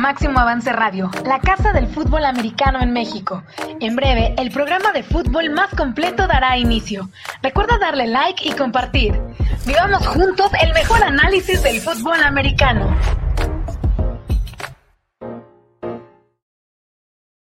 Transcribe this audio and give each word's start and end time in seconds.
Máximo 0.00 0.40
Avance 0.40 0.72
Radio, 0.72 1.10
la 1.26 1.40
casa 1.40 1.74
del 1.74 1.86
fútbol 1.86 2.24
americano 2.24 2.80
en 2.80 2.90
México. 2.90 3.44
En 3.80 3.94
breve, 3.94 4.34
el 4.38 4.50
programa 4.50 4.92
de 4.92 5.02
fútbol 5.02 5.50
más 5.50 5.74
completo 5.74 6.26
dará 6.26 6.56
inicio. 6.56 7.10
Recuerda 7.42 7.76
darle 7.78 8.06
like 8.06 8.48
y 8.48 8.52
compartir. 8.52 9.12
Vivamos 9.66 10.06
juntos 10.06 10.50
el 10.62 10.72
mejor 10.72 11.02
análisis 11.02 11.62
del 11.62 11.82
fútbol 11.82 12.22
americano. 12.22 12.98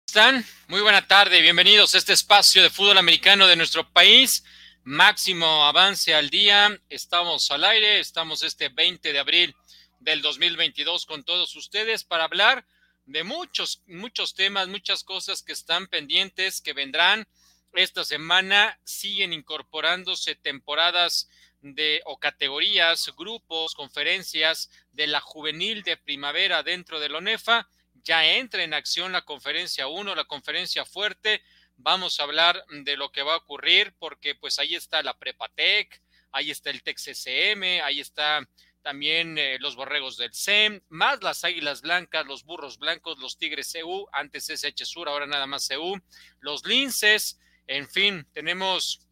¿Están? 0.06 0.44
Muy 0.68 0.80
buena 0.80 1.08
tarde, 1.08 1.40
bienvenidos 1.40 1.96
a 1.96 1.98
este 1.98 2.12
espacio 2.12 2.62
de 2.62 2.70
fútbol 2.70 2.98
americano 2.98 3.48
de 3.48 3.56
nuestro 3.56 3.90
país. 3.90 4.44
Máximo 4.84 5.64
avance 5.64 6.14
al 6.14 6.30
día. 6.30 6.70
Estamos 6.88 7.50
al 7.50 7.64
aire, 7.64 7.98
estamos 7.98 8.44
este 8.44 8.68
20 8.68 9.12
de 9.12 9.18
abril 9.18 9.56
del 10.04 10.20
2022 10.20 11.06
con 11.06 11.24
todos 11.24 11.56
ustedes 11.56 12.04
para 12.04 12.24
hablar 12.24 12.66
de 13.06 13.24
muchos, 13.24 13.82
muchos 13.86 14.34
temas, 14.34 14.68
muchas 14.68 15.02
cosas 15.02 15.42
que 15.42 15.52
están 15.52 15.86
pendientes, 15.86 16.60
que 16.60 16.74
vendrán 16.74 17.26
esta 17.72 18.04
semana. 18.04 18.78
Siguen 18.84 19.32
incorporándose 19.32 20.34
temporadas 20.34 21.28
de 21.62 22.02
o 22.04 22.18
categorías, 22.18 23.10
grupos, 23.16 23.74
conferencias 23.74 24.70
de 24.92 25.06
la 25.06 25.20
juvenil 25.20 25.82
de 25.82 25.96
primavera 25.96 26.62
dentro 26.62 27.00
de 27.00 27.08
la 27.08 27.18
ONEFA. 27.18 27.66
Ya 28.02 28.26
entra 28.26 28.62
en 28.62 28.74
acción 28.74 29.12
la 29.12 29.22
conferencia 29.22 29.86
1, 29.86 30.14
la 30.14 30.24
conferencia 30.24 30.84
fuerte. 30.84 31.42
Vamos 31.78 32.20
a 32.20 32.24
hablar 32.24 32.62
de 32.68 32.98
lo 32.98 33.10
que 33.10 33.22
va 33.22 33.32
a 33.32 33.38
ocurrir 33.38 33.94
porque 33.98 34.34
pues 34.34 34.58
ahí 34.58 34.74
está 34.74 35.02
la 35.02 35.16
Prepatec, 35.16 36.02
ahí 36.30 36.50
está 36.50 36.68
el 36.68 36.82
TEC-CCM, 36.82 37.82
ahí 37.82 38.00
está 38.00 38.46
también 38.84 39.38
eh, 39.38 39.56
los 39.60 39.76
borregos 39.76 40.18
del 40.18 40.34
SEM, 40.34 40.82
más 40.90 41.22
las 41.22 41.42
águilas 41.42 41.80
blancas, 41.80 42.26
los 42.26 42.44
burros 42.44 42.78
blancos, 42.78 43.18
los 43.18 43.38
tigres 43.38 43.72
CU, 43.72 44.06
antes 44.12 44.50
SH 44.50 44.84
Sur, 44.84 45.08
ahora 45.08 45.26
nada 45.26 45.46
más 45.46 45.68
CU, 45.68 45.98
los 46.40 46.64
linces, 46.66 47.40
en 47.66 47.88
fin, 47.88 48.26
tenemos 48.34 49.08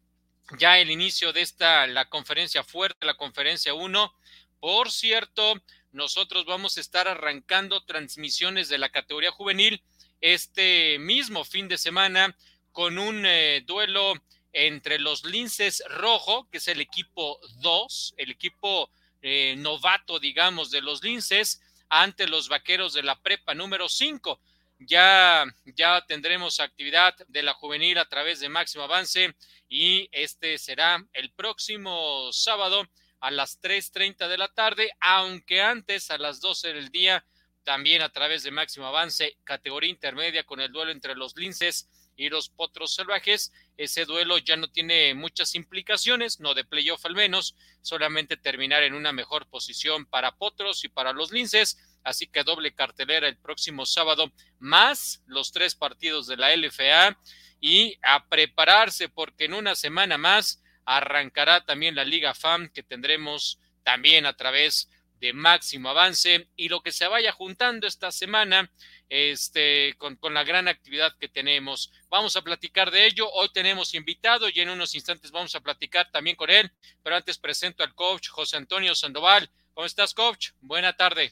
ya 0.59 0.77
el 0.77 0.91
inicio 0.91 1.33
de 1.33 1.41
esta, 1.41 1.87
la 1.87 2.07
conferencia 2.07 2.63
fuerte, 2.63 3.05
la 3.07 3.15
conferencia 3.15 3.73
1. 3.73 4.13
Por 4.59 4.91
cierto, 4.91 5.55
nosotros 5.91 6.45
vamos 6.45 6.77
a 6.77 6.81
estar 6.81 7.07
arrancando 7.07 7.83
transmisiones 7.83 8.69
de 8.69 8.77
la 8.77 8.89
categoría 8.89 9.31
juvenil 9.31 9.83
este 10.21 10.99
mismo 10.99 11.43
fin 11.43 11.67
de 11.67 11.79
semana 11.79 12.37
con 12.71 12.99
un 12.99 13.25
eh, 13.25 13.63
duelo 13.65 14.13
entre 14.51 14.99
los 14.99 15.25
linces 15.25 15.83
rojo, 15.89 16.47
que 16.51 16.59
es 16.59 16.67
el 16.67 16.79
equipo 16.79 17.39
2, 17.61 18.13
el 18.17 18.29
equipo 18.29 18.91
eh, 19.23 19.55
novato, 19.57 20.19
digamos, 20.19 20.69
de 20.69 20.81
los 20.81 21.01
linces 21.01 21.61
ante 21.87 22.27
los 22.27 22.49
vaqueros 22.49 22.93
de 22.93 23.03
la 23.03 23.19
prepa 23.19 23.55
número 23.55 23.87
5. 23.87 24.39
Ya, 24.79 25.45
ya 25.65 26.05
tendremos 26.05 26.59
actividad 26.59 27.15
de 27.29 27.41
la 27.41 27.53
juvenil 27.53 27.97
a 27.99 28.09
través 28.09 28.41
de 28.41 28.49
Máximo 28.49 28.83
Avance 28.83 29.33
y 29.69 30.09
este 30.11 30.57
será 30.57 31.03
el 31.13 31.31
próximo 31.31 32.33
sábado 32.33 32.85
a 33.21 33.31
las 33.31 33.61
3.30 33.61 34.27
de 34.27 34.37
la 34.37 34.49
tarde, 34.49 34.91
aunque 34.99 35.61
antes 35.61 36.11
a 36.11 36.17
las 36.17 36.41
12 36.41 36.73
del 36.73 36.89
día, 36.89 37.25
también 37.63 38.01
a 38.01 38.09
través 38.09 38.43
de 38.43 38.51
Máximo 38.51 38.87
Avance, 38.87 39.37
categoría 39.45 39.89
intermedia 39.89 40.43
con 40.43 40.59
el 40.59 40.71
duelo 40.71 40.91
entre 40.91 41.15
los 41.15 41.37
linces 41.37 41.87
y 42.15 42.29
los 42.29 42.49
potros 42.49 42.95
salvajes. 42.95 43.51
Ese 43.77 44.05
duelo 44.05 44.37
ya 44.37 44.55
no 44.55 44.69
tiene 44.69 45.13
muchas 45.13 45.55
implicaciones, 45.55 46.39
no 46.39 46.53
de 46.53 46.63
playoff 46.63 47.05
al 47.05 47.15
menos, 47.15 47.55
solamente 47.81 48.37
terminar 48.37 48.83
en 48.83 48.93
una 48.93 49.11
mejor 49.11 49.47
posición 49.47 50.05
para 50.05 50.35
potros 50.35 50.83
y 50.83 50.89
para 50.89 51.13
los 51.13 51.31
linces. 51.31 51.77
Así 52.03 52.27
que 52.27 52.43
doble 52.43 52.73
cartelera 52.73 53.27
el 53.27 53.37
próximo 53.37 53.85
sábado, 53.85 54.31
más 54.59 55.23
los 55.25 55.51
tres 55.51 55.75
partidos 55.75 56.27
de 56.27 56.37
la 56.37 56.55
LFA 56.55 57.17
y 57.59 57.97
a 58.03 58.27
prepararse 58.27 59.07
porque 59.07 59.45
en 59.45 59.53
una 59.53 59.75
semana 59.75 60.17
más 60.17 60.61
arrancará 60.85 61.65
también 61.65 61.95
la 61.95 62.03
Liga 62.03 62.33
FAM 62.33 62.69
que 62.69 62.83
tendremos 62.83 63.57
también 63.83 64.25
a 64.25 64.35
través 64.35 64.89
de 65.23 65.31
máximo 65.31 65.89
avance 65.89 66.49
y 66.57 66.67
lo 66.67 66.81
que 66.81 66.91
se 66.91 67.07
vaya 67.07 67.31
juntando 67.31 67.87
esta 67.87 68.11
semana 68.11 68.69
este, 69.07 69.93
con, 69.97 70.17
con, 70.17 70.33
la 70.33 70.43
gran 70.43 70.67
actividad 70.67 71.15
que 71.17 71.29
tenemos. 71.29 71.93
Vamos 72.09 72.35
a 72.35 72.41
platicar 72.41 72.91
de 72.91 73.05
ello. 73.05 73.31
Hoy 73.31 73.47
tenemos 73.53 73.93
invitado 73.93 74.49
y 74.49 74.59
en 74.59 74.69
unos 74.69 74.95
instantes 74.95 75.31
vamos 75.31 75.55
a 75.55 75.61
platicar 75.61 76.11
también 76.11 76.35
con 76.35 76.49
él. 76.49 76.69
Pero 77.01 77.15
antes 77.15 77.37
presento 77.37 77.85
al 77.85 77.95
coach 77.95 78.27
José 78.27 78.57
Antonio 78.57 78.93
Sandoval. 78.95 79.49
¿Cómo 79.73 79.85
estás, 79.85 80.13
coach? 80.13 80.49
Buena 80.59 80.91
tarde. 80.91 81.31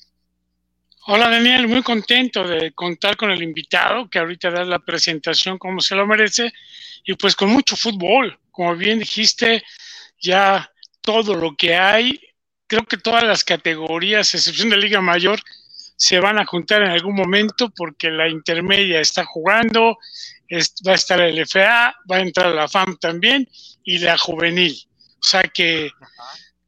Hola, 1.07 1.27
Daniel. 1.29 1.67
Muy 1.67 1.83
contento 1.83 2.47
de 2.47 2.71
contar 2.71 3.17
con 3.17 3.29
el 3.29 3.43
invitado 3.43 4.09
que 4.09 4.19
ahorita 4.19 4.51
da 4.51 4.63
la 4.63 4.79
presentación 4.79 5.57
como 5.57 5.81
se 5.81 5.95
lo 5.95 6.07
merece 6.07 6.53
y 7.03 7.15
pues 7.15 7.35
con 7.35 7.49
mucho 7.49 7.75
fútbol. 7.75 8.39
Como 8.51 8.73
bien 8.77 8.99
dijiste, 8.99 9.65
ya 10.17 10.71
todo 11.01 11.35
lo 11.35 11.57
que 11.57 11.75
hay, 11.75 12.30
creo 12.71 12.85
que 12.85 12.95
todas 12.95 13.23
las 13.23 13.43
categorías, 13.43 14.33
excepción 14.33 14.69
de 14.69 14.77
Liga 14.77 15.01
Mayor, 15.01 15.41
se 15.97 16.21
van 16.21 16.39
a 16.39 16.45
juntar 16.45 16.81
en 16.81 16.91
algún 16.91 17.15
momento 17.15 17.69
porque 17.69 18.09
la 18.09 18.29
intermedia 18.29 19.01
está 19.01 19.25
jugando, 19.25 19.97
va 20.87 20.93
a 20.93 20.95
estar 20.95 21.19
el 21.19 21.45
FA, 21.45 21.93
va 22.09 22.15
a 22.15 22.21
entrar 22.21 22.55
la 22.55 22.69
FAM 22.69 22.97
también 22.97 23.45
y 23.83 23.97
la 23.97 24.17
juvenil. 24.17 24.73
O 25.21 25.27
sea 25.27 25.43
que, 25.43 25.91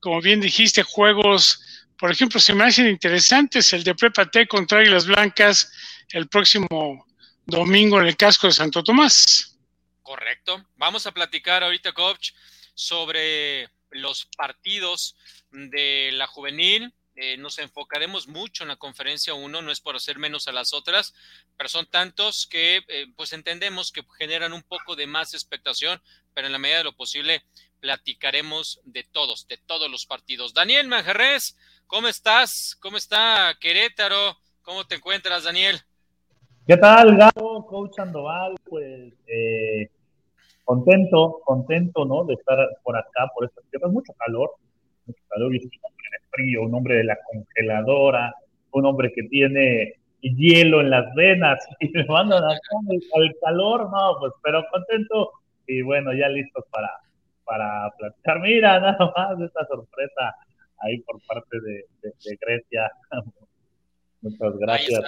como 0.01 0.19
bien 0.19 0.41
dijiste, 0.41 0.83
juegos, 0.83 1.61
por 1.97 2.11
ejemplo, 2.11 2.37
se 2.37 2.53
me 2.53 2.65
hacen 2.65 2.89
interesantes 2.89 3.71
el 3.71 3.85
de 3.85 3.95
Prepa 3.95 4.29
T 4.29 4.45
contra 4.45 4.79
Águilas 4.79 5.07
Blancas 5.07 5.71
el 6.09 6.27
próximo 6.27 7.07
domingo 7.45 8.01
en 8.01 8.07
el 8.07 8.17
casco 8.17 8.47
de 8.47 8.53
Santo 8.53 8.83
Tomás. 8.83 9.57
Correcto. 10.01 10.65
Vamos 10.75 11.07
a 11.07 11.13
platicar 11.13 11.63
ahorita, 11.63 11.93
coach, 11.93 12.31
sobre 12.73 13.69
los 13.91 14.25
partidos 14.35 15.15
de 15.53 16.11
la 16.13 16.27
juvenil, 16.27 16.93
eh, 17.15 17.37
nos 17.37 17.59
enfocaremos 17.59 18.27
mucho 18.27 18.63
en 18.63 18.69
la 18.69 18.75
conferencia 18.75 19.35
1, 19.35 19.61
no 19.61 19.71
es 19.71 19.79
por 19.79 19.95
hacer 19.95 20.17
menos 20.17 20.47
a 20.47 20.51
las 20.51 20.73
otras, 20.73 21.13
pero 21.55 21.69
son 21.69 21.85
tantos 21.85 22.47
que 22.47 22.77
eh, 22.87 23.05
pues 23.15 23.33
entendemos 23.33 23.91
que 23.91 24.01
generan 24.17 24.51
un 24.51 24.63
poco 24.63 24.95
de 24.95 25.05
más 25.05 25.35
expectación, 25.35 26.01
pero 26.33 26.47
en 26.47 26.53
la 26.53 26.59
medida 26.59 26.79
de 26.79 26.85
lo 26.85 26.95
posible 26.95 27.43
platicaremos 27.79 28.81
de 28.85 29.03
todos, 29.03 29.47
de 29.47 29.57
todos 29.57 29.91
los 29.91 30.07
partidos. 30.07 30.55
Daniel 30.55 30.87
Manjarres, 30.87 31.55
¿cómo 31.85 32.07
estás? 32.07 32.75
¿Cómo 32.81 32.97
está 32.97 33.55
Querétaro? 33.59 34.37
¿Cómo 34.63 34.87
te 34.87 34.95
encuentras, 34.95 35.43
Daniel? 35.43 35.81
¿Qué 36.65 36.77
tal, 36.77 37.15
Gabo? 37.15 37.67
Coach 37.67 37.95
Sandoval, 37.95 38.55
pues 38.63 39.13
eh, 39.27 39.91
contento, 40.63 41.41
contento, 41.43 42.05
¿no? 42.05 42.23
De 42.23 42.33
estar 42.33 42.57
por 42.81 42.97
acá, 42.97 43.29
por 43.35 43.45
estas 43.45 43.65
tierras, 43.69 43.91
mucho 43.91 44.13
calor, 44.13 44.55
calor, 45.29 45.55
y 45.55 45.69
frío, 46.31 46.63
un 46.63 46.73
hombre 46.75 46.95
de 46.95 47.03
la 47.03 47.17
congeladora, 47.31 48.33
un 48.71 48.85
hombre 48.85 49.11
que 49.13 49.23
tiene 49.23 49.95
hielo 50.21 50.81
en 50.81 50.89
las 50.89 51.13
venas 51.15 51.59
y 51.79 51.89
me 51.89 52.05
mandan 52.05 52.43
al 52.43 53.35
calor, 53.41 53.89
no, 53.91 54.17
pues 54.19 54.33
pero 54.41 54.63
contento 54.71 55.31
y 55.67 55.81
bueno, 55.81 56.13
ya 56.13 56.27
listos 56.27 56.65
para, 56.69 56.89
para 57.45 57.91
platicar. 57.97 58.39
Mira, 58.39 58.79
nada 58.79 59.13
más 59.15 59.39
esta 59.39 59.65
sorpresa 59.67 60.35
ahí 60.79 60.99
por 60.99 61.21
parte 61.25 61.59
de, 61.61 61.85
Grecia. 62.39 62.91
Muchas 64.21 64.57
gracias. 64.57 65.01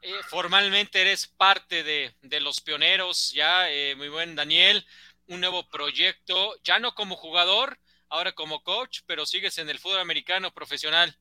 Eh, 0.00 0.12
formalmente 0.28 1.00
eres 1.00 1.26
parte 1.26 1.82
de, 1.82 2.12
de 2.22 2.40
los 2.40 2.60
pioneros, 2.60 3.32
ya, 3.32 3.68
eh, 3.70 3.96
muy 3.96 4.08
buen 4.08 4.36
Daniel, 4.36 4.84
un 5.26 5.40
nuevo 5.40 5.68
proyecto, 5.68 6.54
ya 6.62 6.78
no 6.78 6.94
como 6.94 7.16
jugador, 7.16 7.78
ahora 8.08 8.32
como 8.32 8.62
coach, 8.62 9.00
pero 9.06 9.26
sigues 9.26 9.58
en 9.58 9.68
el 9.68 9.78
fútbol 9.78 10.00
americano 10.00 10.50
profesional. 10.52 11.14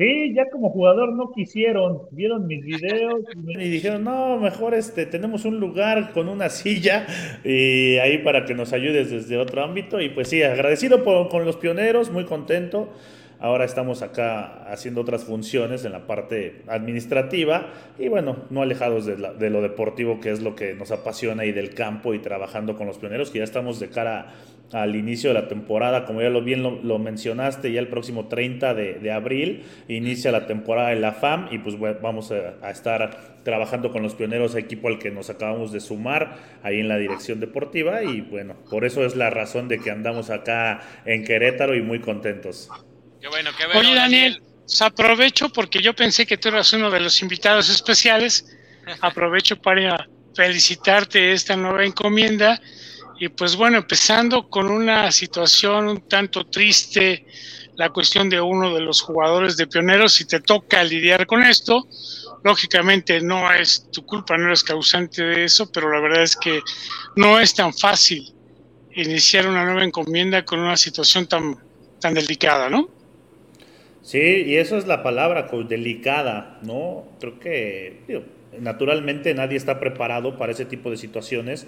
Sí, 0.00 0.32
ya 0.34 0.48
como 0.48 0.70
jugador 0.70 1.12
no 1.12 1.30
quisieron, 1.30 2.02
vieron 2.12 2.46
mis 2.46 2.64
videos 2.64 3.20
y, 3.36 3.68
dijeron, 3.68 4.04
no, 4.04 4.38
mejor 4.38 4.74
este, 4.74 5.04
tenemos 5.04 5.44
un 5.44 5.60
lugar 5.60 6.12
con 6.12 6.28
una 6.28 6.48
silla 6.48 7.06
y 7.44 7.98
ahí 7.98 8.18
para 8.18 8.46
que 8.46 8.54
nos 8.54 8.72
ayudes 8.72 9.10
desde 9.10 9.36
otro 9.36 9.62
ámbito. 9.62 10.00
Y 10.00 10.08
pues 10.08 10.28
sí, 10.28 10.42
agradecido 10.42 11.04
por, 11.04 11.28
con 11.28 11.44
los 11.44 11.56
pioneros, 11.56 12.10
muy 12.10 12.24
contento. 12.24 12.88
Ahora 13.40 13.64
estamos 13.64 14.02
acá 14.02 14.70
haciendo 14.70 15.00
otras 15.00 15.24
funciones 15.24 15.84
en 15.84 15.92
la 15.92 16.06
parte 16.06 16.62
administrativa 16.68 17.70
y 17.98 18.08
bueno, 18.08 18.36
no 18.50 18.62
alejados 18.62 19.06
de, 19.06 19.16
de, 19.16 19.50
lo 19.50 19.62
deportivo, 19.62 20.20
que 20.20 20.30
es 20.30 20.42
lo 20.42 20.54
que 20.54 20.74
nos 20.74 20.90
apasiona 20.90 21.44
y 21.46 21.52
del 21.52 21.74
campo 21.74 22.12
y 22.12 22.18
trabajando 22.18 22.76
con 22.76 22.86
los 22.86 22.98
pioneros, 22.98 23.30
que 23.30 23.38
ya 23.38 23.44
estamos 23.44 23.80
de 23.80 23.88
cara 23.88 24.34
al 24.72 24.94
inicio 24.94 25.30
de 25.30 25.34
la 25.34 25.48
temporada, 25.48 26.04
como 26.04 26.22
ya 26.22 26.30
lo 26.30 26.42
bien 26.42 26.62
lo, 26.62 26.98
mencionaste, 26.98 27.72
ya 27.72 27.80
el 27.80 27.88
próximo 27.88 28.28
30 28.28 28.74
de, 28.74 29.10
abril 29.12 29.64
inicia 29.88 30.30
la 30.30 30.46
temporada 30.46 30.90
de 30.90 30.96
la 30.96 31.12
FAM 31.12 31.48
y 31.50 31.58
pues 31.58 31.76
vamos 31.78 32.32
a, 32.32 32.70
estar 32.70 33.40
trabajando 33.42 33.90
con 33.90 34.02
los 34.02 34.14
pioneros, 34.14 34.54
equipo 34.54 34.88
al 34.88 34.98
que 34.98 35.10
nos 35.10 35.30
acabamos 35.30 35.72
de 35.72 35.80
sumar 35.80 36.36
ahí 36.62 36.78
en 36.78 36.88
la 36.88 36.98
dirección 36.98 37.40
deportiva 37.40 38.02
y 38.04 38.20
bueno, 38.20 38.54
por 38.70 38.84
eso 38.84 39.04
es 39.04 39.16
la 39.16 39.30
razón 39.30 39.68
de 39.68 39.78
que 39.78 39.90
andamos 39.90 40.30
acá 40.30 40.80
en 41.04 41.24
Querétaro 41.24 41.74
y 41.74 41.82
muy 41.82 42.00
contentos. 42.00 42.70
Oye 43.74 43.94
Daniel, 43.94 44.42
aprovecho 44.80 45.50
porque 45.50 45.80
yo 45.80 45.94
pensé 45.94 46.26
que 46.26 46.36
tú 46.36 46.48
eras 46.48 46.72
uno 46.72 46.90
de 46.90 47.00
los 47.00 47.20
invitados 47.22 47.68
especiales. 47.68 48.46
Aprovecho 49.02 49.60
para 49.60 50.08
felicitarte 50.34 51.32
esta 51.32 51.56
nueva 51.56 51.84
encomienda. 51.84 52.60
Y 53.18 53.28
pues 53.28 53.56
bueno, 53.56 53.78
empezando 53.78 54.48
con 54.48 54.70
una 54.70 55.12
situación 55.12 55.88
un 55.88 56.08
tanto 56.08 56.46
triste, 56.46 57.26
la 57.76 57.90
cuestión 57.90 58.28
de 58.30 58.40
uno 58.40 58.74
de 58.74 58.80
los 58.80 59.02
jugadores 59.02 59.56
de 59.56 59.66
pioneros, 59.66 60.14
si 60.14 60.24
te 60.26 60.40
toca 60.40 60.82
lidiar 60.82 61.26
con 61.26 61.42
esto, 61.42 61.86
lógicamente 62.42 63.20
no 63.20 63.52
es 63.52 63.90
tu 63.90 64.04
culpa, 64.04 64.36
no 64.36 64.46
eres 64.46 64.62
causante 64.62 65.22
de 65.22 65.44
eso, 65.44 65.70
pero 65.70 65.92
la 65.92 66.00
verdad 66.00 66.22
es 66.22 66.36
que 66.36 66.60
no 67.16 67.38
es 67.38 67.54
tan 67.54 67.74
fácil 67.74 68.34
iniciar 68.94 69.46
una 69.46 69.64
nueva 69.64 69.84
encomienda 69.84 70.44
con 70.44 70.60
una 70.60 70.76
situación 70.76 71.26
tan, 71.26 71.56
tan 72.00 72.14
delicada, 72.14 72.68
¿no? 72.68 72.99
Sí, 74.02 74.18
y 74.18 74.56
eso 74.56 74.78
es 74.78 74.86
la 74.86 75.02
palabra, 75.02 75.48
delicada, 75.68 76.58
¿no? 76.62 77.04
Creo 77.20 77.38
que 77.38 78.22
naturalmente 78.58 79.34
nadie 79.34 79.56
está 79.56 79.78
preparado 79.78 80.36
para 80.36 80.52
ese 80.52 80.64
tipo 80.64 80.90
de 80.90 80.96
situaciones, 80.96 81.66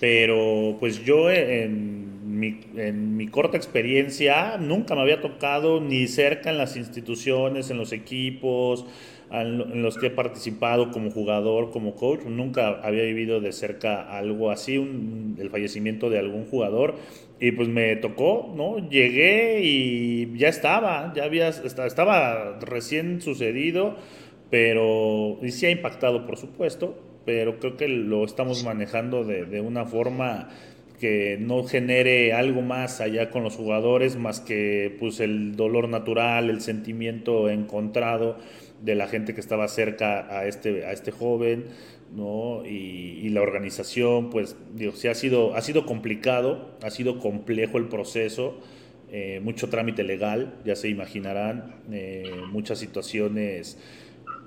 pero 0.00 0.76
pues 0.78 1.04
yo 1.04 1.30
en 1.30 2.38
mi, 2.38 2.60
en 2.76 3.16
mi 3.16 3.26
corta 3.28 3.56
experiencia 3.56 4.58
nunca 4.58 4.94
me 4.94 5.00
había 5.02 5.20
tocado 5.20 5.80
ni 5.80 6.06
cerca 6.06 6.50
en 6.50 6.58
las 6.58 6.76
instituciones, 6.76 7.70
en 7.70 7.78
los 7.78 7.92
equipos, 7.92 8.86
en 9.30 9.82
los 9.82 9.98
que 9.98 10.06
he 10.06 10.10
participado 10.10 10.92
como 10.92 11.10
jugador, 11.10 11.70
como 11.70 11.96
coach, 11.96 12.20
nunca 12.26 12.80
había 12.82 13.02
vivido 13.02 13.40
de 13.40 13.52
cerca 13.52 14.16
algo 14.16 14.50
así, 14.52 14.76
el 14.76 15.50
fallecimiento 15.50 16.10
de 16.10 16.18
algún 16.20 16.46
jugador. 16.46 16.94
Y 17.38 17.52
pues 17.52 17.68
me 17.68 17.96
tocó, 17.96 18.52
¿no? 18.56 18.88
Llegué 18.88 19.60
y 19.62 20.36
ya 20.38 20.48
estaba, 20.48 21.12
ya 21.14 21.24
había, 21.24 21.48
estaba 21.48 22.58
recién 22.60 23.20
sucedido, 23.20 23.96
pero 24.50 25.38
y 25.42 25.50
sí 25.50 25.66
ha 25.66 25.70
impactado, 25.70 26.24
por 26.24 26.38
supuesto, 26.38 26.98
pero 27.26 27.58
creo 27.58 27.76
que 27.76 27.88
lo 27.88 28.24
estamos 28.24 28.64
manejando 28.64 29.24
de, 29.24 29.44
de 29.44 29.60
una 29.60 29.84
forma 29.84 30.48
que 30.98 31.36
no 31.38 31.64
genere 31.64 32.32
algo 32.32 32.62
más 32.62 33.00
allá 33.00 33.30
con 33.30 33.42
los 33.42 33.56
jugadores, 33.56 34.16
más 34.16 34.40
que 34.40 34.96
pues 34.98 35.20
el 35.20 35.56
dolor 35.56 35.88
natural, 35.88 36.50
el 36.50 36.60
sentimiento 36.60 37.50
encontrado 37.50 38.38
de 38.82 38.94
la 38.94 39.06
gente 39.06 39.34
que 39.34 39.40
estaba 39.40 39.68
cerca 39.68 40.26
a 40.30 40.46
este, 40.46 40.84
a 40.86 40.92
este 40.92 41.10
joven, 41.10 41.66
¿no? 42.14 42.64
Y, 42.66 43.28
la 43.30 43.42
organización, 43.42 44.30
pues, 44.30 44.56
digo, 44.74 44.92
sí 44.92 45.08
ha 45.08 45.14
sido, 45.14 45.54
ha 45.56 45.60
sido 45.60 45.84
complicado, 45.84 46.70
ha 46.82 46.90
sido 46.90 47.18
complejo 47.18 47.76
el 47.76 47.88
proceso, 47.88 48.58
eh, 49.10 49.40
mucho 49.42 49.68
trámite 49.68 50.04
legal, 50.04 50.54
ya 50.64 50.74
se 50.74 50.88
imaginarán, 50.88 51.74
eh, 51.92 52.30
muchas 52.50 52.78
situaciones 52.78 53.78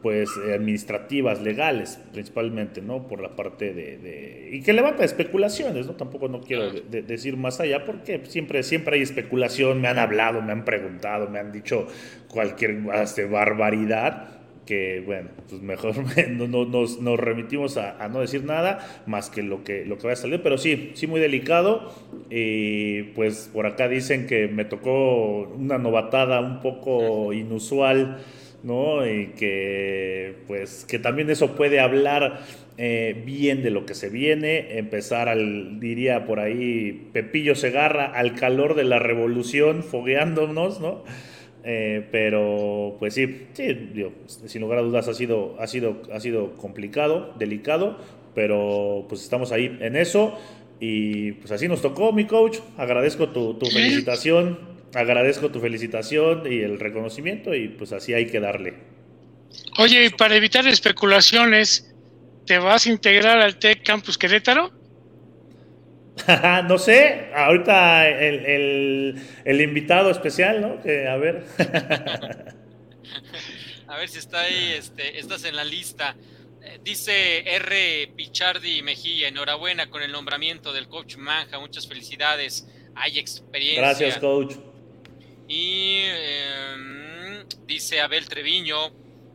pues 0.02 0.30
administrativas, 0.38 1.42
legales, 1.42 2.00
principalmente, 2.14 2.82
¿no? 2.82 3.08
Por 3.08 3.22
la 3.22 3.36
parte 3.36 3.74
de, 3.74 4.50
y 4.52 4.62
que 4.62 4.74
levanta 4.74 5.04
especulaciones, 5.04 5.88
¿no? 5.88 5.94
Tampoco 5.94 6.28
no 6.28 6.42
quiero 6.42 6.72
decir 6.72 7.38
más 7.38 7.60
allá, 7.60 7.86
porque 7.86 8.22
siempre, 8.28 8.64
siempre 8.64 8.96
hay 8.96 9.02
especulación, 9.02 9.82
me 9.82 9.88
han 9.88 10.00
hablado, 10.00 10.42
me 10.42 10.52
han 10.52 10.66
preguntado, 10.66 11.30
me 11.30 11.40
han 11.40 11.52
dicho 11.52 11.88
cualquier 12.28 12.82
este, 13.02 13.26
barbaridad, 13.26 14.39
que 14.70 15.02
bueno, 15.04 15.30
pues 15.50 15.64
mejor 15.64 15.96
no, 16.30 16.48
nos, 16.48 17.02
nos, 17.02 17.20
remitimos 17.20 17.76
a, 17.78 18.08
no 18.08 18.20
decir 18.20 18.44
nada 18.44 19.02
más 19.08 19.32
que 19.32 19.42
lo 19.42 19.64
que, 19.64 19.84
lo 19.84 19.98
que 19.98 20.06
va 20.06 20.14
a 20.14 20.16
salir, 20.16 20.44
pero 20.44 20.60
sí, 20.60 20.92
sí 20.94 21.08
muy 21.08 21.20
delicado, 21.20 21.92
y 22.30 23.02
pues 23.16 23.50
por 23.52 23.66
acá 23.66 23.88
dicen 23.88 24.28
que 24.28 24.48
me 24.48 24.66
tocó 24.66 25.42
una 25.58 25.80
novatada 25.80 26.40
un 26.40 26.62
poco 26.62 27.34
inusual, 27.34 28.20
¿no? 28.62 29.08
Y 29.08 29.30
que, 29.30 30.36
pues, 30.46 30.86
que 30.88 31.00
también 31.00 31.32
eso 31.32 31.56
puede 31.56 31.80
hablar 31.80 32.42
eh, 32.78 33.24
bien 33.26 33.64
de 33.64 33.72
lo 33.72 33.88
que 33.88 33.96
se 33.96 34.10
viene, 34.10 34.78
empezar 34.78 35.30
al, 35.30 35.80
diría 35.80 36.26
por 36.26 36.40
ahí, 36.40 37.10
Pepillo 37.12 37.56
Segarra, 37.56 38.06
al 38.06 38.36
calor 38.36 38.76
de 38.76 38.84
la 38.84 39.00
revolución, 39.00 39.82
fogueándonos, 39.82 40.80
¿no? 40.80 41.04
Eh, 41.72 42.08
pero, 42.12 42.96
pues 42.98 43.14
sí, 43.14 43.46
sí 43.54 43.94
sin 44.48 44.62
lugar 44.62 44.80
a 44.80 44.82
dudas 44.82 45.08
ha 45.08 45.14
sido, 45.14 45.56
ha, 45.60 45.68
sido, 45.68 46.02
ha 46.12 46.20
sido 46.20 46.56
complicado, 46.58 47.36
delicado, 47.38 48.00
pero 48.34 49.06
pues 49.08 49.22
estamos 49.22 49.52
ahí 49.52 49.78
en 49.80 49.96
eso. 49.96 50.36
Y 50.80 51.34
pues 51.34 51.52
así 51.52 51.68
nos 51.68 51.84
tocó, 51.84 52.12
mi 52.12 52.26
coach. 52.26 52.58
Agradezco 52.76 53.30
tu, 53.30 53.54
tu 53.54 53.68
felicitación 53.68 54.80
agradezco 54.96 55.52
tu 55.52 55.60
felicitación 55.60 56.52
y 56.52 56.62
el 56.62 56.80
reconocimiento 56.80 57.54
y 57.54 57.68
pues 57.68 57.92
así 57.92 58.14
hay 58.14 58.26
que 58.26 58.40
darle. 58.40 58.74
Oye, 59.78 60.06
y 60.06 60.10
para 60.10 60.36
evitar 60.36 60.68
especulaciones, 60.68 61.94
¿te 62.48 62.58
vas 62.58 62.88
a 62.88 62.90
integrar 62.90 63.40
al 63.40 63.60
TEC 63.60 63.84
Campus 63.84 64.18
Querétaro? 64.18 64.72
no 66.68 66.78
sé, 66.78 67.30
ahorita 67.34 68.08
el, 68.08 69.62
invitado 69.62 70.10
especial, 70.10 70.62
¿no? 70.62 70.82
Que, 70.82 71.08
a 71.08 71.18
ver. 71.18 71.46
a 73.88 73.98
ver 73.98 74.10
si 74.10 74.20
está 74.20 74.42
ahí, 74.42 74.74
este, 74.78 75.20
estás 75.20 75.44
en 75.46 75.56
la 75.56 75.64
lista. 75.64 76.16
Eh, 76.62 76.80
dice 76.84 77.40
R. 77.56 78.12
Pichardi 78.16 78.82
Mejía, 78.82 79.28
enhorabuena 79.28 79.90
con 79.90 80.02
el 80.02 80.12
nombramiento 80.12 80.74
del 80.74 80.88
coach 80.88 81.16
Manja, 81.18 81.60
muchas 81.60 81.88
felicidades, 81.88 82.68
hay 82.96 83.18
experiencia. 83.20 83.82
Gracias, 83.82 84.18
coach. 84.18 84.56
Y 85.48 86.02
em, 86.04 87.46
dice 87.66 88.02
Abel 88.02 88.28
Treviño, 88.30 88.92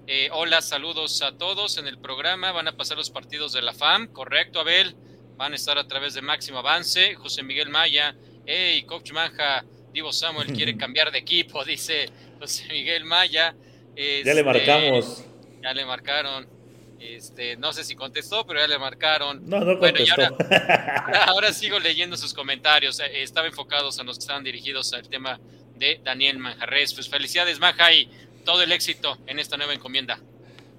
eh, 0.06 0.28
hola, 0.32 0.60
saludos 0.60 1.22
a 1.22 1.36
todos 1.36 1.78
en 1.78 1.86
el 1.86 1.98
programa. 1.98 2.52
Van 2.52 2.68
a 2.68 2.76
pasar 2.76 2.96
los 2.96 3.10
partidos 3.10 3.52
de 3.52 3.62
la 3.62 3.72
FAM, 3.72 4.08
correcto, 4.08 4.60
Abel. 4.60 4.94
Van 5.36 5.52
a 5.52 5.56
estar 5.56 5.76
a 5.78 5.86
través 5.86 6.14
de 6.14 6.22
Máximo 6.22 6.58
Avance. 6.58 7.14
José 7.14 7.42
Miguel 7.42 7.68
Maya, 7.68 8.14
hey, 8.46 8.82
Coach 8.84 9.12
Manja, 9.12 9.64
Divo 9.92 10.12
Samuel 10.12 10.52
quiere 10.52 10.76
cambiar 10.76 11.10
de 11.10 11.18
equipo, 11.18 11.64
dice 11.66 12.10
José 12.40 12.66
Miguel 12.68 13.04
Maya. 13.04 13.54
ya 13.96 14.34
le 14.34 14.44
marcamos. 14.44 15.18
Este, 15.18 15.30
ya 15.62 15.72
le 15.72 15.84
marcaron. 15.84 16.46
Este, 17.00 17.56
no 17.56 17.72
sé 17.72 17.84
si 17.84 17.94
contestó, 17.94 18.46
pero 18.46 18.60
ya 18.60 18.66
le 18.66 18.78
marcaron. 18.78 19.48
No, 19.48 19.60
no 19.60 19.78
contestó. 19.78 20.22
ahora, 21.26 21.52
sigo 21.52 21.78
leyendo 21.78 22.16
sus 22.16 22.32
comentarios. 22.32 22.98
Eh, 23.00 23.22
estaba 23.22 23.46
enfocados 23.46 23.98
a 23.98 24.04
los 24.04 24.16
que 24.16 24.22
estaban 24.22 24.42
dirigidos 24.42 24.92
al 24.94 25.08
tema 25.08 25.38
de 25.76 26.00
Daniel 26.02 26.38
Manjarres. 26.38 26.94
Pues 26.94 27.08
felicidades, 27.08 27.58
Maja, 27.58 27.92
y 27.92 28.08
todo 28.44 28.62
el 28.62 28.72
éxito 28.72 29.18
en 29.26 29.38
esta 29.38 29.56
nueva 29.56 29.74
encomienda. 29.74 30.18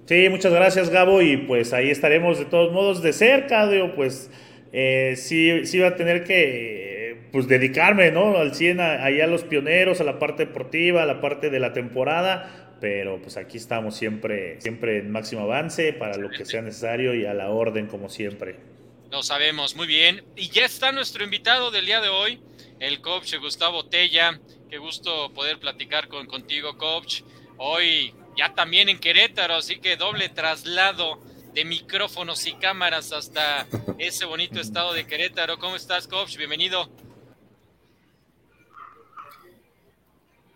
Sí, 0.06 0.28
muchas 0.28 0.52
gracias, 0.52 0.88
Gabo, 0.90 1.20
y 1.20 1.36
pues 1.36 1.72
ahí 1.72 1.90
estaremos 1.90 2.38
de 2.38 2.44
todos 2.44 2.72
modos 2.72 3.02
de 3.02 3.12
cerca, 3.12 3.68
digo, 3.68 3.94
pues 3.96 4.30
eh, 4.72 5.14
sí, 5.16 5.66
sí 5.66 5.80
va 5.80 5.88
a 5.88 5.96
tener 5.96 6.22
que 6.22 7.28
pues 7.32 7.48
dedicarme, 7.48 8.12
¿no? 8.12 8.38
Al 8.38 8.54
100 8.54 8.80
ahí 8.80 9.20
a 9.20 9.26
los 9.26 9.42
pioneros, 9.42 10.00
a 10.00 10.04
la 10.04 10.20
parte 10.20 10.46
deportiva, 10.46 11.02
a 11.02 11.06
la 11.06 11.20
parte 11.20 11.50
de 11.50 11.58
la 11.58 11.72
temporada, 11.72 12.76
pero 12.80 13.20
pues 13.20 13.36
aquí 13.36 13.56
estamos 13.56 13.96
siempre, 13.96 14.60
siempre 14.60 14.98
en 14.98 15.10
máximo 15.10 15.42
avance 15.42 15.92
para 15.92 16.16
lo 16.16 16.30
que 16.30 16.44
sea 16.44 16.62
necesario 16.62 17.12
y 17.14 17.26
a 17.26 17.34
la 17.34 17.50
orden 17.50 17.88
como 17.88 18.08
siempre. 18.08 18.56
Lo 19.10 19.22
sabemos, 19.24 19.74
muy 19.74 19.88
bien. 19.88 20.24
Y 20.36 20.50
ya 20.50 20.64
está 20.64 20.92
nuestro 20.92 21.24
invitado 21.24 21.70
del 21.70 21.84
día 21.84 22.00
de 22.00 22.08
hoy, 22.08 22.40
el 22.78 23.00
coach 23.00 23.34
Gustavo 23.40 23.86
Tella. 23.86 24.38
Qué 24.70 24.78
gusto 24.78 25.32
poder 25.32 25.58
platicar 25.58 26.06
con, 26.06 26.26
contigo, 26.26 26.76
coach. 26.78 27.22
Hoy 27.56 28.12
ya 28.36 28.54
también 28.54 28.88
en 28.88 28.98
Querétaro, 28.98 29.54
así 29.54 29.78
que 29.78 29.96
doble 29.96 30.28
traslado 30.28 31.18
de 31.54 31.64
micrófonos 31.64 32.46
y 32.46 32.54
cámaras 32.54 33.12
hasta 33.12 33.66
ese 33.98 34.26
bonito 34.26 34.60
estado 34.60 34.92
de 34.92 35.06
Querétaro. 35.06 35.58
¿Cómo 35.58 35.76
estás, 35.76 36.06
coach? 36.06 36.36
Bienvenido. 36.36 36.90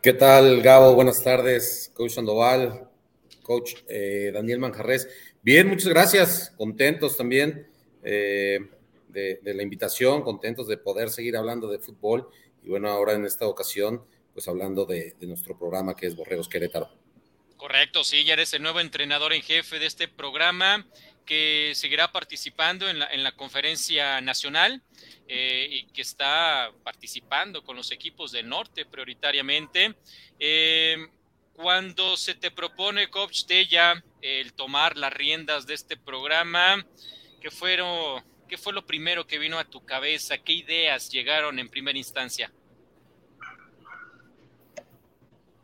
¿Qué 0.02 0.12
tal, 0.12 0.62
Gabo? 0.62 0.94
Buenas 0.94 1.22
tardes, 1.22 1.90
coach 1.94 2.12
Sandoval, 2.12 2.88
coach 3.42 3.74
eh, 3.88 4.30
Daniel 4.32 4.58
Manjarres. 4.58 5.08
Bien, 5.42 5.68
muchas 5.68 5.88
gracias. 5.88 6.54
Contentos 6.56 7.16
también 7.16 7.66
eh, 8.02 8.60
de, 9.08 9.40
la 9.42 9.62
invitación, 9.62 10.22
contentos 10.22 10.68
de 10.68 10.76
poder 10.76 11.10
seguir 11.10 11.36
hablando 11.36 11.68
de 11.68 11.78
fútbol 11.78 12.28
y 12.62 12.68
bueno, 12.68 12.88
ahora 12.88 13.14
en 13.14 13.24
esta 13.24 13.46
ocasión, 13.46 14.02
pues 14.34 14.48
hablando 14.48 14.84
de, 14.84 15.14
nuestro 15.20 15.58
programa 15.58 15.96
que 15.96 16.06
es 16.06 16.16
Borregos 16.16 16.48
Querétaro. 16.48 16.99
Correcto, 17.60 18.04
sí, 18.04 18.24
ya 18.24 18.32
eres 18.32 18.54
el 18.54 18.62
nuevo 18.62 18.80
entrenador 18.80 19.34
en 19.34 19.42
jefe 19.42 19.78
de 19.78 19.84
este 19.84 20.08
programa 20.08 20.86
que 21.26 21.72
seguirá 21.74 22.10
participando 22.10 22.88
en 22.88 22.98
la, 22.98 23.06
en 23.08 23.22
la 23.22 23.32
conferencia 23.32 24.18
nacional 24.22 24.82
eh, 25.28 25.68
y 25.70 25.84
que 25.92 26.00
está 26.00 26.72
participando 26.82 27.62
con 27.62 27.76
los 27.76 27.92
equipos 27.92 28.32
del 28.32 28.48
norte 28.48 28.86
prioritariamente. 28.86 29.94
Eh, 30.38 31.06
cuando 31.52 32.16
se 32.16 32.34
te 32.34 32.50
propone, 32.50 33.10
Coach 33.10 33.44
Tella, 33.44 34.02
el 34.22 34.54
tomar 34.54 34.96
las 34.96 35.12
riendas 35.12 35.66
de 35.66 35.74
este 35.74 35.98
programa, 35.98 36.82
¿qué, 37.42 37.50
fueron, 37.50 38.24
¿qué 38.48 38.56
fue 38.56 38.72
lo 38.72 38.86
primero 38.86 39.26
que 39.26 39.38
vino 39.38 39.58
a 39.58 39.68
tu 39.68 39.84
cabeza? 39.84 40.38
¿Qué 40.38 40.54
ideas 40.54 41.10
llegaron 41.10 41.58
en 41.58 41.68
primera 41.68 41.98
instancia? 41.98 42.50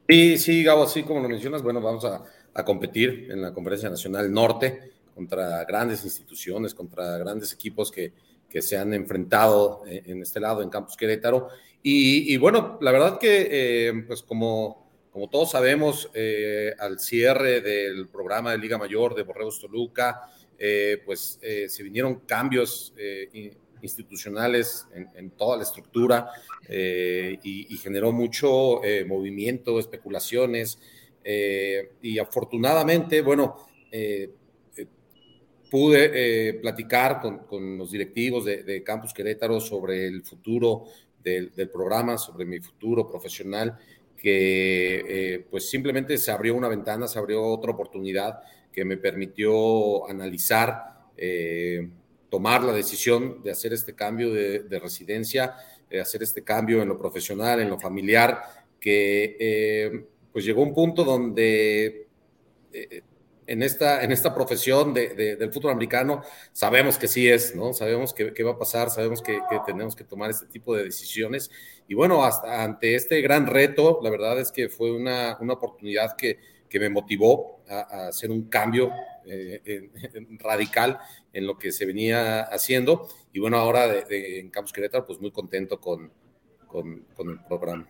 Sí, 0.09 0.39
sí, 0.39 0.63
Gabo, 0.63 0.85
así 0.85 1.03
como 1.03 1.21
lo 1.21 1.29
mencionas, 1.29 1.63
bueno, 1.63 1.81
vamos 1.81 2.05
a, 2.05 2.25
a 2.55 2.65
competir 2.65 3.29
en 3.31 3.43
la 3.43 3.53
Conferencia 3.53 3.91
Nacional 3.91 4.33
Norte 4.33 4.93
contra 5.15 5.65
grandes 5.65 6.05
instituciones, 6.05 6.75
contra 6.75 7.19
grandes 7.19 7.53
equipos 7.53 7.91
que, 7.91 8.13
que 8.49 8.63
se 8.63 8.77
han 8.77 8.95
enfrentado 8.95 9.83
en 9.87 10.23
este 10.23 10.41
lado, 10.41 10.63
en 10.63 10.71
Campus 10.71 10.97
Querétaro. 10.97 11.49
Y, 11.83 12.37
bueno, 12.39 12.79
la 12.81 12.91
verdad 12.91 13.19
que, 13.19 13.49
eh, 13.51 14.05
pues 14.07 14.23
como, 14.23 14.91
como 15.13 15.29
todos 15.29 15.53
sabemos, 15.53 16.11
eh, 16.15 16.75
al 16.79 16.99
cierre 16.99 17.61
del 17.61 18.09
programa 18.09 18.53
de 18.53 18.59
Liga 18.59 18.77
Mayor 18.77 19.15
de 19.15 19.23
Borregos 19.23 19.61
Toluca, 19.61 20.23
eh, 20.59 21.01
pues 21.05 21.39
se 21.41 21.83
vinieron 21.83 22.21
cambios 22.21 22.93
institucionales 23.87 24.87
en, 25.14 25.31
toda 25.31 25.57
la 25.57 25.62
estructura 25.62 26.31
y, 26.69 27.75
y, 27.75 27.76
generó 27.78 28.12
mucho 28.12 28.81
movimiento, 29.07 29.78
especulaciones. 29.78 30.78
y 32.02 32.19
afortunadamente, 32.19 33.23
bueno, 33.23 33.66
pude 35.71 36.11
eh, 36.49 36.55
platicar 36.55 37.21
con, 37.21 37.78
los 37.78 37.90
directivos 37.90 38.45
de, 38.45 38.83
Campus 38.83 39.12
Querétaro 39.12 39.61
sobre 39.61 40.07
el 40.07 40.23
futuro 40.23 40.85
del, 41.23 41.50
programa, 41.73 42.19
sobre 42.19 42.45
mi 42.45 42.61
futuro 42.61 43.07
profesional, 43.07 43.76
que 44.16 45.05
eh, 45.35 45.47
pues 45.50 45.69
simplemente 45.69 46.16
se 46.19 46.31
abrió 46.31 46.55
una 46.55 46.69
ventana, 46.69 47.09
se 47.09 47.19
abrió 47.19 47.45
otra 47.45 47.73
oportunidad 47.73 48.40
que 48.73 48.85
me 48.85 48.97
permitió 48.97 50.09
analizar, 50.09 51.09
eh, 51.16 51.88
tomar 52.30 52.62
la 52.62 52.73
decisión 52.73 53.42
de 53.42 53.50
hacer 53.50 53.73
este 53.73 53.95
cambio 53.95 54.33
de, 54.33 54.61
de 54.61 54.78
residencia, 54.78 55.54
de 55.88 56.00
hacer 56.00 56.23
este 56.23 56.42
cambio 56.42 56.83
en 56.83 56.88
lo 56.88 56.99
profesional, 56.99 57.61
en 57.61 57.71
lo 57.71 57.78
familiar, 57.78 58.42
que 58.80 60.06
pues 60.33 60.45
llegó 60.45 60.62
un 60.62 60.75
punto 60.75 61.04
donde 61.04 62.06
en 63.47 63.62
esta, 63.62 64.02
en 64.02 64.12
esta 64.12 64.35
profesión 64.35 64.92
del 64.92 65.52
fútbol 65.52 65.73
americano, 65.73 66.23
sabemos 66.52 66.99
que 66.99 67.09
sí 67.09 67.28
es, 67.28 67.54
¿no? 67.54 67.73
Sabemos 67.73 68.12
que, 68.12 68.42
va 68.42 68.52
a 68.52 68.59
pasar, 68.59 68.90
sabemos 68.90 69.23
que, 69.23 69.38
tenemos 69.64 69.95
que 69.95 70.04
tomar 70.04 70.30
este 70.30 70.47
tipo 70.47 70.75
de 70.75 70.85
decisiones. 70.85 71.50
Y 71.88 71.95
bueno, 71.95 72.25
hasta 72.25 72.64
ante 72.64 72.95
este 72.95 73.21
gran 73.21 73.47
reto, 73.47 74.00
la 74.02 74.11
verdad 74.11 74.40
es 74.40 74.50
que 74.50 74.68
fue 74.68 74.92
una, 74.92 75.38
oportunidad 75.50 76.16
que, 76.16 76.38
me 76.78 76.90
motivó 76.90 77.62
a, 77.71 78.09
hacer 78.09 78.30
un 78.30 78.50
cambio 78.50 78.90
eh, 79.26 79.90
radical 80.38 80.99
en 81.33 81.47
lo 81.47 81.59
que 81.59 81.73
se 81.73 81.87
venía 81.87 82.42
haciendo. 82.42 83.09
Y 83.33 83.40
bueno, 83.40 83.59
ahora 83.59 83.87
en 84.09 84.50
Campos 84.50 84.73
Querétaro, 84.73 85.06
pues 85.06 85.21
muy 85.21 85.30
contento 85.30 85.80
con, 85.80 86.12
con 86.68 87.30
el 87.30 87.38
programa. 87.49 87.88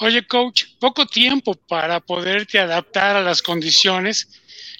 Oye, 0.00 0.26
coach, 0.26 0.64
poco 0.80 1.06
tiempo 1.06 1.54
para 1.54 2.00
poderte 2.00 2.58
adaptar 2.58 3.14
a 3.14 3.22
las 3.22 3.42
condiciones. 3.42 4.28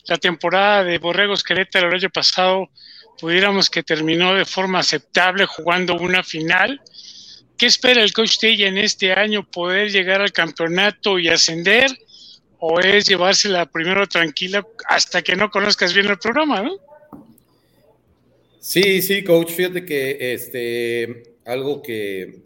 La 0.06 0.16
temporada 0.16 0.82
de 0.82 0.98
Borregos 0.98 1.44
Querétaro 1.44 1.88
el 1.88 1.94
año 1.94 2.10
pasado 2.10 2.68
pudiéramos 3.20 3.70
que 3.70 3.84
terminó 3.84 4.34
de 4.34 4.44
forma 4.44 4.80
aceptable 4.80 5.46
jugando 5.46 5.94
una 5.94 6.24
final. 6.24 6.80
¿Qué 7.56 7.66
espera 7.66 8.02
el 8.02 8.12
coach 8.12 8.38
Tella 8.38 8.66
en 8.66 8.76
este 8.76 9.12
año? 9.12 9.48
¿Poder 9.48 9.92
llegar 9.92 10.20
al 10.20 10.32
campeonato 10.32 11.20
y 11.20 11.28
ascender? 11.28 11.96
¿O 12.66 12.80
es 12.80 13.06
llevársela 13.06 13.66
primero 13.66 14.06
tranquila 14.06 14.66
hasta 14.88 15.20
que 15.20 15.36
no 15.36 15.50
conozcas 15.50 15.92
bien 15.92 16.06
el 16.06 16.18
programa, 16.18 16.62
no? 16.62 16.78
Sí, 18.58 19.02
sí, 19.02 19.22
coach, 19.22 19.50
fíjate 19.50 19.84
que 19.84 20.32
este 20.32 21.34
algo 21.44 21.82
que, 21.82 22.42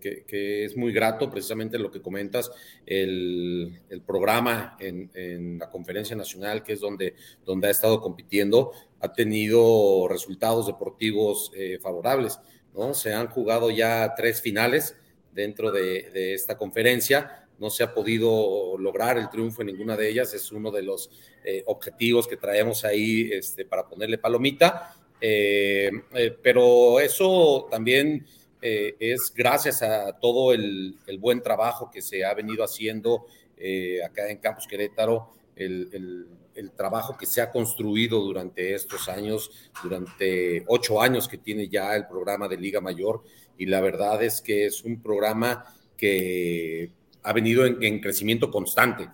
es 0.64 0.76
muy 0.76 0.92
grato, 0.92 1.30
precisamente 1.30 1.78
lo 1.78 1.92
que 1.92 2.02
comentas, 2.02 2.50
el, 2.84 3.80
programa 4.04 4.76
en, 4.80 5.60
la 5.60 5.70
conferencia 5.70 6.16
nacional, 6.16 6.64
que 6.64 6.72
es 6.72 6.80
donde, 6.80 7.14
donde 7.44 7.68
ha 7.68 7.70
estado 7.70 8.00
compitiendo, 8.00 8.72
ha 8.98 9.12
tenido 9.12 10.08
resultados 10.08 10.66
deportivos 10.66 11.52
eh, 11.54 11.78
favorables, 11.80 12.40
¿no? 12.74 12.92
Se 12.92 13.14
han 13.14 13.28
jugado 13.28 13.70
ya 13.70 14.14
tres 14.16 14.42
finales 14.42 14.96
dentro 15.32 15.70
de, 15.70 16.34
esta 16.34 16.58
conferencia, 16.58 17.47
no 17.58 17.70
se 17.70 17.82
ha 17.82 17.92
podido 17.94 18.76
lograr 18.78 19.18
el 19.18 19.28
triunfo 19.28 19.62
en 19.62 19.68
ninguna 19.68 19.96
de 19.96 20.08
ellas, 20.08 20.32
es 20.34 20.52
uno 20.52 20.70
de 20.70 20.82
los 20.82 21.10
eh, 21.44 21.62
objetivos 21.66 22.28
que 22.28 22.36
traemos 22.36 22.84
ahí 22.84 23.30
este, 23.32 23.64
para 23.64 23.88
ponerle 23.88 24.18
palomita, 24.18 24.94
eh, 25.20 25.90
pero 26.42 27.00
eso 27.00 27.66
también 27.70 28.24
eh, 28.60 28.96
es 28.98 29.32
gracias 29.34 29.82
a 29.82 30.12
todo 30.18 30.52
el, 30.52 30.96
buen 31.18 31.42
trabajo 31.42 31.90
que 31.90 32.02
se 32.02 32.24
ha 32.24 32.34
venido 32.34 32.64
haciendo 32.64 33.26
eh, 33.56 34.02
acá 34.04 34.28
en 34.28 34.38
Campus 34.38 34.66
Querétaro, 34.66 35.32
el, 35.54 36.26
trabajo 36.76 37.16
que 37.16 37.26
se 37.26 37.40
ha 37.40 37.52
construido 37.52 38.18
durante 38.20 38.74
estos 38.74 39.08
años, 39.08 39.48
durante 39.80 40.64
ocho 40.66 41.00
años 41.00 41.28
que 41.28 41.38
tiene 41.38 41.68
ya 41.68 41.94
el 41.94 42.08
programa 42.08 42.48
de 42.48 42.56
Liga 42.56 42.80
Mayor, 42.80 43.22
y 43.56 43.66
la 43.66 43.80
verdad 43.80 44.20
es 44.24 44.40
que 44.40 44.66
es 44.66 44.82
un 44.82 45.00
programa 45.00 45.64
que 45.96 46.90
ha 47.22 47.32
venido 47.32 47.64
en 47.66 48.00
crecimiento 48.00 48.50
constante. 48.50 49.08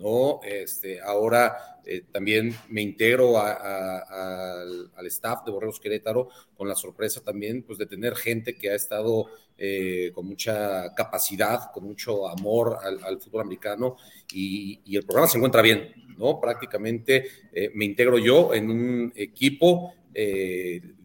¿no? 0.00 0.40
Este, 0.42 1.00
ahora 1.00 1.78
eh, 1.84 2.04
también 2.10 2.54
me 2.70 2.80
integro 2.80 3.38
al 3.38 5.06
staff 5.06 5.44
de 5.44 5.52
Borreos 5.52 5.78
Querétaro 5.78 6.28
con 6.56 6.66
la 6.66 6.74
sorpresa 6.74 7.20
también 7.22 7.62
pues, 7.62 7.78
de 7.78 7.86
tener 7.86 8.16
gente 8.16 8.56
que 8.56 8.70
ha 8.70 8.74
estado 8.74 9.26
eh, 9.58 10.10
con 10.14 10.26
mucha 10.26 10.94
capacidad, 10.94 11.70
con 11.72 11.84
mucho 11.84 12.26
amor 12.28 12.78
al, 12.82 13.20
fútbol 13.20 13.42
americano 13.42 13.96
y, 14.32 14.80
el 14.96 15.04
programa 15.04 15.28
se 15.28 15.36
encuentra 15.36 15.60
bien, 15.60 15.92
¿no? 16.16 16.40
Prácticamente 16.40 17.26
eh, 17.52 17.70
me 17.74 17.84
integro 17.84 18.18
yo 18.18 18.54
en 18.54 18.70
un 18.70 19.12
equipo 19.14 19.94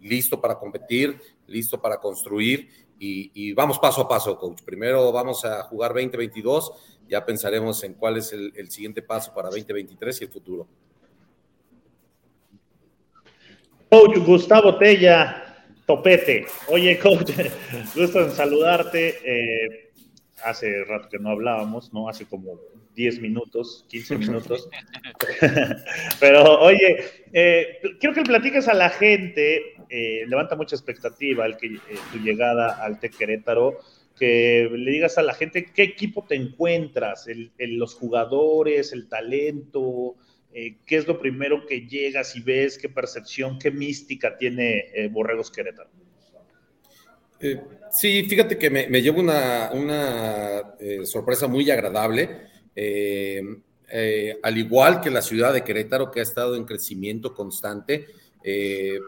listo 0.01 0.41
para 0.41 0.57
competir, 0.57 1.21
listo 1.47 1.79
para 1.79 1.99
construir 1.99 2.84
y, 2.99 3.31
y, 3.33 3.53
vamos 3.53 3.77
paso 3.79 4.01
a 4.01 4.07
paso, 4.07 4.37
coach. 4.37 4.61
Primero 4.63 5.11
vamos 5.11 5.43
a 5.43 5.63
jugar 5.63 5.93
2022 5.93 6.71
ya 7.07 7.25
pensaremos 7.25 7.83
en 7.83 7.93
cuál 7.93 8.17
es 8.17 8.33
el, 8.33 8.69
siguiente 8.69 9.01
paso 9.01 9.33
para 9.33 9.49
2023 9.49 10.21
y 10.21 10.23
el 10.23 10.29
futuro. 10.31 10.67
Coach 13.89 14.17
Gustavo 14.25 14.77
Tella, 14.77 15.67
topete. 15.85 16.45
Oye, 16.67 16.97
coach, 16.99 17.31
gusto 17.95 18.21
en 18.21 18.31
saludarte. 18.31 19.19
Eh, 19.23 19.91
hace 20.43 20.83
rato 20.83 21.07
que 21.09 21.19
no 21.19 21.29
hablábamos, 21.29 21.93
¿no? 21.93 22.09
Hace 22.09 22.25
como 22.25 22.59
10 22.95 23.21
minutos, 23.21 23.85
15 23.89 24.17
minutos. 24.17 24.67
Pero, 26.19 26.59
oye, 26.59 27.27
eh, 27.31 27.79
quiero 27.99 28.15
que 28.15 28.23
platiques 28.23 28.67
a 28.67 28.73
la 28.73 28.89
gente, 28.89 29.74
eh, 29.89 30.25
levanta 30.27 30.55
mucha 30.55 30.75
expectativa 30.75 31.45
el 31.45 31.57
que, 31.57 31.79
tu 32.11 32.19
llegada 32.19 32.83
al 32.83 32.99
Tec 32.99 33.17
Querétaro 33.17 33.79
que 34.15 34.69
le 34.71 34.91
digas 34.91 35.17
a 35.17 35.23
la 35.23 35.33
gente 35.33 35.65
qué 35.73 35.83
equipo 35.83 36.25
te 36.27 36.35
encuentras, 36.35 37.25
los 37.57 37.93
jugadores, 37.95 38.93
el 38.93 39.09
talento, 39.09 40.15
eh, 40.53 40.77
qué 40.85 40.95
es 40.95 41.05
lo 41.05 41.19
primero 41.19 41.65
que 41.65 41.85
llegas 41.85 42.35
y 42.35 42.41
ves, 42.41 42.77
qué 42.77 42.87
percepción, 42.87 43.59
qué 43.59 43.71
mística 43.71 44.37
tiene 44.37 44.85
eh, 44.93 45.09
Borregos 45.09 45.51
Querétaro. 45.51 45.89
Eh, 47.41 47.61
sí, 47.91 48.23
fíjate 48.23 48.57
que 48.57 48.69
me, 48.69 49.01
llevo 49.01 49.19
una, 49.19 49.71
una 49.73 50.75
sorpresa 51.03 51.47
muy 51.47 51.69
agradable. 51.69 52.29
al 54.43 54.57
igual 54.57 55.01
que 55.01 55.11
la 55.11 55.21
ciudad 55.21 55.53
de 55.53 55.65
Querétaro, 55.65 56.09
que 56.09 56.21
ha 56.21 56.23
estado 56.23 56.55
en 56.55 56.63
crecimiento 56.63 57.33
constante, 57.33 58.05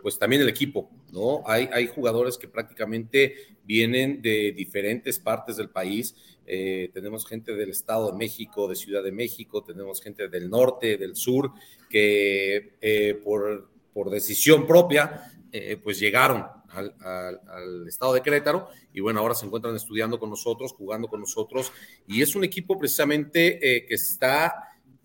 pues 0.01 0.17
también 0.17 0.41
el 0.41 0.49
equipo, 0.49 0.89
¿no? 1.11 1.43
Hay, 1.45 1.69
hay 1.71 1.87
jugadores 1.87 2.37
que 2.37 2.47
prácticamente 2.47 3.57
vienen 3.67 4.21
de 4.21 4.53
diferentes 4.53 5.19
partes 5.19 5.57
del 5.57 5.69
país. 5.69 6.15
Eh, 6.45 6.89
tenemos 6.93 7.27
gente 7.27 7.53
del 7.53 7.69
Estado 7.69 8.11
de 8.11 8.17
México, 8.17 8.67
de 8.67 8.75
Ciudad 8.75 9.03
de 9.03 9.11
México, 9.11 9.63
tenemos 9.63 10.01
gente 10.01 10.29
del 10.29 10.49
norte, 10.49 10.97
del 10.97 11.15
sur, 11.15 11.51
que 11.89 12.77
eh, 12.79 13.19
por, 13.23 13.69
por, 13.93 14.09
decisión 14.09 14.65
propia, 14.65 15.33
eh, 15.51 15.77
pues 15.83 15.99
llegaron 15.99 16.45
al, 16.69 16.95
al, 17.01 17.87
Estado 17.87 18.13
de 18.13 18.21
Querétaro 18.21 18.69
y 18.93 19.01
bueno, 19.01 19.19
ahora 19.19 19.35
se 19.35 19.45
encuentran 19.45 19.75
estudiando 19.75 20.17
con 20.19 20.29
nosotros, 20.29 20.71
jugando 20.71 21.09
con 21.09 21.19
nosotros 21.19 21.71
y 22.07 22.21
es 22.21 22.35
un 22.35 22.43
equipo 22.43 22.77
precisamente 22.77 23.59
que 23.59 23.93
está 23.93 24.53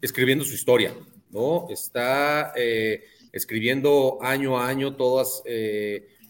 escribiendo 0.01 0.45
su 0.45 0.55
historia, 0.55 0.95
¿no? 1.31 1.67
Está 1.71 2.53
escribiendo 3.33 4.19
año 4.21 4.59
a 4.59 4.69
año 4.69 4.95
todas 4.95 5.43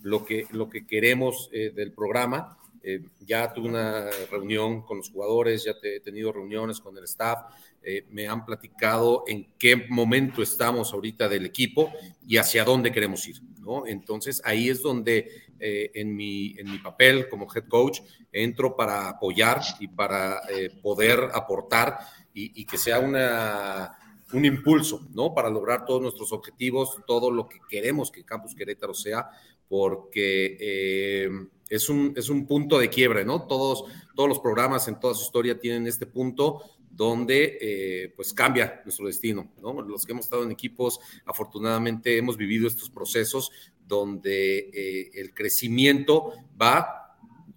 lo 0.03 0.25
que, 0.25 0.47
lo 0.51 0.69
que 0.69 0.87
queremos 0.87 1.49
eh, 1.53 1.73
del 1.75 1.93
programa. 1.93 2.59
Eh, 2.83 3.01
ya 3.21 3.53
tuve 3.53 3.69
una 3.69 4.11
reunión 4.31 4.83
con 4.83 4.99
los 4.99 5.11
jugadores, 5.11 5.65
ya 5.65 5.75
he 5.83 6.01
tenido 6.01 6.33
reuniones 6.33 6.81
con 6.81 6.97
el 6.99 7.05
staff, 7.05 7.45
eh, 7.81 8.07
me 8.11 8.27
han 8.27 8.45
platicado 8.45 9.25
en 9.27 9.55
qué 9.59 9.87
momento 9.89 10.43
estamos 10.43 10.93
ahorita 10.93 11.29
del 11.29 11.47
equipo 11.47 11.93
y 12.27 12.37
hacia 12.37 12.65
dónde 12.65 12.91
queremos 12.91 13.27
ir, 13.29 13.41
¿no? 13.61 13.87
Entonces 13.87 14.43
ahí 14.45 14.69
es 14.69 14.83
donde 14.83 15.29
eh, 15.61 15.93
en, 15.95 16.15
mi, 16.15 16.57
en 16.59 16.71
mi 16.71 16.79
papel 16.79 17.29
como 17.29 17.47
head 17.53 17.69
coach 17.69 18.01
entro 18.33 18.75
para 18.77 19.09
apoyar 19.09 19.61
y 19.79 19.87
para 19.87 20.43
eh, 20.49 20.71
poder 20.83 21.29
aportar 21.35 21.99
y, 22.35 22.65
que 22.65 22.79
sea 22.79 22.99
una, 22.99 23.93
un 24.33 24.45
impulso, 24.45 25.07
¿no? 25.13 25.35
Para 25.35 25.51
lograr 25.51 25.85
todos 25.85 26.03
nuestros 26.03 26.33
objetivos, 26.33 26.97
todo 27.07 27.31
lo 27.31 27.49
que 27.49 27.59
queremos 27.69 28.11
que 28.11 28.25
Campus 28.25 28.55
Querétaro 28.55 28.95
sea, 28.95 29.29
porque 29.69 31.27
es, 31.69 31.89
un, 31.89 32.13
es 32.17 32.29
un 32.29 32.47
punto 32.47 32.79
de 32.79 32.91
quiebre, 32.91 33.25
¿no? 33.25 33.47
Todos, 33.47 33.85
todos 34.15 34.29
los 34.29 34.39
programas 34.41 34.89
en 34.89 35.01
toda 35.01 35.15
su 35.15 35.25
historia 35.25 35.59
tienen 35.59 35.87
este 35.87 36.07
punto 36.07 36.63
donde 36.93 37.59
eh, 37.61 38.13
pues 38.15 38.33
cambia 38.33 38.83
nuestro 38.85 39.07
destino. 39.07 39.51
¿no? 39.61 39.81
Los 39.83 40.05
que 40.05 40.13
hemos 40.13 40.27
estado 40.27 40.45
en 40.45 40.53
equipos, 40.53 41.01
afortunadamente 41.25 42.19
hemos 42.19 42.37
vivido 42.37 42.69
estos 42.69 42.91
procesos 42.91 43.51
donde 43.87 44.71
eh, 44.73 45.11
el 45.15 45.35
crecimiento 45.35 46.33
va 46.61 47.02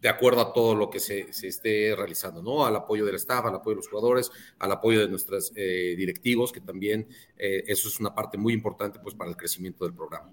de 0.06 0.10
acuerdo 0.10 0.42
a 0.42 0.54
todo 0.54 0.76
lo 0.76 0.90
que 0.90 1.00
se, 1.00 1.30
esté 1.30 1.96
realizando, 1.96 2.44
¿no? 2.44 2.64
Al 2.64 2.76
apoyo 2.76 3.06
del 3.06 3.16
staff, 3.16 3.46
al 3.46 3.56
apoyo 3.56 3.72
de 3.72 3.82
los 3.82 3.88
jugadores, 3.88 4.32
al 4.60 4.72
apoyo 4.72 5.00
de 5.00 5.08
nuestros 5.08 5.52
eh, 5.56 5.96
directivos, 5.98 6.52
que 6.52 6.62
también 6.62 7.08
eso 7.38 7.88
es 7.88 8.00
una 8.00 8.14
parte 8.14 8.38
muy 8.38 8.54
importante 8.54 9.00
pues 9.00 9.16
para 9.16 9.30
el 9.30 9.36
crecimiento 9.36 9.84
del 9.84 9.94
programa. 9.94 10.32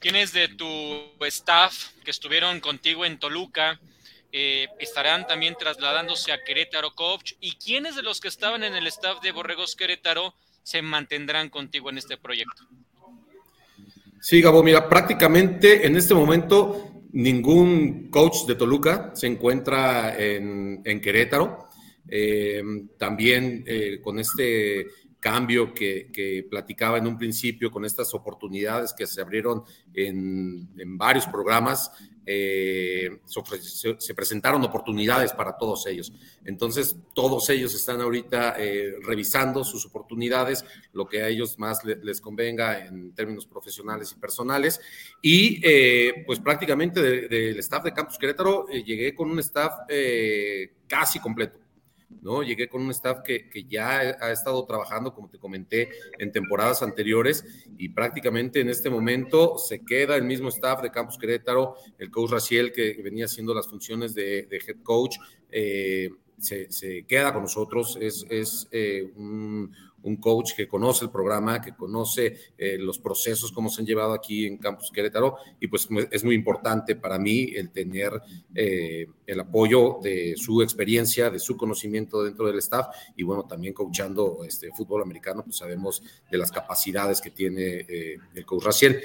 ¿Quiénes 0.00 0.32
de 0.32 0.48
tu 0.48 0.66
staff 1.20 1.92
que 2.04 2.10
estuvieron 2.10 2.60
contigo 2.60 3.04
en 3.04 3.18
Toluca 3.18 3.80
eh, 4.36 4.66
estarán 4.80 5.28
también 5.28 5.54
trasladándose 5.56 6.32
a 6.32 6.42
Querétaro 6.42 6.96
Coach. 6.96 7.34
¿Y 7.38 7.52
quiénes 7.52 7.94
de 7.94 8.02
los 8.02 8.20
que 8.20 8.26
estaban 8.26 8.64
en 8.64 8.74
el 8.74 8.88
staff 8.88 9.20
de 9.20 9.30
Borregos 9.30 9.76
Querétaro 9.76 10.34
se 10.64 10.82
mantendrán 10.82 11.50
contigo 11.50 11.88
en 11.88 11.98
este 11.98 12.16
proyecto? 12.16 12.64
Sí, 14.20 14.42
Gabo, 14.42 14.64
mira, 14.64 14.88
prácticamente 14.88 15.86
en 15.86 15.96
este 15.96 16.14
momento 16.14 16.93
ningún 17.14 18.10
coach 18.10 18.44
de 18.46 18.56
Toluca 18.56 19.12
se 19.14 19.26
encuentra 19.26 20.16
en, 20.18 20.82
Querétaro. 21.00 21.68
Eh, 22.06 22.62
también 22.98 23.64
eh, 23.66 24.00
con 24.02 24.18
este 24.18 24.86
cambio 25.24 25.72
que, 25.72 26.46
platicaba 26.50 26.98
en 26.98 27.06
un 27.06 27.16
principio, 27.16 27.70
con 27.70 27.86
estas 27.86 28.12
oportunidades 28.12 28.92
que 28.92 29.06
se 29.06 29.22
abrieron 29.22 29.64
en, 29.94 30.68
en 30.76 30.98
varios 30.98 31.26
programas, 31.26 31.90
eh, 32.26 33.20
se, 33.98 34.14
presentaron 34.14 34.62
oportunidades 34.62 35.32
para 35.32 35.56
todos 35.56 35.86
ellos. 35.86 36.12
Entonces, 36.44 36.94
todos 37.14 37.48
ellos 37.48 37.74
están 37.74 38.02
ahorita 38.02 38.56
eh, 38.58 38.96
revisando 39.02 39.64
sus 39.64 39.86
oportunidades, 39.86 40.62
lo 40.92 41.06
que 41.06 41.22
a 41.22 41.28
ellos 41.28 41.58
más 41.58 41.82
les 41.84 42.20
convenga 42.20 42.84
en 42.84 43.14
términos 43.14 43.46
profesionales 43.46 44.12
y 44.12 44.20
personales. 44.20 44.78
Y 45.22 45.60
eh, 45.64 46.22
pues 46.26 46.38
prácticamente 46.38 47.00
del 47.00 47.58
staff 47.60 47.84
de 47.84 47.94
Campus 47.94 48.18
Querétaro 48.18 48.66
llegué 48.68 49.14
con 49.14 49.30
un 49.30 49.38
staff 49.38 49.72
casi 50.86 51.18
completo. 51.18 51.63
¿No? 52.24 52.42
Llegué 52.42 52.68
con 52.68 52.82
un 52.82 52.90
staff 52.90 53.20
que, 53.22 53.48
ya 53.68 54.00
ha 54.00 54.32
estado 54.32 54.64
trabajando, 54.64 55.14
como 55.14 55.28
te 55.28 55.38
comenté, 55.38 55.90
en 56.18 56.32
temporadas 56.32 56.82
anteriores 56.82 57.44
y 57.78 57.90
prácticamente 57.90 58.60
en 58.60 58.70
este 58.70 58.90
momento 58.90 59.58
se 59.58 59.84
queda 59.84 60.16
el 60.16 60.24
mismo 60.24 60.48
staff 60.48 60.82
de 60.82 60.90
Campus 60.90 61.18
Querétaro, 61.18 61.76
el 61.98 62.10
coach 62.10 62.30
Raciel 62.30 62.72
que 62.72 63.00
venía 63.02 63.26
haciendo 63.26 63.54
las 63.54 63.68
funciones 63.68 64.14
de, 64.14 64.48
head 64.50 64.82
coach, 64.82 65.16
eh, 65.50 66.10
se, 66.38 67.04
queda 67.06 67.32
con 67.32 67.42
nosotros, 67.42 67.96
es, 68.00 68.26
es 68.28 68.68
eh, 68.72 69.12
un, 69.16 69.72
un 70.04 70.16
coach 70.16 70.52
que 70.54 70.68
conoce 70.68 71.04
el 71.04 71.10
programa, 71.10 71.60
que 71.60 71.74
conoce 71.74 72.36
eh, 72.56 72.78
los 72.78 72.98
procesos, 72.98 73.50
cómo 73.52 73.68
se 73.68 73.80
han 73.80 73.86
llevado 73.86 74.12
aquí 74.12 74.46
en 74.46 74.58
Campus 74.58 74.90
Querétaro, 74.90 75.36
y 75.60 75.66
pues 75.66 75.88
es 76.10 76.24
muy 76.24 76.34
importante 76.34 76.96
para 76.96 77.18
mí 77.18 77.52
el 77.54 77.70
tener 77.70 78.12
eh, 78.54 79.06
el 79.26 79.40
apoyo 79.40 79.98
de 80.02 80.34
su 80.36 80.62
experiencia, 80.62 81.30
de 81.30 81.38
su 81.38 81.56
conocimiento 81.56 82.22
dentro 82.22 82.46
del 82.46 82.58
staff, 82.58 82.88
y 83.16 83.22
bueno, 83.22 83.44
también 83.44 83.74
coachando 83.74 84.44
este 84.46 84.70
fútbol 84.72 85.02
americano, 85.02 85.42
pues 85.42 85.56
sabemos 85.56 86.02
de 86.30 86.38
las 86.38 86.52
capacidades 86.52 87.20
que 87.20 87.30
tiene 87.30 87.86
eh, 87.88 88.18
el 88.34 88.44
coach 88.46 88.64
Raciel. 88.64 89.00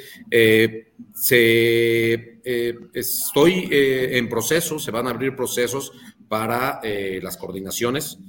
estoy 2.94 3.70
en 3.72 4.30
proceso, 4.30 4.80
se 4.80 4.92
van 4.92 5.08
a 5.08 5.12
abrir 5.12 5.36
procesos 5.36 5.92
para 6.30 6.80
las 7.22 7.36
coordinaciones 7.38 8.20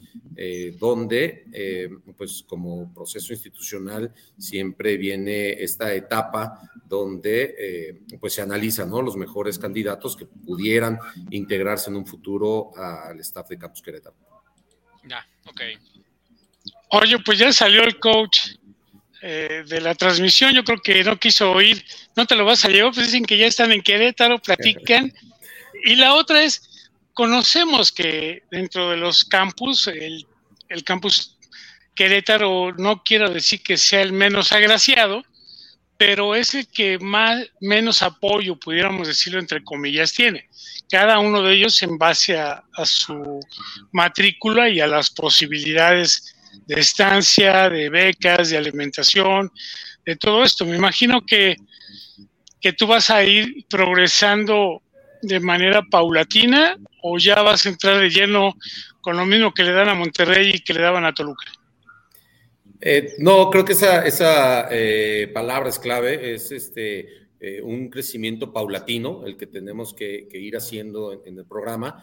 eh, 0.43 0.75
donde, 0.79 1.45
eh, 1.53 1.91
pues 2.17 2.45
como 2.47 2.95
proceso 2.95 3.35
institucional, 3.35 4.11
siempre 4.39 4.97
viene 4.97 5.63
esta 5.63 5.93
etapa 5.93 6.59
donde 6.87 7.55
eh, 7.59 8.01
pues 8.19 8.33
se 8.33 8.41
analizan 8.41 8.89
¿no? 8.89 9.03
los 9.03 9.17
mejores 9.17 9.59
candidatos 9.59 10.17
que 10.17 10.25
pudieran 10.25 10.99
integrarse 11.31 11.91
en 11.91 11.97
un 11.97 12.07
futuro 12.07 12.71
al 12.75 13.21
staff 13.21 13.51
de 13.51 13.59
Campus 13.59 13.83
Querétaro. 13.83 14.17
Ya, 15.05 15.27
ok. 15.45 15.61
Oye, 16.93 17.19
pues 17.19 17.39
ya 17.39 17.53
salió 17.53 17.83
el 17.83 17.99
coach 17.99 18.53
de 19.21 19.81
la 19.83 19.95
transmisión, 19.95 20.55
yo 20.55 20.65
creo 20.65 20.81
que 20.83 21.05
no 21.05 21.19
quiso 21.19 21.53
oír, 21.53 21.85
no 22.17 22.25
te 22.25 22.35
lo 22.35 22.47
vas 22.47 22.65
a 22.65 22.69
llevar, 22.69 22.95
pues 22.95 23.09
dicen 23.09 23.27
que 23.27 23.37
ya 23.37 23.47
están 23.47 23.71
en 23.73 23.83
Querétaro, 23.83 24.39
platican. 24.39 25.13
y 25.85 25.97
la 25.97 26.15
otra 26.15 26.43
es, 26.43 26.70
conocemos 27.15 27.93
que 27.93 28.43
dentro 28.51 28.91
de 28.91 28.97
los 28.97 29.25
campus, 29.25 29.89
el 29.89 30.85
campus 30.85 31.37
Querétaro 32.01 32.73
no 32.79 33.03
quiero 33.03 33.29
decir 33.29 33.63
que 33.63 33.77
sea 33.77 34.01
el 34.01 34.13
menos 34.15 34.53
agraciado, 34.53 35.23
pero 35.99 36.35
es 36.35 36.55
el 36.55 36.67
que 36.67 36.99
más, 36.99 37.47
menos 37.61 38.01
apoyo, 38.01 38.59
pudiéramos 38.59 39.07
decirlo 39.07 39.39
entre 39.39 39.63
comillas, 39.63 40.15
tiene. 40.15 40.49
Cada 40.91 41.19
uno 41.19 41.43
de 41.43 41.53
ellos 41.53 41.83
en 41.83 41.99
base 41.99 42.39
a, 42.39 42.65
su 42.85 43.39
matrícula 43.93 44.71
y 44.71 44.81
a 44.81 44.87
las 44.87 45.11
posibilidades 45.11 46.35
de 46.67 46.81
estancia, 46.81 47.69
de 47.69 47.91
becas, 47.91 48.49
de 48.49 48.57
alimentación, 48.57 49.53
de 50.07 50.17
todo 50.17 50.43
esto. 50.43 50.65
Me 50.65 50.77
imagino 50.77 51.21
que, 51.21 51.59
que 52.63 52.73
tú 52.73 52.87
vas 52.87 53.11
a 53.11 53.23
ir 53.25 53.67
progresando 53.69 54.83
de 55.23 55.41
manera 55.41 55.83
paulatina 55.83 56.77
o 57.03 57.19
ya 57.19 57.43
vas 57.43 57.67
a 57.67 57.69
entrar 57.69 57.99
de 58.01 58.11
lleno 58.11 58.55
con 59.01 59.17
lo 59.17 59.27
mismo 59.27 59.53
que 59.53 59.63
le 59.63 59.73
dan 59.73 59.89
a 59.89 59.95
Monterrey 59.95 60.53
y 60.55 60.61
que 60.61 60.75
le 60.75 60.81
daban 60.81 61.05
a 61.05 61.15
Toluca. 61.15 61.47
Eh, 62.81 63.15
no, 63.19 63.51
creo 63.51 63.65
que 63.65 63.73
esa, 63.73 64.07
esa 64.07 64.69
eh, 64.71 65.31
palabra 65.35 65.69
es 65.69 65.79
clave, 65.79 66.35
es 66.35 66.51
este 66.51 67.29
eh, 67.39 67.61
un 67.63 67.91
crecimiento 67.91 68.53
paulatino, 68.53 69.27
el 69.27 69.37
que 69.37 69.47
tenemos 69.47 69.93
que, 69.93 70.29
ir 70.33 70.57
haciendo 70.57 71.23
en, 71.25 71.39
el 71.39 71.45
programa. 71.45 72.03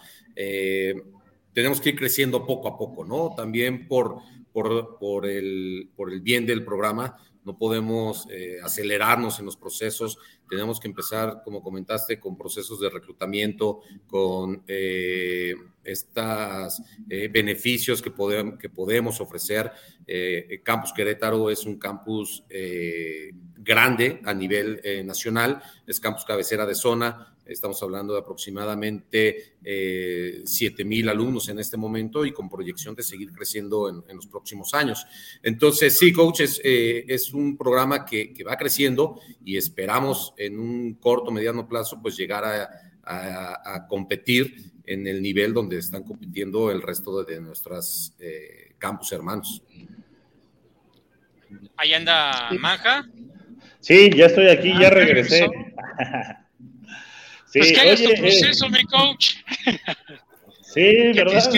tenemos 1.53 1.81
que 1.81 1.89
ir 1.89 1.95
creciendo 1.95 2.45
poco 2.45 2.67
a 2.67 2.77
poco, 2.77 3.05
¿no? 3.05 3.33
También 3.35 3.87
por, 3.87 4.17
por, 4.53 4.97
por, 4.99 5.25
el, 5.25 5.89
por 5.95 6.11
el 6.11 6.21
bien 6.21 6.45
del 6.45 6.63
programa, 6.63 7.17
no 7.47 7.57
podemos 7.57 8.27
acelerarnos 8.61 9.39
en 9.39 9.45
los 9.45 9.55
procesos, 9.55 10.19
tenemos 10.49 10.79
que 10.79 10.89
empezar, 10.89 11.41
como 11.43 11.63
comentaste, 11.63 12.19
con 12.19 12.37
procesos 12.37 12.79
de 12.81 12.89
reclutamiento, 12.89 13.79
con 14.05 14.63
estos 15.87 16.81
eh, 17.09 17.29
beneficios 17.31 18.01
que, 18.01 18.11
podemos, 18.11 18.59
que 18.59 18.69
podemos 18.69 19.21
ofrecer. 19.21 19.71
Eh, 20.05 20.61
campus 20.63 20.93
Querétaro 20.93 21.49
es 21.49 21.65
un 21.65 21.79
campus 21.79 22.43
eh, 22.49 23.31
grande 23.57 24.21
a 24.25 24.33
nivel 24.33 24.81
nacional, 25.05 25.61
es 25.85 25.99
campus 25.99 26.25
cabecera 26.25 26.65
de 26.65 26.75
zona, 26.75 27.36
estamos 27.49 27.81
hablando 27.83 28.13
de 28.13 28.19
aproximadamente 28.19 29.55
7 30.43 30.85
mil 30.85 31.09
alumnos 31.09 31.49
en 31.49 31.59
este 31.59 31.77
momento 31.77 32.25
y 32.25 32.31
con 32.31 32.49
proyección 32.49 32.95
de 32.95 33.03
seguir 33.03 33.31
creciendo 33.31 33.89
en, 33.89 34.15
los 34.15 34.27
próximos 34.27 34.73
años. 34.73 35.05
Entonces, 35.43 35.97
sí, 35.97 36.11
coaches, 36.11 36.59
es 36.63 37.33
un 37.33 37.57
programa 37.57 38.05
que, 38.05 38.33
va 38.47 38.55
creciendo 38.55 39.19
y 39.43 39.57
esperamos 39.57 40.33
en 40.37 40.59
un 40.59 40.93
corto, 40.95 41.31
mediano 41.31 41.67
plazo, 41.67 41.99
pues 42.01 42.15
llegar 42.15 42.43
a 43.03 43.87
competir 43.87 44.77
en 44.87 45.05
el 45.05 45.21
nivel 45.21 45.53
donde 45.53 45.77
están 45.77 46.03
compitiendo 46.03 46.71
el 46.71 46.81
resto 46.81 47.23
de 47.23 47.39
nuestras 47.41 48.15
eh, 48.19 48.73
campus 48.77 49.11
hermanos. 49.11 49.61
Ahí 51.75 51.93
anda 51.93 52.49
Manja. 52.57 53.07
Sí, 53.81 54.09
ya 54.15 54.25
estoy 54.25 54.47
aquí, 54.47 54.73
ya 54.79 54.89
regresé. 54.89 55.47
pues 57.57 57.71
que 57.71 57.79
hagas 57.79 58.03
tu 58.03 58.13
proceso, 58.13 58.65
eh, 58.65 58.69
mi 58.69 58.83
coach. 58.85 59.35
Sí, 60.61 61.13
verdad. 61.13 61.49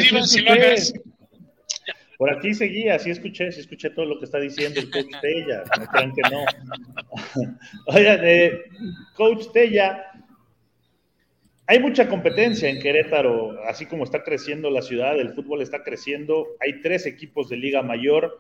Por 2.18 2.34
aquí 2.34 2.54
seguía, 2.54 3.00
sí 3.00 3.12
escuché, 3.12 3.50
sí 3.52 3.62
escuché 3.62 3.92
todo 3.92 4.06
lo 4.06 4.20
que 4.20 4.26
está 4.26 4.40
diciendo 4.40 4.82
el 4.82 4.90
coach 4.90 5.08
Tella, 5.22 5.64
no 5.80 5.86
crean 5.86 6.14
que 6.14 6.22
no. 6.30 6.44
Oigan, 7.86 8.20
eh, 8.24 8.64
coach 9.16 9.46
Tella, 9.54 10.06
hay 11.66 11.80
mucha 11.80 12.10
competencia 12.10 12.68
en 12.68 12.82
Querétaro, 12.82 13.64
así 13.66 13.86
como 13.86 14.04
está 14.04 14.24
creciendo 14.24 14.70
la 14.70 14.82
ciudad, 14.82 15.20
el 15.20 15.34
fútbol 15.34 15.62
está 15.62 15.84
creciendo. 15.84 16.48
Hay 16.60 16.82
tres 16.82 17.06
equipos 17.06 17.48
de 17.48 17.58
Liga 17.58 17.84
Mayor, 17.84 18.40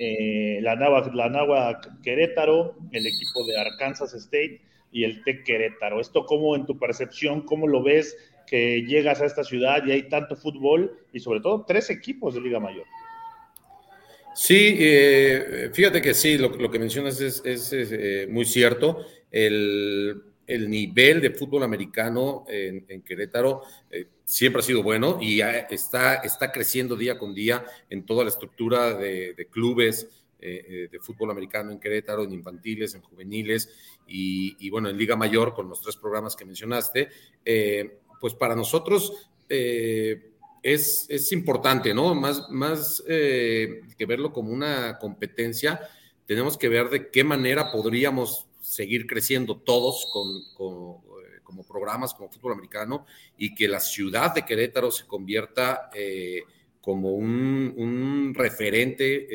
eh, 0.00 0.58
la, 0.60 0.74
Nava, 0.74 1.08
la 1.14 1.80
Querétaro, 2.02 2.76
el 2.90 3.06
equipo 3.06 3.46
de 3.46 3.58
Arkansas 3.58 4.12
State 4.12 4.60
y 4.94 5.02
el 5.02 5.24
TEC 5.24 5.44
Querétaro. 5.44 6.00
¿Esto 6.00 6.24
cómo 6.24 6.54
en 6.54 6.66
tu 6.66 6.78
percepción, 6.78 7.42
cómo 7.42 7.66
lo 7.66 7.82
ves 7.82 8.16
que 8.46 8.82
llegas 8.82 9.20
a 9.20 9.26
esta 9.26 9.42
ciudad 9.42 9.84
y 9.84 9.90
hay 9.90 10.08
tanto 10.08 10.36
fútbol 10.36 10.96
y 11.12 11.18
sobre 11.18 11.40
todo 11.40 11.64
tres 11.66 11.90
equipos 11.90 12.34
de 12.34 12.40
Liga 12.40 12.60
Mayor? 12.60 12.86
Sí, 14.36 14.76
eh, 14.78 15.70
fíjate 15.72 16.00
que 16.00 16.14
sí, 16.14 16.38
lo, 16.38 16.70
que 16.70 16.78
mencionas 16.78 17.20
es, 17.20 17.42
eh, 17.44 18.28
muy 18.30 18.44
cierto. 18.44 19.04
El, 19.30 20.22
nivel 20.46 21.20
de 21.20 21.30
fútbol 21.30 21.64
americano 21.64 22.44
en, 22.48 23.02
Querétaro 23.02 23.62
eh, 23.90 24.06
siempre 24.24 24.60
ha 24.60 24.62
sido 24.62 24.82
bueno 24.82 25.18
y 25.20 25.40
está, 25.40 26.16
está 26.16 26.52
creciendo 26.52 26.94
día 26.94 27.18
con 27.18 27.34
día 27.34 27.64
en 27.90 28.06
toda 28.06 28.22
la 28.22 28.30
estructura 28.30 28.94
de, 28.94 29.48
clubes 29.50 30.08
de 30.44 30.98
fútbol 31.00 31.30
americano 31.30 31.72
en 31.72 31.80
Querétaro, 31.80 32.22
en 32.22 32.32
infantiles, 32.32 32.94
en 32.94 33.02
juveniles 33.02 33.68
y, 34.06 34.68
bueno, 34.70 34.88
en 34.88 34.98
Liga 34.98 35.16
Mayor 35.16 35.54
con 35.54 35.68
los 35.68 35.80
tres 35.80 35.96
programas 35.96 36.36
que 36.36 36.44
mencionaste. 36.44 37.08
pues 38.20 38.34
para 38.34 38.54
nosotros 38.54 39.30
es, 40.64 41.32
importante, 41.32 41.92
¿no? 41.92 42.14
Más, 42.14 42.48
más 42.50 43.04
eh, 43.06 43.82
que 43.98 44.06
verlo 44.06 44.32
como 44.32 44.50
una 44.50 44.98
competencia, 44.98 45.80
tenemos 46.26 46.56
que 46.56 46.70
ver 46.70 46.88
de 46.88 47.10
qué 47.10 47.22
manera 47.22 47.70
podríamos 47.70 48.46
seguir 48.62 49.06
creciendo 49.06 49.58
todos 49.58 50.08
con, 50.10 50.26
eh, 50.38 51.40
como 51.42 51.64
programas 51.64 52.14
como 52.14 52.30
fútbol 52.30 52.52
americano 52.52 53.04
y 53.36 53.54
que 53.54 53.68
la 53.68 53.78
ciudad 53.78 54.34
de 54.34 54.46
Querétaro 54.46 54.90
se 54.90 55.06
convierta 55.06 55.90
eh, 55.94 56.44
como 56.84 57.12
un, 57.12 58.34
referente 58.36 59.26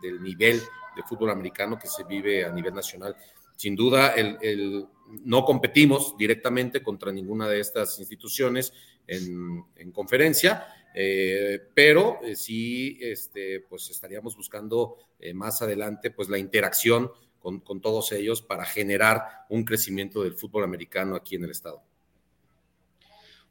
del, 0.00 0.22
nivel 0.22 0.60
de 0.94 1.02
fútbol 1.02 1.30
americano 1.30 1.76
que 1.76 1.88
se 1.88 2.04
vive 2.04 2.44
a 2.44 2.52
nivel 2.52 2.72
nacional. 2.72 3.16
Sin 3.56 3.74
duda, 3.74 4.12
el, 4.12 4.86
no 5.24 5.44
competimos 5.44 6.16
directamente 6.16 6.80
contra 6.80 7.10
ninguna 7.10 7.48
de 7.48 7.58
estas 7.58 7.98
instituciones, 7.98 8.72
en, 9.08 9.90
conferencia, 9.92 10.66
eh, 10.94 11.58
pero 11.74 12.20
eh, 12.22 12.36
sí 12.36 12.98
este, 13.00 13.60
pues 13.60 13.88
estaríamos 13.90 14.36
buscando 14.36 14.96
eh, 15.18 15.32
más 15.32 15.62
adelante 15.62 16.10
pues 16.10 16.28
la 16.28 16.38
interacción 16.38 17.10
con, 17.40 17.80
todos 17.80 18.12
ellos 18.12 18.42
para 18.42 18.66
generar 18.66 19.22
un 19.48 19.64
crecimiento 19.64 20.22
del 20.22 20.34
fútbol 20.34 20.64
americano 20.64 21.16
aquí 21.16 21.36
en 21.36 21.44
el 21.44 21.50
estado. 21.50 21.82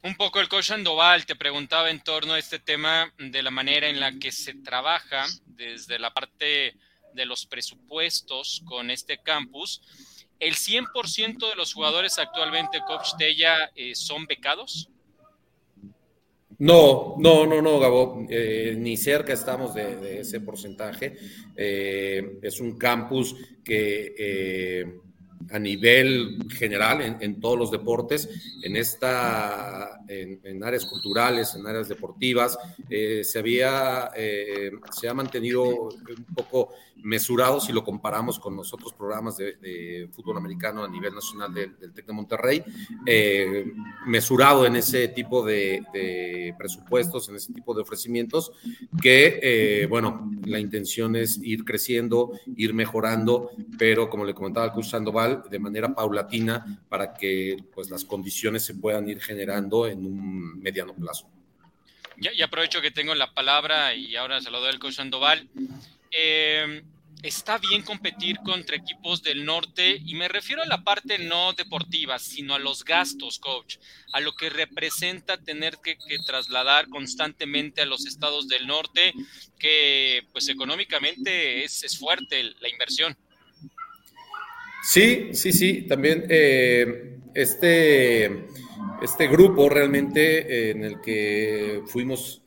Un 0.04 0.16
poco 0.16 0.40
el 0.40 0.48
coach 0.48 0.72
Andoval 0.72 1.26
te 1.26 1.36
preguntaba 1.36 1.90
en 1.90 2.02
torno 2.02 2.34
a 2.34 2.40
este 2.40 2.60
tema 2.60 3.12
de 3.18 3.42
la 3.42 3.52
manera 3.52 3.90
en 3.90 4.00
la 4.00 4.12
que 4.14 4.32
se 4.32 4.54
trabaja 4.54 5.26
desde 5.46 6.00
la 6.00 6.14
parte 6.14 6.76
de 7.14 7.26
los 7.26 7.46
presupuestos 7.46 8.62
con 8.66 8.92
este 8.92 9.18
campus. 9.18 9.82
¿El 10.40 10.54
100% 10.54 11.50
de 11.50 11.56
los 11.56 11.74
jugadores 11.74 12.20
actualmente, 12.20 12.80
coach 12.88 13.10
Tella, 13.18 13.72
son 13.96 14.28
becados? 14.28 14.90
No, 16.60 17.16
no, 17.20 17.46
no, 17.46 17.62
no, 17.62 17.80
Gabo, 17.80 18.26
eh, 18.30 18.76
ni 18.78 18.98
cerca 18.98 19.34
estamos 19.34 19.76
de, 19.76 20.22
ese 20.22 20.40
porcentaje. 20.42 21.16
Eh, 21.56 22.40
es 22.42 22.60
un 22.60 22.78
campus 22.78 23.36
que 23.64 24.16
eh, 24.18 25.00
a 25.52 25.60
nivel 25.60 26.38
general 26.50 27.18
en, 27.20 27.40
todos 27.40 27.58
los 27.58 27.72
deportes, 27.72 28.30
en 28.64 28.76
esta, 28.76 30.02
en, 30.08 30.64
áreas 30.64 30.86
culturales, 30.86 31.56
en 31.56 31.66
áreas 31.66 31.88
deportivas, 31.88 32.58
se 32.90 33.40
había, 33.40 34.12
se 34.92 35.08
ha 35.08 35.14
mantenido 35.14 35.64
un 35.64 36.26
poco 36.36 36.74
mesurado 37.04 37.60
si 37.60 37.72
lo 37.72 37.84
comparamos 37.84 38.40
con 38.40 38.56
los 38.56 38.74
otros 38.74 38.94
programas 38.94 39.38
de, 39.38 40.10
fútbol 40.12 40.38
americano 40.38 40.84
a 40.84 40.88
nivel 40.88 41.14
nacional 41.14 41.54
del, 41.54 41.76
TEC 41.94 42.06
de 42.06 42.14
Monterrey, 42.14 42.64
eh, 43.06 43.72
mesurado 44.06 44.66
en 44.66 44.76
ese 44.76 45.08
tipo 45.10 45.46
de, 45.46 46.54
presupuestos, 46.58 47.30
en 47.30 47.36
ese 47.36 47.54
tipo 47.54 47.74
de 47.74 47.82
ofrecimientos, 47.82 48.52
que, 49.02 49.40
eh, 49.42 49.86
bueno, 49.88 50.32
la 50.46 50.60
intención 50.60 51.16
es 51.16 51.40
ir 51.42 51.64
creciendo, 51.64 52.32
ir 52.56 52.74
mejorando, 52.74 53.52
pero 53.78 54.10
como 54.10 54.26
le 54.26 54.34
comentaba 54.34 54.66
al 54.66 54.74
curso 54.74 54.92
Sandoval, 54.92 55.44
de 55.50 55.60
manera 55.60 55.94
paulatina 55.94 56.82
para 56.90 57.14
que 57.14 57.58
pues, 57.74 57.90
las 57.90 58.06
condiciones 58.06 58.64
se 58.64 58.76
puedan 58.76 59.08
ir 59.10 59.22
generando 59.22 59.88
en 59.88 60.06
un 60.06 60.60
mediano 60.60 60.94
plazo. 60.94 61.30
Ya, 62.20 62.46
aprovecho 62.46 62.82
que 62.82 62.90
tengo 62.90 63.14
la 63.14 63.32
palabra 63.32 63.94
y 63.94 64.16
ahora 64.16 64.42
se 64.42 64.50
lo 64.50 64.60
doy 64.60 64.70
al 64.70 64.80
coach 64.80 64.96
Sandoval. 64.96 65.48
Eh, 66.12 66.84
está 67.24 67.58
bien 67.58 67.82
competir 67.82 68.38
contra 68.38 68.76
equipos 68.76 69.24
del 69.24 69.46
norte 69.46 70.00
y 70.06 70.16
me 70.16 70.28
refiero 70.28 70.62
a 70.62 70.68
la 70.68 70.84
parte 70.84 71.18
no 71.18 71.54
deportiva, 71.54 72.20
sino 72.20 72.54
a 72.54 72.60
los 72.60 72.84
gastos, 72.84 73.40
coach, 73.40 73.78
a 74.14 74.20
lo 74.20 74.34
que 74.34 74.50
representa 74.50 75.38
tener 75.38 75.78
que, 75.84 75.98
trasladar 76.26 76.88
constantemente 76.90 77.82
a 77.82 77.86
los 77.86 78.06
estados 78.06 78.48
del 78.48 78.68
norte, 78.68 79.14
que 79.58 80.24
pues 80.32 80.48
económicamente 80.50 81.64
es, 81.64 81.98
fuerte 81.98 82.44
la 82.60 82.70
inversión. 82.70 83.18
Sí, 84.84 85.30
sí, 85.34 85.52
sí, 85.52 85.82
también 85.88 86.26
eh, 86.30 87.18
este, 87.34 88.48
este 89.02 89.28
grupo 89.28 89.68
realmente 89.70 90.38
eh, 90.38 90.72
en 90.72 90.84
el 90.84 91.02
que 91.02 91.82
fuimos 91.88 92.42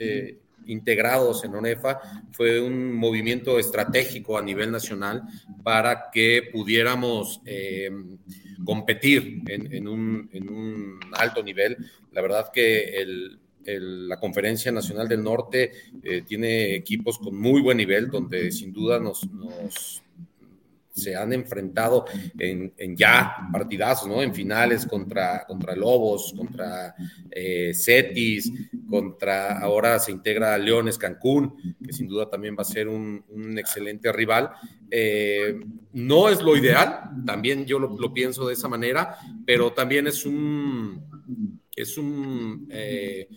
integrados 0.70 1.44
en 1.44 1.54
ONEFA 1.54 2.00
fue 2.32 2.60
un 2.60 2.94
movimiento 2.94 3.58
estratégico 3.58 4.38
a 4.38 4.42
nivel 4.42 4.70
nacional 4.70 5.22
para 5.62 6.10
que 6.10 6.48
pudiéramos 6.52 7.40
eh, 7.44 7.90
competir 8.64 9.42
en, 9.46 9.88
un, 9.88 11.00
alto 11.12 11.42
nivel. 11.42 11.76
La 12.12 12.22
verdad 12.22 12.50
que 12.52 13.04
la 13.64 14.18
Conferencia 14.18 14.72
Nacional 14.72 15.08
del 15.08 15.22
Norte 15.22 15.72
eh, 16.02 16.22
tiene 16.22 16.74
equipos 16.74 17.18
con 17.18 17.36
muy 17.36 17.60
buen 17.60 17.76
nivel, 17.76 18.08
donde 18.08 18.50
sin 18.50 18.72
duda 18.72 18.98
nos 18.98 19.28
se 21.00 21.16
han 21.16 21.32
enfrentado 21.32 22.04
en, 22.38 22.72
ya 22.96 23.36
partidazos, 23.52 24.08
¿no? 24.08 24.22
En 24.22 24.34
finales 24.34 24.86
contra, 24.86 25.44
contra 25.46 25.74
Lobos, 25.74 26.34
contra 26.36 26.94
eh, 27.30 27.72
Cetis, 27.74 28.52
contra 28.88 29.58
ahora 29.58 29.98
se 29.98 30.12
integra 30.12 30.56
Leones 30.58 30.98
Cancún, 30.98 31.76
que 31.84 31.92
sin 31.92 32.06
duda 32.06 32.28
también 32.28 32.56
va 32.56 32.62
a 32.62 32.64
ser 32.64 32.88
un, 32.88 33.24
excelente 33.58 34.12
rival. 34.12 34.50
Eh, 34.90 35.58
no 35.92 36.28
es 36.28 36.40
lo 36.40 36.56
ideal, 36.56 37.10
también 37.26 37.64
yo 37.66 37.78
lo, 37.78 38.14
pienso 38.14 38.46
de 38.46 38.54
esa 38.54 38.68
manera, 38.68 39.16
pero 39.46 39.72
también 39.72 40.06
es 40.06 40.24
un, 40.26 41.60
es 41.74 41.96
un 41.96 42.68
eh, 42.70 43.28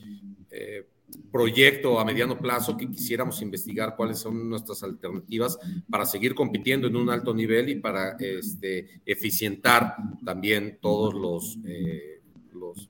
proyecto 1.33 1.99
a 1.99 2.05
mediano 2.05 2.37
plazo 2.37 2.77
que 2.77 2.87
quisiéramos 2.87 3.41
investigar 3.41 3.95
cuáles 3.95 4.19
son 4.19 4.47
nuestras 4.47 4.83
alternativas 4.83 5.57
para 5.89 6.05
seguir 6.05 6.35
compitiendo 6.35 6.87
en 6.87 6.95
un 6.95 7.09
alto 7.09 7.33
nivel 7.33 7.69
y 7.69 7.75
para 7.75 8.15
este, 8.19 9.01
eficientar 9.03 9.95
también 10.23 10.77
todos 10.79 11.15
los, 11.15 11.57
eh, 11.65 12.21
los, 12.53 12.87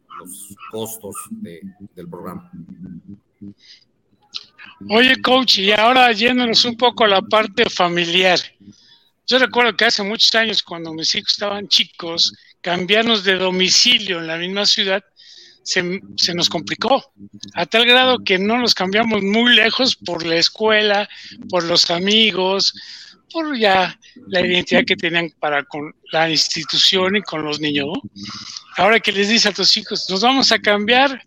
costos 0.72 1.16
del 1.32 2.10
programa. 2.10 2.52
Oye, 4.90 5.22
coach, 5.22 5.60
y 5.60 5.72
ahora 5.72 6.12
yéndonos 6.12 6.66
un 6.66 6.76
poco 6.76 7.06
a 7.06 7.08
la 7.08 7.22
parte 7.22 7.70
familiar. 7.70 8.40
Yo 9.26 9.40
recuerdo 9.40 9.76
que 9.76 9.86
hace 9.86 10.04
muchos 10.04 10.36
años, 10.36 10.62
cuando 10.62 10.94
mis 10.94 11.16
hijos 11.16 11.32
estaban 11.32 11.68
chicos, 11.70 12.34
cambiarnos 12.60 13.24
de 13.24 13.36
domicilio 13.36 14.20
en 14.20 14.28
la 14.28 14.38
misma 14.38 14.66
ciudad 14.66 15.04
se, 15.64 16.34
nos 16.34 16.50
complicó, 16.50 17.14
a 17.54 17.66
tal 17.66 17.86
grado 17.86 18.20
que 18.24 18.38
no 18.38 18.58
nos 18.58 18.76
cambiamos 18.76 19.24
muy 19.24 19.56
lejos 19.56 19.96
por 19.96 20.26
la 20.26 20.36
escuela, 20.36 21.10
por 21.50 21.64
los 21.64 21.90
amigos, 21.90 22.74
por 23.32 23.58
ya 23.58 23.98
la 24.28 24.42
identidad 24.42 24.84
que 24.86 24.96
tenían 24.96 25.32
para 25.40 25.64
con 25.64 25.94
la 26.12 26.30
institución 26.30 27.16
y 27.16 27.22
con 27.22 27.44
los 27.44 27.60
niños. 27.60 27.88
Ahora 28.78 29.00
que 29.00 29.12
les 29.12 29.30
dices 29.30 29.48
a 29.48 29.54
tus 29.54 29.76
hijos, 29.78 30.08
nos 30.10 30.22
vamos 30.22 30.52
a 30.52 30.60
cambiar, 30.60 31.26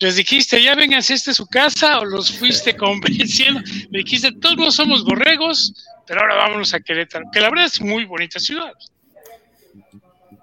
les 0.00 0.16
dijiste, 0.16 0.62
ya 0.62 0.74
vengan, 0.74 0.98
esta 0.98 1.30
es 1.30 1.36
su 1.36 1.46
casa, 1.46 2.00
o 2.00 2.04
los 2.04 2.30
fuiste 2.32 2.76
convenciendo, 2.76 3.62
le 3.90 4.00
dijiste, 4.00 4.32
todos 4.32 4.56
no 4.56 4.70
somos 4.70 5.04
borregos, 5.04 5.72
pero 6.06 6.20
ahora 6.20 6.34
vámonos 6.34 6.74
a 6.74 6.80
Querétaro, 6.80 7.24
que 7.32 7.40
la 7.40 7.48
verdad 7.48 7.66
es 7.66 7.80
muy 7.80 8.04
bonita 8.04 8.38
ciudad. 8.38 8.72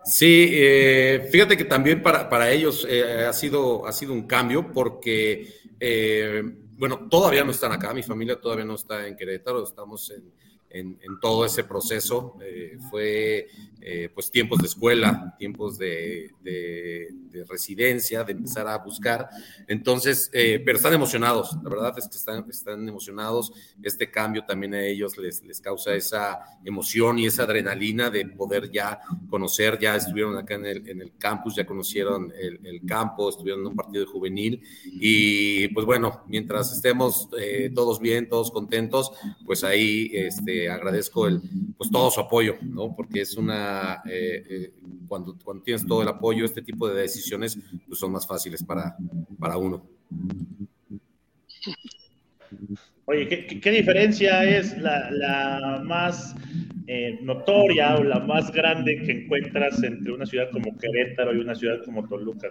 Sí, 0.05 0.49
eh, 0.51 1.29
fíjate 1.31 1.55
que 1.55 1.65
también 1.65 2.03
para, 2.03 2.29
para 2.29 2.51
ellos 2.51 2.85
eh, 2.89 3.25
ha, 3.25 3.33
sido, 3.33 3.85
ha 3.87 3.93
sido 3.93 4.13
un 4.13 4.27
cambio 4.27 4.71
porque, 4.73 5.61
eh, 5.79 6.43
bueno, 6.77 7.07
todavía 7.09 7.45
no 7.45 7.51
están 7.51 7.71
acá, 7.71 7.93
mi 7.93 8.03
familia 8.03 8.39
todavía 8.39 8.65
no 8.65 8.75
está 8.75 9.07
en 9.07 9.15
Querétaro, 9.15 9.63
estamos 9.63 10.11
en, 10.11 10.33
en, 10.73 11.19
todo 11.21 11.45
ese 11.45 11.63
proceso. 11.63 12.35
Eh, 12.43 12.77
fue 12.89 13.47
eh, 13.81 14.09
pues 14.13 14.31
tiempos 14.31 14.59
de 14.59 14.67
escuela, 14.67 15.35
tiempos 15.37 15.77
de, 15.77 16.31
residencia, 17.49 18.23
de 18.23 18.31
empezar 18.31 18.67
a 18.67 18.77
buscar. 18.77 19.29
Entonces, 19.67 20.29
eh, 20.33 20.61
pero 20.63 20.77
están 20.77 20.93
emocionados, 20.93 21.57
la 21.63 21.69
verdad 21.69 21.93
es 21.97 22.07
que 22.07 22.17
están, 22.17 22.45
están 22.49 22.87
emocionados. 22.87 23.51
Este 23.81 24.09
cambio 24.09 24.45
también 24.45 24.73
a 24.73 24.83
ellos 24.83 25.17
les, 25.17 25.43
les 25.43 25.59
causa 25.59 25.93
esa 25.93 26.39
emoción 26.63 27.19
y 27.19 27.25
esa 27.25 27.43
adrenalina 27.43 28.09
de 28.09 28.25
poder 28.25 28.71
ya 28.71 28.99
conocer, 29.29 29.77
ya 29.79 29.95
estuvieron 29.95 30.37
acá 30.37 30.55
en 30.55 30.65
el, 30.65 30.87
en 30.87 31.01
el 31.01 31.17
campus, 31.17 31.55
ya 31.55 31.65
conocieron 31.65 32.31
el, 32.39 32.65
el, 32.65 32.85
campo, 32.85 33.29
estuvieron 33.29 33.61
en 33.61 33.67
un 33.67 33.75
partido 33.75 34.05
juvenil 34.05 34.61
y 34.85 35.67
pues 35.69 35.85
bueno, 35.85 36.23
mientras 36.27 36.71
estemos 36.71 37.29
todos 37.73 37.99
bien, 37.99 38.29
todos 38.29 38.51
contentos, 38.51 39.11
pues 39.45 39.63
ahí 39.63 40.09
este, 40.13 40.62
agradezco 40.69 41.27
el, 41.27 41.41
pues 41.77 41.89
todo 41.89 42.09
su 42.11 42.19
apoyo, 42.19 42.55
¿no? 42.61 42.95
Porque 42.95 43.21
es 43.21 43.35
una, 43.35 44.01
eh, 44.05 44.43
eh, 44.49 44.73
cuando, 45.07 45.37
cuando 45.43 45.63
tienes 45.63 45.85
todo 45.85 46.01
el 46.01 46.07
apoyo, 46.07 46.45
este 46.45 46.61
tipo 46.61 46.87
de 46.87 47.01
decisiones 47.01 47.57
pues 47.87 47.99
son 47.99 48.11
más 48.11 48.27
fáciles 48.27 48.63
para, 48.63 48.95
para 49.39 49.57
uno. 49.57 49.85
Oye, 53.05 53.27
¿qué, 53.27 53.71
diferencia 53.71 54.43
es 54.45 54.77
la, 54.77 55.81
más 55.83 56.35
eh, 56.87 57.19
notoria 57.21 57.95
o 57.95 58.03
la 58.03 58.19
más 58.19 58.51
grande 58.51 59.01
que 59.05 59.23
encuentras 59.23 59.81
entre 59.83 60.13
una 60.13 60.25
ciudad 60.25 60.49
como 60.51 60.77
Querétaro 60.77 61.35
y 61.35 61.39
una 61.39 61.55
ciudad 61.55 61.83
como 61.83 62.07
Toluca, 62.07 62.49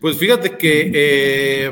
Pues 0.00 0.18
fíjate 0.18 0.58
que 0.58 1.70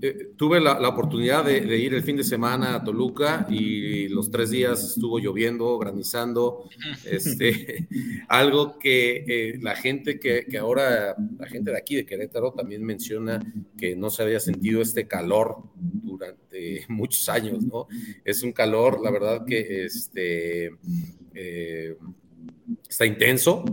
eh, 0.00 0.32
tuve 0.36 0.60
la, 0.60 0.88
oportunidad 0.88 1.44
de, 1.44 1.78
ir 1.78 1.94
el 1.94 2.02
fin 2.02 2.16
de 2.16 2.24
semana 2.24 2.76
a 2.76 2.84
Toluca 2.84 3.46
y 3.48 4.08
los 4.08 4.30
tres 4.30 4.50
días 4.50 4.82
estuvo 4.82 5.18
lloviendo, 5.18 5.78
granizando, 5.78 6.68
este, 7.04 7.88
algo 8.28 8.78
que 8.78 9.24
eh, 9.26 9.58
la 9.60 9.74
gente 9.74 10.18
que, 10.18 10.46
ahora, 10.58 11.16
la 11.38 11.46
gente 11.46 11.70
de 11.70 11.78
aquí 11.78 11.96
de 11.96 12.06
Querétaro 12.06 12.52
también 12.52 12.84
menciona 12.84 13.40
que 13.76 13.96
no 13.96 14.10
se 14.10 14.22
había 14.22 14.40
sentido 14.40 14.82
este 14.82 15.06
calor 15.06 15.62
durante 15.74 16.84
muchos 16.88 17.28
años, 17.28 17.62
¿no? 17.64 17.86
Es 18.24 18.42
un 18.42 18.52
calor, 18.52 19.00
la 19.02 19.10
verdad 19.10 19.44
que 19.44 19.84
este... 19.84 20.70
Eh, 21.34 21.96
está 22.88 23.06
intenso, 23.06 23.64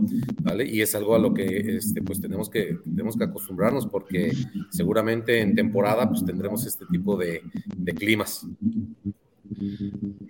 ¿vale? 0.42 0.68
Y 0.68 0.80
es 0.80 0.94
algo 0.94 1.14
a 1.14 1.18
lo 1.18 1.32
que 1.34 1.76
este, 1.76 2.02
pues 2.02 2.20
tenemos 2.20 2.48
que, 2.48 2.78
tenemos 2.84 3.16
que 3.16 3.24
acostumbrarnos 3.24 3.86
porque 3.86 4.32
seguramente 4.70 5.40
en 5.40 5.54
temporada 5.54 6.08
pues 6.08 6.24
tendremos 6.24 6.66
este 6.66 6.86
tipo 6.90 7.16
de, 7.16 7.42
climas. 7.96 8.46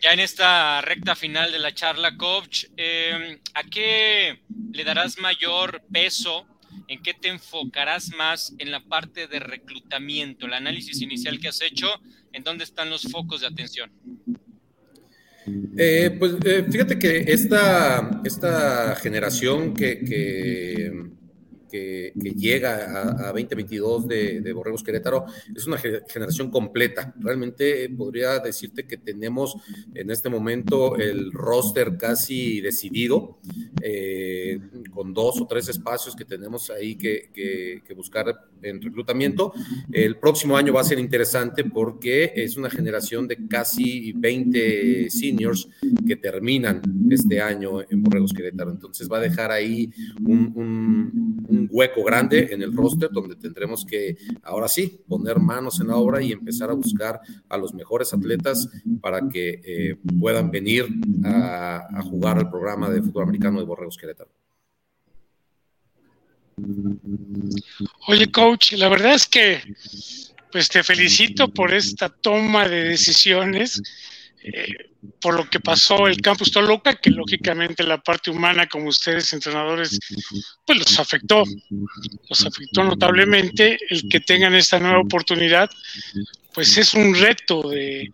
Ya 0.02 0.12
en 0.12 0.20
esta 0.20 0.80
recta 0.80 1.14
final 1.14 1.52
de 1.52 1.58
la 1.58 1.74
charla, 1.74 2.16
coach, 2.16 2.64
em, 2.76 3.38
¿a 3.54 3.62
qué 3.64 4.40
le 4.72 4.84
darás 4.84 5.18
mayor 5.18 5.82
peso? 5.92 6.46
¿En 6.88 7.02
qué 7.02 7.14
te 7.14 7.28
enfocarás 7.28 8.10
más 8.16 8.54
en 8.58 8.70
la 8.70 8.80
parte 8.80 9.26
de 9.26 9.38
reclutamiento? 9.38 10.46
El 10.46 10.54
análisis 10.54 11.00
inicial 11.02 11.38
que 11.38 11.48
has 11.48 11.60
hecho, 11.60 11.88
¿en 12.32 12.42
dónde 12.42 12.64
están 12.64 12.90
los 12.90 13.02
focos 13.02 13.42
de 13.42 13.48
atención? 13.48 13.92
Eh, 15.46 16.16
pues 16.18 16.34
eh, 16.44 16.66
fíjate 16.70 16.98
que 16.98 17.24
esta, 17.32 18.20
esta 18.24 18.94
generación 18.96 19.74
que, 19.74 20.00
que 20.00 20.92
que, 21.70 22.12
llega 22.14 23.28
a, 23.28 23.32
2022 23.32 24.08
de, 24.08 24.40
de, 24.40 24.52
Borregos 24.52 24.82
Querétaro 24.82 25.24
es 25.54 25.66
una 25.66 25.78
generación 25.78 26.50
completa. 26.50 27.14
Realmente 27.18 27.88
podría 27.90 28.38
decirte 28.38 28.86
que 28.86 28.96
tenemos 28.96 29.56
en 29.94 30.10
este 30.10 30.28
momento 30.28 30.96
el 30.96 31.32
roster 31.32 31.96
casi 31.96 32.60
decidido, 32.60 33.38
eh, 33.82 34.58
con 34.90 35.14
dos 35.14 35.40
o 35.40 35.46
tres 35.46 35.68
espacios 35.68 36.14
que 36.16 36.24
tenemos 36.24 36.70
ahí 36.70 36.96
que, 36.96 37.30
que, 37.32 37.94
buscar 37.94 38.48
en 38.62 38.80
reclutamiento. 38.80 39.52
El 39.92 40.16
próximo 40.16 40.56
año 40.56 40.72
va 40.72 40.80
a 40.80 40.84
ser 40.84 40.98
interesante 40.98 41.64
porque 41.64 42.32
es 42.34 42.56
una 42.56 42.70
generación 42.70 43.28
de 43.28 43.46
casi 43.46 44.12
20 44.12 45.10
seniors 45.10 45.68
que 46.06 46.16
terminan 46.16 46.80
este 47.10 47.40
año 47.40 47.82
en 47.82 48.02
Borregos 48.02 48.32
Querétaro. 48.32 48.70
Entonces 48.70 49.08
va 49.10 49.18
a 49.18 49.20
dejar 49.20 49.50
ahí 49.50 49.90
un 50.24 51.59
hueco 51.70 52.04
grande 52.04 52.48
en 52.52 52.62
el 52.62 52.74
roster 52.74 53.10
donde 53.10 53.36
tendremos 53.36 53.84
que, 53.84 54.16
ahora 54.42 54.68
sí, 54.68 55.00
poner 55.08 55.38
manos 55.38 55.80
en 55.80 55.88
la 55.88 55.96
obra 55.96 56.22
y 56.22 56.32
empezar 56.32 56.70
a 56.70 56.74
buscar 56.74 57.20
a 57.48 57.56
los 57.56 57.74
mejores 57.74 58.12
atletas 58.14 58.68
para 59.00 59.28
que 59.28 59.60
eh, 59.64 59.96
puedan 60.18 60.50
venir 60.50 60.86
a, 61.24 62.02
jugar 62.02 62.38
al 62.38 62.50
programa 62.50 62.88
de 62.88 63.02
fútbol 63.02 63.24
americano 63.24 63.60
de 63.60 63.66
Borregos 63.66 63.96
Querétaro. 63.96 64.30
Oye, 68.08 68.30
coach, 68.30 68.72
la 68.72 68.88
verdad 68.88 69.14
es 69.14 69.26
que 69.26 69.60
pues 70.52 70.68
te 70.68 70.82
felicito 70.82 71.48
por 71.48 71.72
esta 71.72 72.08
toma 72.08 72.68
de 72.68 72.84
decisiones. 72.84 73.80
Eh, 74.42 74.89
por 75.20 75.34
lo 75.34 75.48
que 75.48 75.60
pasó 75.60 76.06
el 76.06 76.20
campus 76.20 76.50
Toluca, 76.50 76.96
que 76.96 77.10
lógicamente 77.10 77.82
la 77.82 78.02
parte 78.02 78.30
humana, 78.30 78.68
como 78.68 78.88
ustedes 78.88 79.32
entrenadores, 79.32 79.98
pues 80.66 80.78
los 80.78 80.98
afectó, 80.98 81.44
los 82.28 82.46
afectó 82.46 82.84
notablemente. 82.84 83.78
El 83.88 84.08
que 84.08 84.20
tengan 84.20 84.54
esta 84.54 84.78
nueva 84.78 85.00
oportunidad, 85.00 85.70
pues 86.52 86.76
es 86.76 86.94
un 86.94 87.14
reto 87.14 87.68
de, 87.70 88.10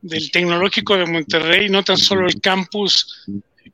del 0.00 0.30
Tecnológico 0.30 0.96
de 0.96 1.06
Monterrey, 1.06 1.68
no 1.68 1.82
tan 1.82 1.98
solo 1.98 2.26
el 2.26 2.40
campus 2.40 3.24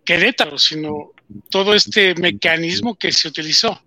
Querétaro, 0.05 0.59
sino 0.59 1.13
todo 1.51 1.75
este 1.75 2.15
mecanismo 2.15 2.97
que 2.97 3.13
se 3.13 3.29
utilizó. 3.29 3.83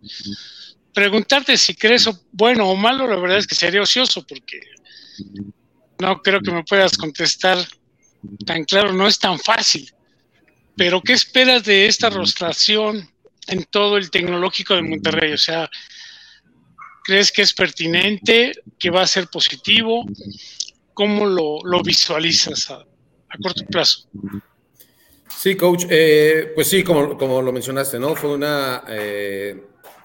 Preguntarte 0.93 1.57
si 1.57 1.73
crees 1.73 2.09
bueno 2.31 2.69
o 2.69 2.75
malo, 2.75 3.07
la 3.07 3.15
verdad 3.15 3.37
es 3.37 3.47
que 3.47 3.55
sería 3.55 3.81
ocioso, 3.81 4.25
porque 4.27 4.59
no 5.99 6.21
creo 6.21 6.41
que 6.41 6.51
me 6.51 6.63
puedas 6.63 6.97
contestar 6.97 7.57
tan 8.45 8.63
claro, 8.65 8.93
no 8.93 9.07
es 9.07 9.19
tan 9.19 9.39
fácil. 9.39 9.91
Pero 10.75 11.01
¿qué 11.01 11.13
esperas 11.13 11.63
de 11.63 11.87
esta 11.87 12.09
rostración 12.09 13.09
en 13.47 13.63
todo 13.65 13.97
el 13.97 14.09
tecnológico 14.09 14.75
de 14.75 14.81
Monterrey? 14.81 15.33
O 15.33 15.37
sea, 15.37 15.69
¿crees 17.03 17.31
que 17.31 17.41
es 17.41 17.53
pertinente, 17.53 18.51
que 18.79 18.89
va 18.89 19.01
a 19.01 19.07
ser 19.07 19.27
positivo? 19.27 20.05
¿Cómo 20.93 21.25
lo, 21.25 21.83
visualizas 21.83 22.69
a, 22.71 22.85
corto 23.41 23.65
plazo? 23.65 24.07
Sí, 25.27 25.55
coach, 25.55 25.85
eh, 25.89 26.51
pues 26.53 26.67
sí, 26.67 26.83
como, 26.83 27.17
como, 27.17 27.41
lo 27.41 27.51
mencionaste, 27.51 27.99
¿no? 27.99 28.15
Fue 28.15 28.31
una, 28.31 28.83
eh, 28.87 29.63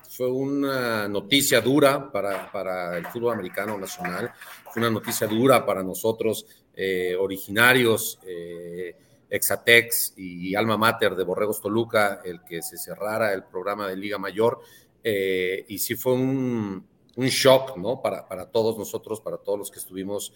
fue 0.08 0.30
una 0.30 1.06
noticia 1.08 1.60
dura 1.60 2.10
para, 2.10 2.50
para, 2.50 2.96
el 2.96 3.06
fútbol 3.06 3.34
americano 3.34 3.76
nacional, 3.76 4.32
fue 4.72 4.80
una 4.80 4.90
noticia 4.90 5.26
dura 5.26 5.66
para 5.66 5.82
nosotros 5.82 6.46
eh, 6.78 7.16
originarios, 7.18 8.18
eh, 8.26 8.94
Exatex 9.30 10.12
y 10.18 10.54
Alma 10.54 10.76
Mater 10.76 11.16
de 11.16 11.24
Borregos 11.24 11.60
Toluca, 11.60 12.20
el 12.22 12.42
que 12.44 12.60
se 12.60 12.76
cerrara 12.76 13.32
el 13.32 13.44
programa 13.44 13.88
de 13.88 13.96
Liga 13.96 14.18
Mayor. 14.18 14.60
Eh, 15.02 15.64
y 15.68 15.78
sí 15.78 15.94
fue 15.94 16.12
un, 16.12 16.86
shock, 17.16 17.78
¿no? 17.78 18.02
Para, 18.02 18.28
para, 18.28 18.50
todos 18.50 18.76
nosotros, 18.76 19.22
para 19.22 19.38
todos 19.38 19.58
los 19.58 19.70
que 19.70 19.78
estuvimos 19.78 20.34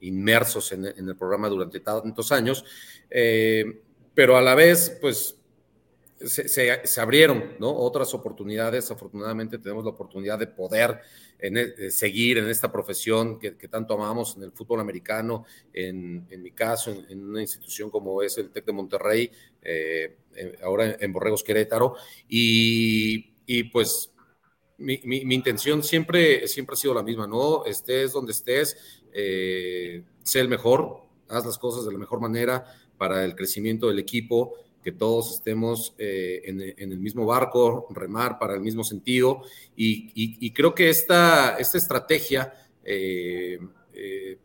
inmersos 0.00 0.70
en, 0.72 0.84
el 0.84 1.16
programa 1.16 1.48
durante 1.48 1.80
tantos 1.80 2.30
años. 2.30 2.62
pero 3.08 4.36
a 4.36 4.42
la 4.42 4.54
vez, 4.54 4.98
pues 5.00 5.39
se, 6.26 7.00
abrieron 7.00 7.56
¿no? 7.58 7.74
otras 7.74 8.12
oportunidades. 8.14 8.90
Afortunadamente 8.90 9.58
tenemos 9.58 9.84
la 9.84 9.90
oportunidad 9.90 10.38
de 10.38 10.46
poder 10.46 11.00
en, 11.38 11.56
e, 11.56 11.90
seguir 11.90 12.38
en 12.38 12.48
esta 12.48 12.70
profesión 12.70 13.38
que, 13.38 13.52
tanto 13.68 13.94
amamos 13.94 14.36
en 14.36 14.42
el 14.42 14.52
fútbol 14.52 14.80
americano, 14.80 15.46
en, 15.72 16.26
mi 16.42 16.50
caso, 16.52 16.90
en, 17.08 17.24
una 17.24 17.40
institución 17.40 17.90
como 17.90 18.22
es 18.22 18.36
el 18.38 18.50
TEC 18.50 18.66
de 18.66 18.72
Monterrey, 18.72 19.30
eh, 19.62 20.18
ahora 20.62 20.96
en, 21.00 21.12
Borregos 21.12 21.42
Querétaro. 21.42 21.96
Y, 22.28 23.64
pues 23.72 24.12
mi, 24.78 25.00
intención 25.34 25.82
siempre, 25.82 26.46
siempre 26.48 26.74
ha 26.74 26.76
sido 26.76 26.94
la 26.94 27.02
misma, 27.02 27.26
¿no? 27.26 27.64
Estés 27.64 28.12
donde 28.12 28.32
estés, 28.32 29.02
eh, 29.12 30.04
sé 30.22 30.40
el 30.40 30.48
mejor, 30.48 31.02
haz 31.28 31.46
las 31.46 31.58
cosas 31.58 31.84
de 31.84 31.92
la 31.92 31.98
mejor 31.98 32.20
manera 32.20 32.64
para 32.98 33.24
el 33.24 33.34
crecimiento 33.34 33.88
del 33.88 33.98
equipo 33.98 34.54
que 34.82 34.92
todos 34.92 35.34
estemos 35.34 35.94
eh, 35.98 36.42
en, 36.44 36.92
el 36.92 36.98
mismo 36.98 37.26
barco, 37.26 37.86
remar 37.90 38.38
para 38.38 38.54
el 38.54 38.60
mismo 38.60 38.84
sentido. 38.84 39.42
Y, 39.76 40.50
creo 40.52 40.74
que 40.74 40.88
esta, 40.88 41.56
esta 41.58 41.78
estrategia, 41.78 42.54
eh, 42.84 43.58
eh, 43.92 44.38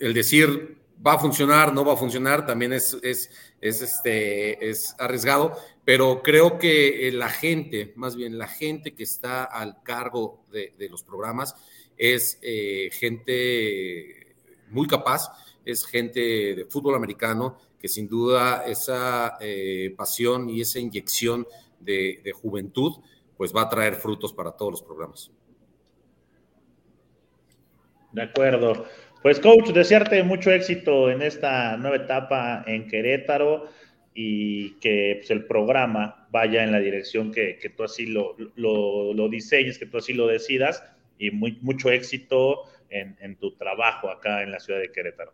el 0.00 0.14
decir 0.14 0.78
va 1.04 1.14
a 1.14 1.18
funcionar, 1.18 1.72
no 1.72 1.84
va 1.84 1.94
a 1.94 1.96
funcionar, 1.96 2.44
también 2.44 2.72
es, 2.72 2.96
es, 3.02 3.30
este, 3.60 4.68
es 4.68 4.94
arriesgado, 4.98 5.56
pero 5.84 6.22
creo 6.22 6.58
que 6.58 7.10
la 7.12 7.28
gente, 7.28 7.92
más 7.96 8.16
bien 8.16 8.36
la 8.36 8.48
gente 8.48 8.94
que 8.94 9.04
está 9.04 9.44
al 9.44 9.82
cargo 9.82 10.44
de, 10.50 10.74
de 10.76 10.88
los 10.88 11.02
programas, 11.02 11.54
es 11.96 12.38
gente 12.92 14.36
muy 14.70 14.86
capaz 14.86 15.30
es 15.68 15.84
gente 15.84 16.20
de 16.20 16.64
fútbol 16.64 16.94
americano 16.94 17.58
que 17.80 17.88
sin 17.88 18.08
duda 18.08 18.64
esa 18.66 19.36
eh, 19.40 19.94
pasión 19.96 20.50
y 20.50 20.60
esa 20.60 20.78
inyección 20.78 21.46
de, 21.80 22.20
de 22.24 22.32
juventud 22.32 22.94
pues 23.36 23.54
va 23.54 23.62
a 23.62 23.68
traer 23.68 23.94
frutos 23.94 24.32
para 24.32 24.52
todos 24.52 24.72
los 24.72 24.82
programas. 24.82 25.30
De 28.12 28.22
acuerdo. 28.22 28.86
Pues 29.22 29.40
coach, 29.40 29.70
desearte 29.70 30.22
mucho 30.22 30.50
éxito 30.50 31.10
en 31.10 31.22
esta 31.22 31.76
nueva 31.76 31.96
etapa 31.96 32.64
en 32.66 32.88
Querétaro 32.88 33.68
y 34.14 34.78
que 34.80 35.16
pues, 35.18 35.30
el 35.30 35.44
programa 35.44 36.26
vaya 36.30 36.64
en 36.64 36.72
la 36.72 36.80
dirección 36.80 37.32
que, 37.32 37.58
tú 37.76 37.84
así 37.84 38.06
lo, 38.06 38.36
lo, 38.56 39.28
diseñes, 39.28 39.78
que 39.78 39.86
tú 39.86 39.98
así 39.98 40.12
lo 40.12 40.26
decidas 40.26 40.82
y 41.18 41.30
muy, 41.30 41.58
mucho 41.62 41.90
éxito 41.90 42.64
en, 42.90 43.36
tu 43.36 43.54
trabajo 43.56 44.08
acá 44.10 44.42
en 44.42 44.50
la 44.50 44.60
ciudad 44.60 44.80
de 44.80 44.90
Querétaro. 44.90 45.32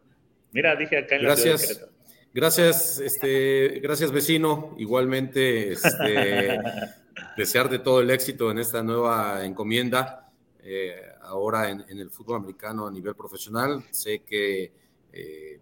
Mira, 0.53 0.77
dije 0.77 0.99
acá 0.99 1.17
en 1.17 1.23
gracias, 1.23 1.47
la 1.47 1.59
ciudad 1.59 1.69
de 1.69 1.75
Querétaro. 1.75 2.04
Gracias, 2.35 2.99
este, 2.99 3.79
gracias 3.79 4.11
vecino. 4.11 4.75
Igualmente, 4.77 5.71
este, 5.71 6.59
desearte 7.37 7.79
todo 7.79 8.01
el 8.01 8.11
éxito 8.11 8.51
en 8.51 8.59
esta 8.59 8.83
nueva 8.83 9.45
encomienda. 9.45 10.33
Eh, 10.61 11.01
ahora 11.23 11.71
en, 11.71 11.85
el 11.89 12.11
fútbol 12.11 12.39
americano 12.39 12.89
a 12.89 12.91
nivel 12.91 13.15
profesional. 13.15 13.85
Sé 13.93 14.25
que 14.25 14.73
eh, 15.13 15.61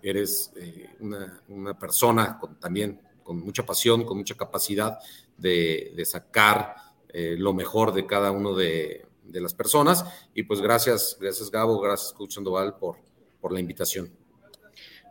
eres 0.00 0.52
eh, 0.56 0.88
una, 1.00 1.78
persona 1.78 2.38
con, 2.38 2.58
también 2.58 2.98
con 3.22 3.38
mucha 3.38 3.66
pasión, 3.66 4.06
con 4.06 4.16
mucha 4.16 4.36
capacidad 4.36 4.98
de, 5.36 6.02
sacar 6.06 6.76
lo 7.12 7.52
mejor 7.52 7.92
de 7.92 8.06
cada 8.06 8.30
uno 8.30 8.54
de, 8.54 9.04
las 9.34 9.52
personas. 9.52 10.02
Y 10.32 10.44
pues 10.44 10.62
gracias, 10.62 11.18
gracias 11.20 11.50
Gabo, 11.50 11.78
gracias 11.78 12.14
Coach 12.14 12.32
Sandoval 12.32 12.78
por, 12.78 12.96
por 13.38 13.52
la 13.52 13.60
invitación. 13.60 14.10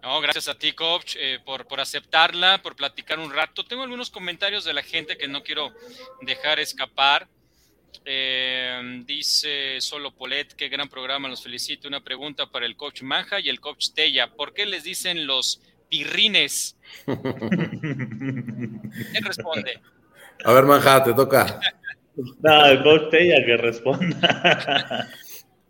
No, 0.06 0.22
gracias 0.22 0.48
a 0.48 0.54
ti, 0.54 0.72
coach, 0.74 1.18
por, 1.44 1.66
por 1.66 1.80
aceptarla, 1.80 2.62
por 2.62 2.76
platicar 2.76 3.18
un 3.18 3.34
rato. 3.34 3.66
Tengo 3.66 3.82
algunos 3.82 4.12
comentarios 4.12 4.64
de 4.64 4.72
la 4.72 4.84
gente 4.84 5.18
que 5.18 5.28
no 5.28 5.42
quiero 5.42 5.74
dejar 6.22 6.60
escapar. 6.60 7.28
Eh, 8.06 9.02
dice 9.08 9.82
Solo 9.82 10.12
Polet, 10.12 10.54
qué 10.54 10.70
gran 10.70 10.90
programa, 10.90 11.28
los 11.28 11.42
felicito. 11.42 11.88
Una 11.88 12.04
pregunta 12.04 12.46
para 12.46 12.68
el 12.68 12.76
coach 12.76 13.02
Manja 13.02 13.40
y 13.40 13.50
el 13.50 13.60
coach 13.60 13.94
Tella. 13.96 14.28
¿Por 14.28 14.54
qué 14.54 14.68
les 14.68 14.84
dicen 14.84 15.26
los 15.26 15.60
pirrines? 15.90 16.78
¿Quién 17.06 17.24
responde? 19.24 19.82
A 20.44 20.54
ver, 20.54 20.66
Manja, 20.66 21.04
te 21.04 21.16
toca. 21.16 21.60
no, 22.44 22.66
el 22.68 22.84
coach 22.84 23.10
Tella 23.10 23.44
que 23.44 23.58
responda. 23.58 25.10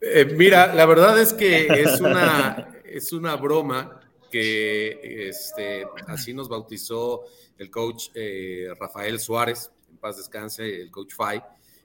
Eh, 0.01 0.25
mira, 0.25 0.75
la 0.75 0.85
verdad 0.85 1.19
es 1.19 1.33
que 1.33 1.67
es 1.67 2.01
una, 2.01 2.67
es 2.83 3.11
una 3.11 3.35
broma 3.37 4.01
que 4.35 5.29
este, 5.29 5.85
así 6.07 6.33
nos 6.33 6.49
bautizó 6.49 7.23
el 7.57 7.71
coach 7.71 8.09
eh, 8.13 8.67
Rafael 8.77 9.17
Suárez, 9.17 9.71
en 9.89 9.95
paz 9.95 10.17
descanse, 10.17 10.81
el 10.81 10.91
coach 10.91 11.13
Fay 11.13 11.41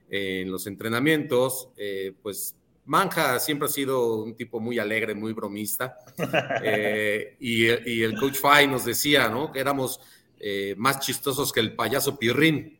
en 0.08 0.50
los 0.50 0.66
entrenamientos, 0.66 1.68
eh, 1.76 2.12
pues 2.20 2.56
Manja 2.86 3.38
siempre 3.38 3.66
ha 3.66 3.70
sido 3.70 4.16
un 4.24 4.34
tipo 4.34 4.58
muy 4.58 4.80
alegre, 4.80 5.14
muy 5.14 5.32
bromista. 5.32 5.96
Eh, 6.62 7.36
y, 7.38 7.68
el 8.02 8.18
coach 8.18 8.36
Fay 8.36 8.66
nos 8.66 8.84
decía, 8.84 9.28
¿no? 9.28 9.52
Que 9.52 9.60
éramos 9.60 10.00
eh, 10.40 10.74
más 10.76 10.98
chistosos 10.98 11.52
que 11.52 11.60
el 11.60 11.74
payaso 11.74 12.18
Pirrín. 12.18 12.78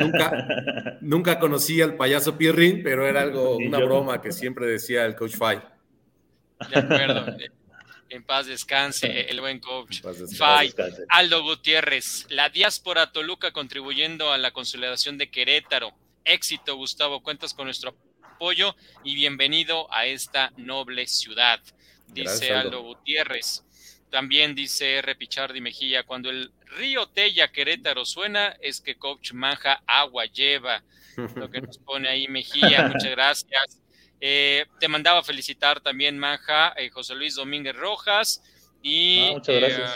Nunca, 0.00 0.98
nunca 1.00 1.38
conocí 1.38 1.80
al 1.80 1.96
payaso 1.96 2.36
Pirrín, 2.36 2.82
pero 2.82 3.06
era 3.06 3.22
algo, 3.22 3.56
una 3.66 3.78
broma 3.78 4.20
que 4.20 4.32
siempre 4.32 4.66
decía 4.66 5.06
el 5.06 5.16
coach 5.16 5.36
Fay. 5.36 5.60
De 6.70 6.78
acuerdo. 6.78 7.36
En 8.08 8.22
paz 8.22 8.46
descanse 8.46 9.28
el 9.28 9.40
buen 9.40 9.58
coach. 9.60 10.00
Fay. 10.36 10.72
Aldo 11.08 11.42
Gutiérrez, 11.42 12.26
la 12.30 12.48
diáspora 12.48 13.12
Toluca 13.12 13.52
contribuyendo 13.52 14.32
a 14.32 14.38
la 14.38 14.52
consolidación 14.52 15.18
de 15.18 15.30
Querétaro 15.30 15.92
éxito, 16.26 16.76
Gustavo. 16.76 17.22
Cuentas 17.22 17.54
con 17.54 17.66
nuestro 17.66 17.96
apoyo 18.22 18.76
y 19.04 19.14
bienvenido 19.14 19.92
a 19.92 20.06
esta 20.06 20.52
noble 20.56 21.06
ciudad, 21.06 21.60
dice 22.08 22.52
Aldo. 22.52 22.82
Gutiérrez. 22.82 23.62
También 24.10 24.54
dice 24.54 24.96
R. 24.96 25.14
Pichardi 25.16 25.60
Mejía, 25.60 26.04
cuando 26.04 26.30
el 26.30 26.52
río 26.76 27.06
Tella 27.08 27.50
Querétaro 27.50 28.04
suena, 28.04 28.56
es 28.60 28.80
que 28.80 28.96
Coach 28.96 29.32
Manja 29.32 29.82
agua 29.86 30.26
lleva. 30.26 30.82
Lo 31.34 31.50
que 31.50 31.60
nos 31.60 31.78
pone 31.78 32.08
ahí 32.08 32.28
Mejía, 32.28 32.88
muchas 32.88 33.10
gracias. 33.10 33.80
Eh, 34.20 34.66
te 34.80 34.88
mandaba 34.88 35.22
felicitar 35.22 35.80
también 35.80 36.18
Manja, 36.18 36.72
eh, 36.76 36.90
José 36.90 37.14
Luis 37.14 37.34
Domínguez 37.34 37.76
Rojas. 37.76 38.42
Y 38.82 39.20
ah. 39.20 39.42
Eh, 39.48 39.86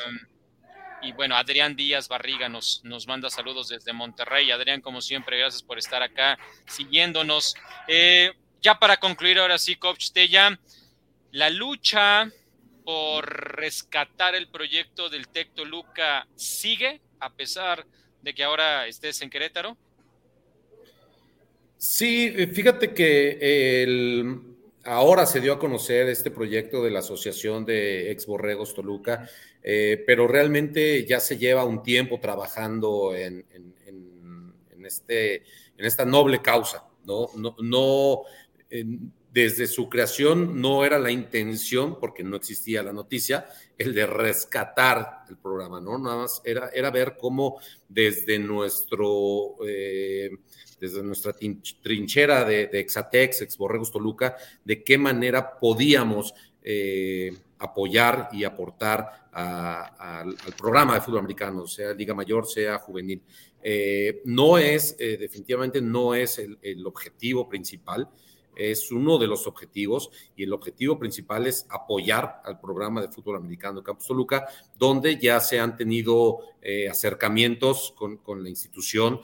y 1.03 1.13
bueno, 1.13 1.37
Adrián 1.37 1.77
Díaz 1.77 2.09
Barriga 2.09 2.49
nos, 2.49 2.83
nos 2.85 3.07
manda 3.07 3.31
saludos 3.31 3.69
desde 3.69 3.93
Monterrey. 3.93 4.51
Adrián, 4.51 4.81
como 4.81 5.01
siempre, 5.01 5.39
gracias 5.39 5.63
por 5.63 5.79
estar 5.79 6.03
acá 6.03 6.39
siguiéndonos. 6.67 7.55
Eh, 7.89 8.33
ya 8.61 8.79
para 8.79 8.99
concluir, 8.99 9.39
ahora 9.39 9.59
sí, 9.59 9.77
Coach 9.77 10.11
Tella, 10.13 10.59
la 11.33 11.49
lucha 11.49 12.31
por 12.85 13.57
rescatar 13.57 14.35
el 14.35 14.49
proyecto 14.49 15.09
del 15.09 15.29
Tecto 15.29 15.65
Luca 15.65 16.27
sigue, 16.35 17.01
a 17.19 17.31
pesar 17.31 17.87
de 18.21 18.35
que 18.35 18.45
ahora 18.45 18.87
estés 18.87 19.23
en 19.23 19.31
Querétaro. 19.31 19.79
Sí, 21.83 22.31
fíjate 22.53 22.93
que 22.93 23.83
el, 23.83 24.38
ahora 24.85 25.25
se 25.25 25.40
dio 25.40 25.55
a 25.55 25.59
conocer 25.59 26.11
este 26.11 26.31
proyecto 26.31 26.85
de 26.85 26.90
la 26.90 26.99
Asociación 26.99 27.64
de 27.64 28.11
Ex 28.11 28.27
Borregos 28.27 28.75
Toluca, 28.75 29.27
eh, 29.62 30.05
pero 30.07 30.29
realmente 30.29 31.07
ya 31.07 31.21
se 31.21 31.38
lleva 31.38 31.64
un 31.64 31.83
tiempo 31.83 32.21
trabajando 32.21 33.14
en, 33.14 33.47
este, 34.85 35.37
en 35.37 35.87
esta 35.87 36.05
noble 36.05 36.43
causa, 36.43 36.85
¿no? 37.07 37.31
no, 37.35 38.25
desde 39.33 39.66
su 39.66 39.88
creación 39.88 40.61
no 40.61 40.85
era 40.85 40.99
la 40.99 41.11
intención, 41.11 41.99
porque 41.99 42.23
no 42.23 42.37
existía 42.37 42.83
la 42.83 42.93
noticia, 42.93 43.47
el 43.79 43.95
de 43.95 44.05
rescatar 44.05 45.25
el 45.31 45.38
programa, 45.38 45.81
¿no? 45.81 45.99
Nada 45.99 46.16
más 46.16 46.43
era, 46.45 46.69
era 46.75 46.90
ver 46.90 47.16
cómo 47.19 47.59
desde 47.88 48.38
nuestro... 48.38 49.57
Eh, 49.66 50.31
desde 50.81 51.03
nuestra 51.03 51.35
trinchera 51.83 52.45
de, 52.45 52.71
Exatex, 52.73 53.43
Ex 53.43 53.59
Borregos 53.59 53.93
Toluca, 53.93 54.37
de 54.64 54.83
qué 54.83 54.97
manera 54.97 55.59
podíamos 55.59 56.35
eh, 56.62 57.33
apoyar 57.59 58.31
y 58.33 58.45
aportar 58.45 59.29
al 59.33 60.35
programa 60.57 60.95
de 60.95 61.03
fútbol 61.03 61.21
americano, 61.21 61.66
sea 61.66 61.93
Liga 61.93 62.14
Mayor, 62.14 62.47
sea 62.47 62.79
juvenil. 62.79 63.23
Eh, 63.62 64.23
no 64.25 64.57
es, 64.57 64.97
eh, 64.99 65.19
definitivamente 65.19 65.83
no 65.83 66.14
es 66.14 66.38
el, 66.38 66.87
objetivo 66.87 67.47
principal, 67.47 68.09
es 68.57 68.90
uno 68.90 69.19
de 69.19 69.27
los 69.27 69.47
objetivos 69.47 70.11
y 70.35 70.45
el 70.45 70.53
objetivo 70.53 70.99
principal 70.99 71.47
es 71.47 71.66
apoyar 71.69 72.40
al 72.45 72.59
programa 72.59 73.01
de 73.03 73.09
fútbol 73.09 73.37
americano 73.37 73.81
de 73.81 73.85
Campus 73.85 74.07
Toluca, 74.07 74.47
donde 74.79 75.19
ya 75.19 75.38
se 75.40 75.61
han 75.61 75.77
tenido 75.77 76.38
acercamientos 76.90 77.95
con, 77.97 78.16
con, 78.19 78.43
la 78.43 78.49
institución 78.49 79.21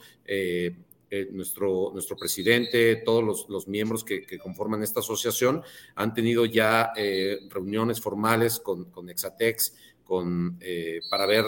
eh, 1.09 1.29
nuestro, 1.31 1.91
nuestro 1.93 2.17
presidente, 2.17 2.97
todos 2.97 3.47
los, 3.47 3.67
miembros 3.67 4.03
que, 4.03 4.25
conforman 4.39 4.83
esta 4.83 4.99
asociación 4.99 5.63
han 5.95 6.13
tenido 6.13 6.45
ya 6.45 6.91
eh, 6.97 7.39
reuniones 7.49 8.01
formales 8.01 8.59
con, 8.59 8.91
con 8.91 9.09
Exatex 9.09 9.73
con, 10.03 10.57
eh, 10.59 10.99
para 11.09 11.25
ver 11.25 11.45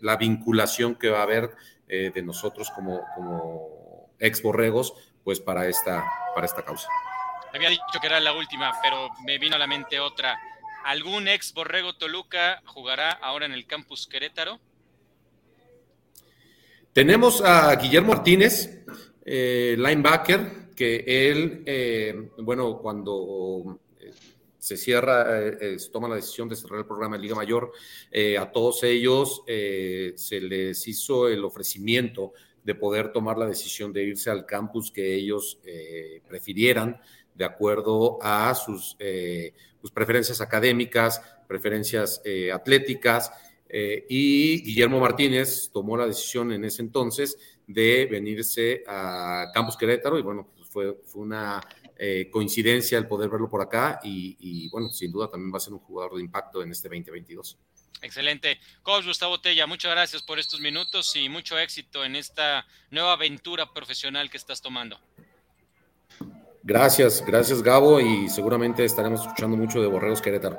la 0.00 0.16
vinculación 0.16 0.94
que 0.94 1.10
va 1.10 1.20
a 1.20 1.22
haber 1.22 1.50
de 1.88 2.22
nosotros 2.22 2.70
como, 2.70 3.00
como 3.16 4.14
ex 4.20 4.40
borregos, 4.42 4.94
pues 5.24 5.40
para 5.40 5.68
esta, 5.68 6.04
para 6.32 6.46
esta 6.46 6.64
causa. 6.64 6.88
Había 7.52 7.68
dicho 7.68 7.82
que 8.00 8.06
era 8.06 8.20
la 8.20 8.32
última, 8.32 8.72
pero 8.80 9.08
me 9.26 9.38
vino 9.38 9.56
a 9.56 9.58
la 9.58 9.66
mente 9.66 9.98
otra. 9.98 10.38
¿Algún 10.84 11.26
ex 11.26 11.52
borrego 11.52 11.96
Toluca 11.96 12.62
jugará 12.64 13.10
ahora 13.10 13.46
en 13.46 13.52
el 13.52 13.66
campus 13.66 14.06
Querétaro? 14.06 14.60
Tenemos 16.92 17.40
a 17.40 17.74
Guillermo 17.76 18.14
Martínez, 18.14 18.79
eh, 19.24 19.76
linebacker, 19.78 20.70
que 20.74 21.04
él, 21.06 21.62
eh, 21.66 22.30
bueno, 22.38 22.78
cuando 22.78 23.80
eh, 24.00 24.12
se 24.58 24.76
cierra, 24.76 25.58
se 25.78 25.90
toma 25.90 26.08
la 26.08 26.16
decisión 26.16 26.48
de 26.48 26.56
cerrar 26.56 26.80
el 26.80 26.86
programa 26.86 27.16
de 27.16 27.22
Liga 27.22 27.34
Mayor, 27.34 27.72
a 28.38 28.50
todos 28.50 28.82
ellos 28.84 29.42
se 29.46 30.40
les 30.40 30.86
hizo 30.86 31.28
el 31.28 31.44
ofrecimiento 31.44 32.32
de 32.62 32.74
poder 32.74 33.10
tomar 33.12 33.38
la 33.38 33.46
decisión 33.46 33.92
de 33.92 34.04
irse 34.04 34.30
al 34.30 34.44
campus 34.44 34.90
que 34.90 35.14
ellos 35.14 35.58
prefirieran 36.28 37.00
de 37.34 37.44
acuerdo 37.46 38.18
a 38.20 38.54
sus, 38.54 38.98
sus 39.80 39.90
preferencias 39.92 40.42
académicas, 40.42 41.22
preferencias 41.48 42.20
atléticas. 42.52 43.32
Y 43.72 44.62
Guillermo 44.62 45.00
Martínez 45.00 45.70
tomó 45.72 45.96
la 45.96 46.06
decisión 46.06 46.52
en 46.52 46.66
ese 46.66 46.82
entonces 46.82 47.38
de 47.72 48.06
venirse 48.10 48.82
a 48.86 49.50
Campus 49.54 49.76
Querétaro 49.76 50.18
y 50.18 50.22
bueno, 50.22 50.50
pues 50.56 50.68
fue, 50.68 51.00
fue 51.04 51.22
una 51.22 51.60
eh, 52.02 52.30
coincidencia 52.30 52.96
el 52.96 53.06
poder 53.06 53.28
verlo 53.28 53.48
por 53.48 53.60
acá 53.60 54.00
y, 54.02 54.68
bueno, 54.70 54.88
sin 54.88 55.12
duda 55.12 55.28
también 55.28 55.52
va 55.52 55.58
a 55.58 55.60
ser 55.60 55.74
un 55.74 55.80
jugador 55.80 56.16
de 56.16 56.22
impacto 56.22 56.62
en 56.62 56.72
este 56.72 56.88
2022. 56.88 57.58
Excelente. 58.02 58.58
Coach 58.82 59.04
Gustavo 59.04 59.38
Tella, 59.40 59.66
muchas 59.66 59.90
gracias 59.92 60.22
por 60.22 60.38
estos 60.38 60.60
minutos 60.60 61.14
y 61.14 61.28
mucho 61.28 61.58
éxito 61.58 62.02
en 62.02 62.16
esta 62.16 62.66
nueva 62.90 63.12
aventura 63.12 63.70
profesional 63.74 64.30
que 64.30 64.38
estás 64.38 64.62
tomando. 64.62 64.98
Gracias, 66.62 67.22
gracias 67.26 67.62
Gabo 67.62 68.00
y 68.00 68.30
seguramente 68.30 68.84
estaremos 68.84 69.20
escuchando 69.20 69.58
mucho 69.58 69.82
de 69.82 69.88
Borregos 69.88 70.22
Querétaro. 70.22 70.58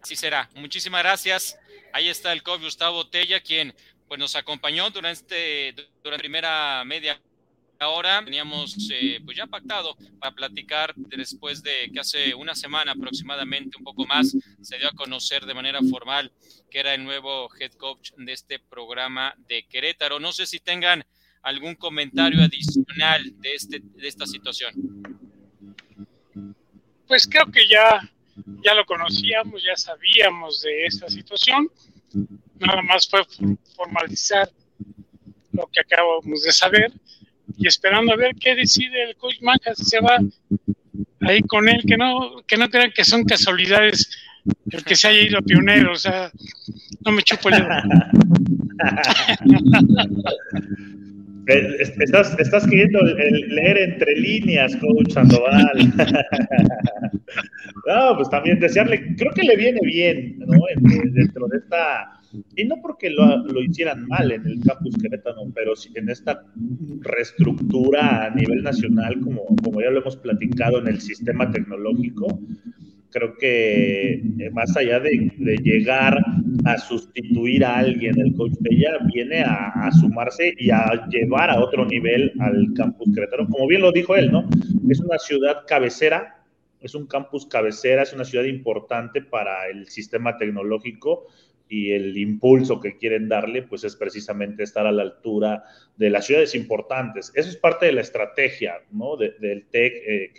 Así 0.00 0.14
será. 0.14 0.48
Muchísimas 0.54 1.02
gracias. 1.02 1.58
Ahí 1.92 2.08
está 2.08 2.32
el 2.32 2.42
coach 2.42 2.62
Gustavo 2.62 3.08
Tella, 3.08 3.40
quien 3.40 3.74
pues 4.12 4.20
nos 4.20 4.36
acompañó 4.36 4.90
durante, 4.90 5.72
durante 5.72 6.10
la 6.10 6.18
primera 6.18 6.84
media 6.84 7.18
Ahora 7.78 8.22
teníamos 8.22 8.76
eh, 8.92 9.20
pues 9.24 9.38
ya 9.38 9.46
pactado 9.46 9.96
para 10.20 10.34
platicar 10.34 10.94
después 10.94 11.62
de 11.62 11.90
que 11.90 11.98
hace 11.98 12.34
una 12.34 12.54
semana 12.54 12.92
aproximadamente, 12.92 13.78
un 13.78 13.84
poco 13.84 14.04
más, 14.04 14.36
se 14.60 14.76
dio 14.76 14.88
a 14.88 14.92
conocer 14.92 15.46
de 15.46 15.54
manera 15.54 15.80
formal 15.90 16.30
que 16.70 16.80
era 16.80 16.92
el 16.92 17.02
nuevo 17.02 17.48
head 17.58 17.72
coach 17.72 18.10
de 18.18 18.34
este 18.34 18.58
programa 18.58 19.34
de 19.48 19.62
Querétaro. 19.62 20.20
No 20.20 20.30
sé 20.32 20.44
si 20.44 20.60
tengan 20.60 21.02
algún 21.40 21.74
comentario 21.74 22.42
adicional 22.42 23.32
de, 23.40 23.54
este, 23.54 23.80
de 23.82 24.08
esta 24.08 24.26
situación. 24.26 24.74
Pues 27.08 27.26
creo 27.26 27.46
que 27.46 27.66
ya, 27.66 27.98
ya 28.62 28.74
lo 28.74 28.84
conocíamos, 28.84 29.62
ya 29.64 29.74
sabíamos 29.74 30.60
de 30.60 30.84
esta 30.84 31.08
situación. 31.08 31.70
Nada 32.66 32.82
más 32.82 33.08
fue 33.08 33.22
formalizar 33.76 34.48
lo 35.52 35.68
que 35.72 35.80
acabamos 35.80 36.42
de 36.42 36.52
saber 36.52 36.92
y 37.58 37.66
esperando 37.66 38.12
a 38.12 38.16
ver 38.16 38.34
qué 38.36 38.54
decide 38.54 39.10
el 39.10 39.16
coach 39.16 39.40
Manja, 39.42 39.74
si 39.74 39.84
se 39.84 40.00
va 40.00 40.18
ahí 41.20 41.40
con 41.42 41.68
él, 41.68 41.82
que 41.86 41.96
no, 41.96 42.42
que 42.46 42.56
no 42.56 42.68
crean 42.68 42.92
que 42.94 43.04
son 43.04 43.24
casualidades 43.24 44.10
el 44.70 44.84
que 44.84 44.96
se 44.96 45.08
haya 45.08 45.22
ido 45.22 45.38
a 45.38 45.42
pionero, 45.42 45.92
o 45.92 45.96
sea, 45.96 46.30
no 47.04 47.12
me 47.12 47.22
chupo 47.22 47.48
el 47.48 47.56
dedo. 47.56 47.68
Estás, 51.44 52.38
estás 52.38 52.64
queriendo 52.68 53.02
leer 53.02 53.76
entre 53.76 54.14
líneas, 54.14 54.76
coach 54.76 55.10
Sandoval. 55.10 55.76
no, 57.86 58.16
pues 58.16 58.30
también 58.30 58.60
desearle, 58.60 59.16
creo 59.16 59.32
que 59.32 59.42
le 59.42 59.56
viene 59.56 59.80
bien, 59.82 60.38
¿no? 60.38 60.60
Dentro 60.76 61.48
de 61.48 61.58
esta 61.58 62.21
y 62.56 62.64
no 62.64 62.76
porque 62.80 63.10
lo, 63.10 63.38
lo, 63.46 63.62
hicieran 63.62 64.06
mal 64.06 64.32
en 64.32 64.46
el 64.46 64.60
campus 64.60 64.96
Querétaro, 64.96 65.42
pero 65.54 65.74
en 65.94 66.08
esta 66.08 66.44
reestructura 67.00 68.26
a 68.26 68.30
nivel 68.30 68.62
nacional, 68.62 69.20
como, 69.20 69.44
como 69.62 69.80
ya 69.80 69.90
lo 69.90 70.00
hemos 70.00 70.16
platicado 70.16 70.78
en 70.78 70.88
el 70.88 71.00
sistema 71.00 71.50
tecnológico, 71.50 72.40
creo 73.10 73.36
que 73.36 74.14
eh, 74.14 74.50
más 74.52 74.74
allá 74.76 74.98
de, 75.00 75.30
de, 75.36 75.56
llegar 75.58 76.18
a 76.64 76.78
sustituir 76.78 77.64
a 77.64 77.78
alguien, 77.78 78.18
el 78.18 78.34
coach 78.34 78.52
de 78.60 78.74
ella 78.74 78.98
viene 79.12 79.42
a, 79.42 79.68
a, 79.86 79.92
sumarse 79.92 80.54
y 80.58 80.70
a 80.70 81.06
llevar 81.08 81.50
a 81.50 81.60
otro 81.60 81.84
nivel 81.84 82.32
al 82.40 82.72
campus 82.74 83.08
Querétaro. 83.14 83.46
Como 83.48 83.66
bien 83.66 83.82
lo 83.82 83.92
dijo 83.92 84.16
él, 84.16 84.32
¿no? 84.32 84.48
Es 84.88 85.00
una 85.00 85.18
ciudad 85.18 85.64
cabecera, 85.68 86.42
es 86.80 86.94
un 86.94 87.06
campus 87.06 87.46
cabecera, 87.46 88.02
es 88.02 88.12
una 88.12 88.24
ciudad 88.24 88.44
importante 88.44 89.22
para 89.22 89.68
el 89.68 89.88
sistema 89.88 90.36
tecnológico 90.38 91.26
y 91.72 91.92
el 91.92 92.18
impulso 92.18 92.80
que 92.80 92.98
quieren 92.98 93.30
darle, 93.30 93.62
pues 93.62 93.82
es 93.82 93.96
precisamente 93.96 94.62
estar 94.62 94.86
a 94.86 94.92
la 94.92 95.04
altura 95.04 95.64
de 95.96 96.10
las 96.10 96.26
ciudades 96.26 96.54
importantes. 96.54 97.32
Eso 97.34 97.48
es 97.48 97.56
parte 97.56 97.86
de 97.86 97.92
la 97.92 98.02
estrategia 98.02 98.74
¿no? 98.90 99.16
del 99.16 99.64
TEC 99.70 99.94
eh, 100.06 100.32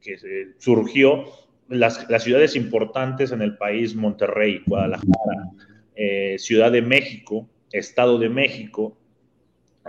que, 0.00 0.16
surgió. 0.58 1.24
Las, 1.68 2.08
las, 2.08 2.22
ciudades 2.22 2.54
importantes 2.54 3.32
en 3.32 3.42
el 3.42 3.56
país, 3.58 3.96
Monterrey, 3.96 4.62
Guadalajara, 4.64 5.50
eh, 5.96 6.36
Ciudad 6.38 6.70
de 6.70 6.82
México, 6.82 7.48
Estado 7.72 8.16
de 8.20 8.28
México, 8.28 8.96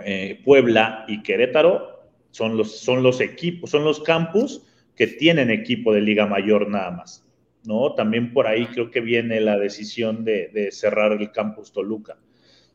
eh, 0.04 0.40
Puebla 0.44 1.04
y 1.06 1.22
Querétaro, 1.22 2.08
son 2.32 2.56
los, 2.56 2.80
son 2.80 3.04
los 3.04 3.20
equipos, 3.20 3.70
son 3.70 3.84
los 3.84 4.00
campus 4.00 4.66
que 4.96 5.06
tienen 5.06 5.48
equipo 5.48 5.94
de 5.94 6.00
Liga 6.00 6.26
Mayor 6.26 6.68
nada 6.68 6.90
más. 6.90 7.24
¿No? 7.64 7.94
También 7.94 8.32
por 8.32 8.46
ahí 8.46 8.66
creo 8.66 8.90
que 8.90 9.00
viene 9.00 9.40
la 9.40 9.58
decisión 9.58 10.24
de, 10.24 10.68
cerrar 10.72 11.12
el 11.12 11.30
campus 11.32 11.72
Toluca, 11.72 12.18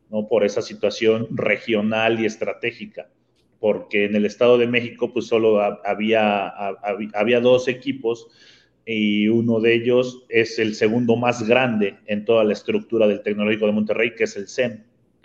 ¿no? 0.09 0.27
Por 0.27 0.43
esa 0.43 0.61
situación 0.61 1.27
regional 1.31 2.19
y 2.19 2.25
estratégica, 2.25 3.09
porque 3.59 4.05
en 4.05 4.15
el 4.15 4.25
Estado 4.25 4.57
de 4.57 4.67
México 4.67 5.11
pues 5.11 5.27
solo 5.27 5.61
había, 5.83 6.47
había 7.13 7.39
dos 7.39 7.67
equipos 7.67 8.27
y 8.86 9.27
uno 9.27 9.59
de 9.59 9.73
ellos 9.73 10.25
es 10.29 10.59
el 10.59 10.75
segundo 10.75 11.15
más 11.15 11.47
grande 11.47 11.97
en 12.05 12.23
toda 12.23 12.43
la 12.43 12.53
estructura 12.53 13.07
del 13.07 13.23
Tecnológico 13.23 13.65
de 13.65 13.71
Monterrey, 13.71 14.13
que 14.15 14.25
es 14.25 14.36
el 14.38 14.47
CEM. 14.47 14.83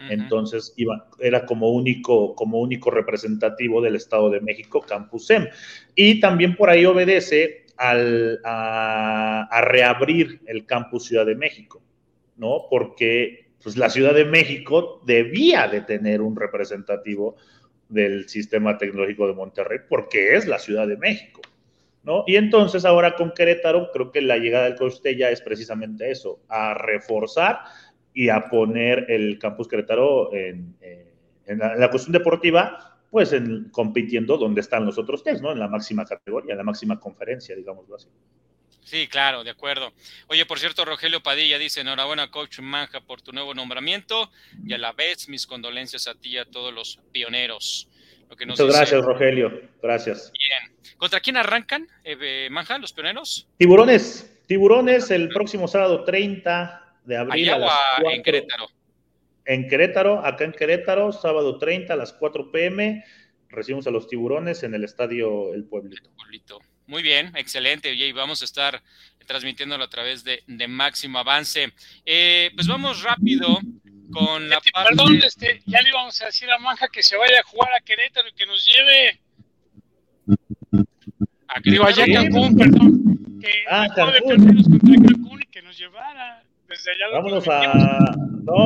Entonces 0.08 0.72
iba, 0.78 1.10
era 1.18 1.44
como 1.44 1.68
único, 1.68 2.34
como 2.34 2.58
único 2.58 2.90
representativo 2.90 3.82
del 3.82 3.96
Estado 3.96 4.30
de 4.30 4.40
México, 4.40 4.80
Campus 4.80 5.26
CEM. 5.26 5.48
Y 5.94 6.20
también 6.20 6.56
por 6.56 6.70
ahí 6.70 6.86
obedece 6.86 7.59
a, 7.80 9.60
reabrir 9.62 10.40
el 10.46 10.66
campus 10.66 11.06
Ciudad 11.06 11.24
de 11.24 11.34
México, 11.34 11.82
¿no? 12.36 12.66
Porque 12.68 13.52
pues, 13.62 13.76
la 13.76 13.88
Ciudad 13.88 14.14
de 14.14 14.24
México 14.24 15.00
debía 15.06 15.66
de 15.68 15.80
tener 15.80 16.20
un 16.20 16.36
representativo 16.36 17.36
del 17.88 18.28
sistema 18.28 18.76
tecnológico 18.78 19.26
de 19.26 19.34
Monterrey, 19.34 19.78
porque 19.88 20.36
es 20.36 20.46
la 20.46 20.58
Ciudad 20.58 20.86
de 20.86 20.96
México, 20.96 21.40
¿no? 22.02 22.24
Y 22.26 22.36
entonces 22.36 22.84
ahora 22.84 23.16
con 23.16 23.32
Querétaro, 23.32 23.90
creo 23.92 24.12
que 24.12 24.20
la 24.20 24.36
llegada 24.36 24.64
del 24.66 24.76
Costella 24.76 25.30
es 25.30 25.40
precisamente 25.40 26.10
eso, 26.10 26.40
a 26.48 26.74
reforzar 26.74 27.60
y 28.12 28.28
a 28.28 28.48
poner 28.48 29.06
el 29.08 29.38
campus 29.38 29.68
Querétaro 29.68 30.34
en, 30.34 30.76
eh, 30.82 31.12
en 31.46 31.58
la 31.58 31.90
cuestión 31.90 32.12
deportiva, 32.12 32.99
pues 33.10 33.32
en, 33.32 33.70
compitiendo 33.70 34.36
donde 34.36 34.60
están 34.60 34.86
los 34.86 34.96
otros 34.98 35.22
test, 35.22 35.42
¿no? 35.42 35.52
En 35.52 35.58
la 35.58 35.68
máxima 35.68 36.04
categoría, 36.04 36.52
en 36.52 36.58
la 36.58 36.64
máxima 36.64 36.98
conferencia, 36.98 37.56
digámoslo 37.56 37.96
así. 37.96 38.08
Sí, 38.82 39.08
claro, 39.08 39.44
de 39.44 39.50
acuerdo. 39.50 39.92
Oye, 40.28 40.46
por 40.46 40.58
cierto, 40.58 40.84
Rogelio 40.84 41.22
Padilla 41.22 41.58
dice, 41.58 41.80
enhorabuena, 41.80 42.30
coach 42.30 42.60
Manja, 42.60 43.00
por 43.00 43.20
tu 43.20 43.32
nuevo 43.32 43.54
nombramiento 43.54 44.30
y 44.64 44.72
a 44.72 44.78
la 44.78 44.92
vez 44.92 45.28
mis 45.28 45.46
condolencias 45.46 46.06
a 46.06 46.14
ti 46.14 46.30
y 46.30 46.38
a 46.38 46.44
todos 46.44 46.72
los 46.72 46.98
pioneros. 47.12 47.88
Lo 48.28 48.36
que 48.36 48.46
Muchas 48.46 48.68
gracias, 48.68 49.04
Rogelio. 49.04 49.60
Gracias. 49.82 50.32
Bien. 50.32 50.96
¿Contra 50.96 51.20
quién 51.20 51.36
arrancan, 51.36 51.88
eh, 52.04 52.48
Manja, 52.50 52.78
los 52.78 52.92
pioneros? 52.92 53.48
Tiburones. 53.58 54.38
Tiburones 54.46 55.10
el 55.10 55.28
próximo 55.28 55.68
sábado 55.68 56.04
30 56.04 56.96
de 57.04 57.16
abril. 57.16 57.50
Allá 57.50 57.66
a 57.66 58.12
en 58.12 58.22
Querétaro 58.22 58.68
en 59.50 59.66
Querétaro, 59.66 60.24
acá 60.24 60.44
en 60.44 60.52
Querétaro, 60.52 61.10
sábado 61.10 61.58
30 61.58 61.92
a 61.92 61.96
las 61.96 62.12
4 62.12 62.52
pm, 62.52 63.04
recibimos 63.48 63.84
a 63.88 63.90
los 63.90 64.06
tiburones 64.06 64.62
en 64.62 64.74
el 64.74 64.84
estadio 64.84 65.52
El 65.52 65.64
Pueblito. 65.64 66.08
Muy 66.86 67.02
bien, 67.02 67.32
excelente. 67.34 67.92
Y 67.92 68.12
vamos 68.12 68.42
a 68.42 68.44
estar 68.44 68.80
transmitiéndolo 69.26 69.82
a 69.82 69.90
través 69.90 70.22
de, 70.22 70.44
Máximo 70.68 71.18
Avance. 71.18 71.72
Eh, 72.06 72.52
pues 72.54 72.68
vamos 72.68 73.02
rápido 73.02 73.58
con 74.12 74.48
la 74.48 74.58
este, 74.58 74.70
parte... 74.70 74.90
Perdón, 74.90 75.20
este, 75.24 75.62
ya 75.66 75.82
le 75.82 75.88
íbamos 75.88 76.22
a 76.22 76.26
decir 76.26 76.48
a 76.48 76.58
Manja 76.60 76.86
que 76.86 77.02
se 77.02 77.16
vaya 77.16 77.40
a 77.40 77.42
jugar 77.42 77.70
a 77.74 77.80
Querétaro 77.80 78.28
y 78.28 78.32
que 78.32 78.46
nos 78.46 78.64
lleve... 78.64 79.20
A 81.48 81.58
Digo, 81.60 81.84
allá 81.86 82.06
Cancún, 82.06 82.56
perdón. 82.56 83.40
Que 83.40 83.64
ah, 83.68 83.88
Cancún. 83.96 84.44
contra 84.44 85.08
Cancún 85.08 85.42
y 85.42 85.46
que 85.46 85.60
nos 85.62 85.76
llevara. 85.76 86.44
Desde 86.70 86.92
allá 86.92 87.06
Vámonos 87.12 87.48
a 87.48 88.14
no, 88.44 88.64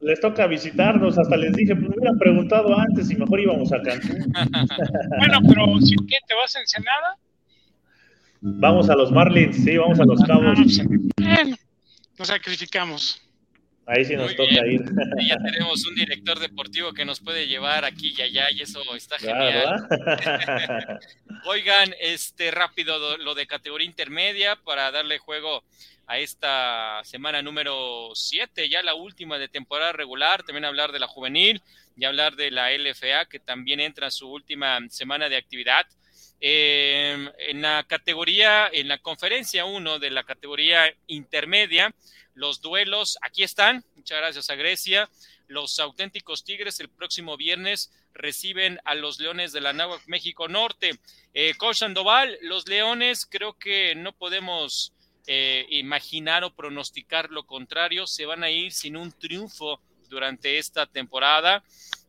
les 0.00 0.20
toca, 0.20 0.46
visitarnos. 0.46 1.18
Hasta 1.18 1.36
les 1.36 1.52
dije, 1.54 1.74
pues 1.74 1.88
me 1.88 1.96
hubieran 1.96 2.18
preguntado 2.18 2.78
antes 2.78 3.10
y 3.10 3.16
mejor 3.16 3.40
íbamos 3.40 3.72
a 3.72 3.82
Cancún. 3.82 4.32
bueno, 5.18 5.40
pero 5.48 5.66
¿qué? 6.08 6.16
¿Te 6.26 6.34
vas 6.34 6.54
a 6.54 6.60
Ensenada? 6.60 7.18
Vamos 8.40 8.88
a 8.88 8.94
los 8.94 9.10
Marlins, 9.10 9.56
sí, 9.56 9.76
vamos 9.76 9.98
a 9.98 10.04
los 10.04 10.22
ah, 10.22 10.26
Cabos. 10.26 10.58
Bueno, 11.16 11.56
nos 12.18 12.28
sacrificamos. 12.28 13.25
Ahí 13.86 14.04
sí 14.04 14.16
nos 14.16 14.34
toca 14.34 14.66
ir. 14.66 14.82
Y 15.18 15.28
ya 15.28 15.36
tenemos 15.52 15.86
un 15.86 15.94
director 15.94 16.40
deportivo 16.40 16.92
que 16.92 17.04
nos 17.04 17.20
puede 17.20 17.46
llevar 17.46 17.84
aquí 17.84 18.14
y 18.16 18.22
allá, 18.22 18.50
y 18.50 18.62
eso 18.62 18.82
está 18.94 19.16
genial. 19.18 19.86
Oigan, 21.44 21.94
este 22.00 22.50
rápido 22.50 23.16
lo 23.18 23.34
de 23.34 23.46
categoría 23.46 23.86
intermedia 23.86 24.56
para 24.56 24.90
darle 24.90 25.18
juego 25.18 25.62
a 26.08 26.18
esta 26.18 27.00
semana 27.04 27.42
número 27.42 28.10
7, 28.14 28.68
ya 28.68 28.82
la 28.82 28.94
última 28.94 29.38
de 29.38 29.48
temporada 29.48 29.92
regular, 29.92 30.42
también 30.42 30.64
hablar 30.64 30.92
de 30.92 31.00
la 31.00 31.06
juvenil 31.06 31.62
y 31.96 32.04
hablar 32.04 32.34
de 32.36 32.50
la 32.50 32.72
LFA, 32.72 33.26
que 33.28 33.38
también 33.38 33.80
entra 33.80 34.06
en 34.06 34.12
su 34.12 34.28
última 34.28 34.80
semana 34.88 35.28
de 35.28 35.36
actividad. 35.36 35.86
Em, 36.40 37.30
en 37.38 37.62
la 37.62 37.84
categoría, 37.88 38.68
en 38.70 38.88
la 38.88 38.98
conferencia 38.98 39.64
1 39.64 39.98
de 39.98 40.10
la 40.10 40.24
categoría 40.24 40.92
intermedia, 41.06 41.94
los 42.36 42.60
duelos 42.60 43.18
aquí 43.22 43.42
están. 43.42 43.84
Muchas 43.96 44.18
gracias 44.18 44.50
a 44.50 44.54
Grecia. 44.54 45.10
Los 45.48 45.78
auténticos 45.78 46.44
Tigres 46.44 46.78
el 46.80 46.90
próximo 46.90 47.36
viernes 47.36 47.90
reciben 48.12 48.78
a 48.84 48.94
los 48.94 49.18
Leones 49.18 49.52
de 49.52 49.62
la 49.62 49.72
Náhuac 49.72 50.02
México 50.06 50.46
Norte. 50.46 50.98
Eh, 51.32 51.54
Coach 51.56 51.78
Sandoval, 51.78 52.38
los 52.42 52.68
Leones 52.68 53.26
creo 53.26 53.54
que 53.54 53.94
no 53.94 54.12
podemos 54.12 54.92
eh, 55.26 55.66
imaginar 55.70 56.44
o 56.44 56.54
pronosticar 56.54 57.30
lo 57.30 57.46
contrario, 57.46 58.06
se 58.06 58.26
van 58.26 58.44
a 58.44 58.50
ir 58.50 58.70
sin 58.70 58.96
un 58.96 59.12
triunfo 59.12 59.80
durante 60.08 60.58
esta 60.58 60.86
temporada 60.86 61.64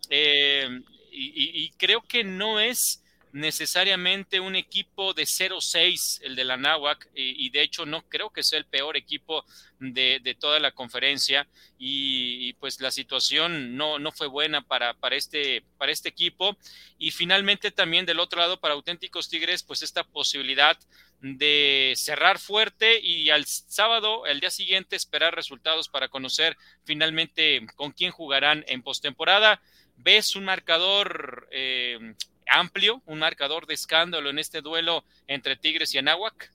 eh, 0.09 0.81
y 1.09 1.71
creo 1.77 2.01
que 2.01 2.23
no 2.23 2.59
es 2.59 3.01
necesariamente 3.31 4.39
un 4.39 4.55
equipo 4.55 5.13
de 5.13 5.23
0-6, 5.23 6.21
el 6.23 6.35
de 6.35 6.43
la 6.43 6.57
Náhuac, 6.57 7.09
y, 7.13 7.49
de 7.49 7.61
hecho 7.61 7.85
no 7.85 8.01
creo 8.07 8.29
que 8.31 8.43
sea 8.43 8.59
el 8.59 8.65
peor 8.65 8.97
equipo 8.97 9.45
de, 9.79 10.35
toda 10.39 10.59
la 10.59 10.71
conferencia, 10.71 11.47
y, 11.77 12.53
pues 12.53 12.79
la 12.81 12.91
situación 12.91 13.75
no, 13.75 13.99
no 13.99 14.11
fue 14.11 14.27
buena 14.27 14.61
para, 14.61 14.93
para, 14.93 15.15
este, 15.15 15.63
para 15.77 15.91
este 15.91 16.09
equipo, 16.09 16.57
y 16.97 17.11
finalmente 17.11 17.71
también 17.71 18.05
del 18.05 18.19
otro 18.19 18.39
lado 18.39 18.59
para 18.59 18.73
auténticos 18.73 19.29
Tigres, 19.29 19.63
pues 19.63 19.83
esta 19.83 20.03
posibilidad 20.03 20.77
de 21.19 21.93
cerrar 21.95 22.37
fuerte 22.37 22.99
y 22.99 23.29
al 23.29 23.45
sábado, 23.45 24.25
el 24.27 24.39
día 24.39 24.51
siguiente, 24.51 24.95
esperar 24.95 25.35
resultados 25.35 25.89
para 25.89 26.09
conocer 26.09 26.57
finalmente 26.83 27.65
con 27.75 27.91
quién 27.91 28.11
jugarán 28.11 28.63
en 28.67 28.83
postemporada. 28.83 29.61
¿Ves 29.95 30.35
un 30.35 30.45
marcador 30.45 31.47
eh, 31.51 32.13
amplio, 32.49 33.01
un 33.05 33.19
marcador 33.19 33.67
de 33.67 33.73
escándalo 33.73 34.29
en 34.29 34.39
este 34.39 34.61
duelo 34.61 35.03
entre 35.27 35.55
Tigres 35.55 35.93
y 35.93 35.97
Anáhuac? 35.97 36.51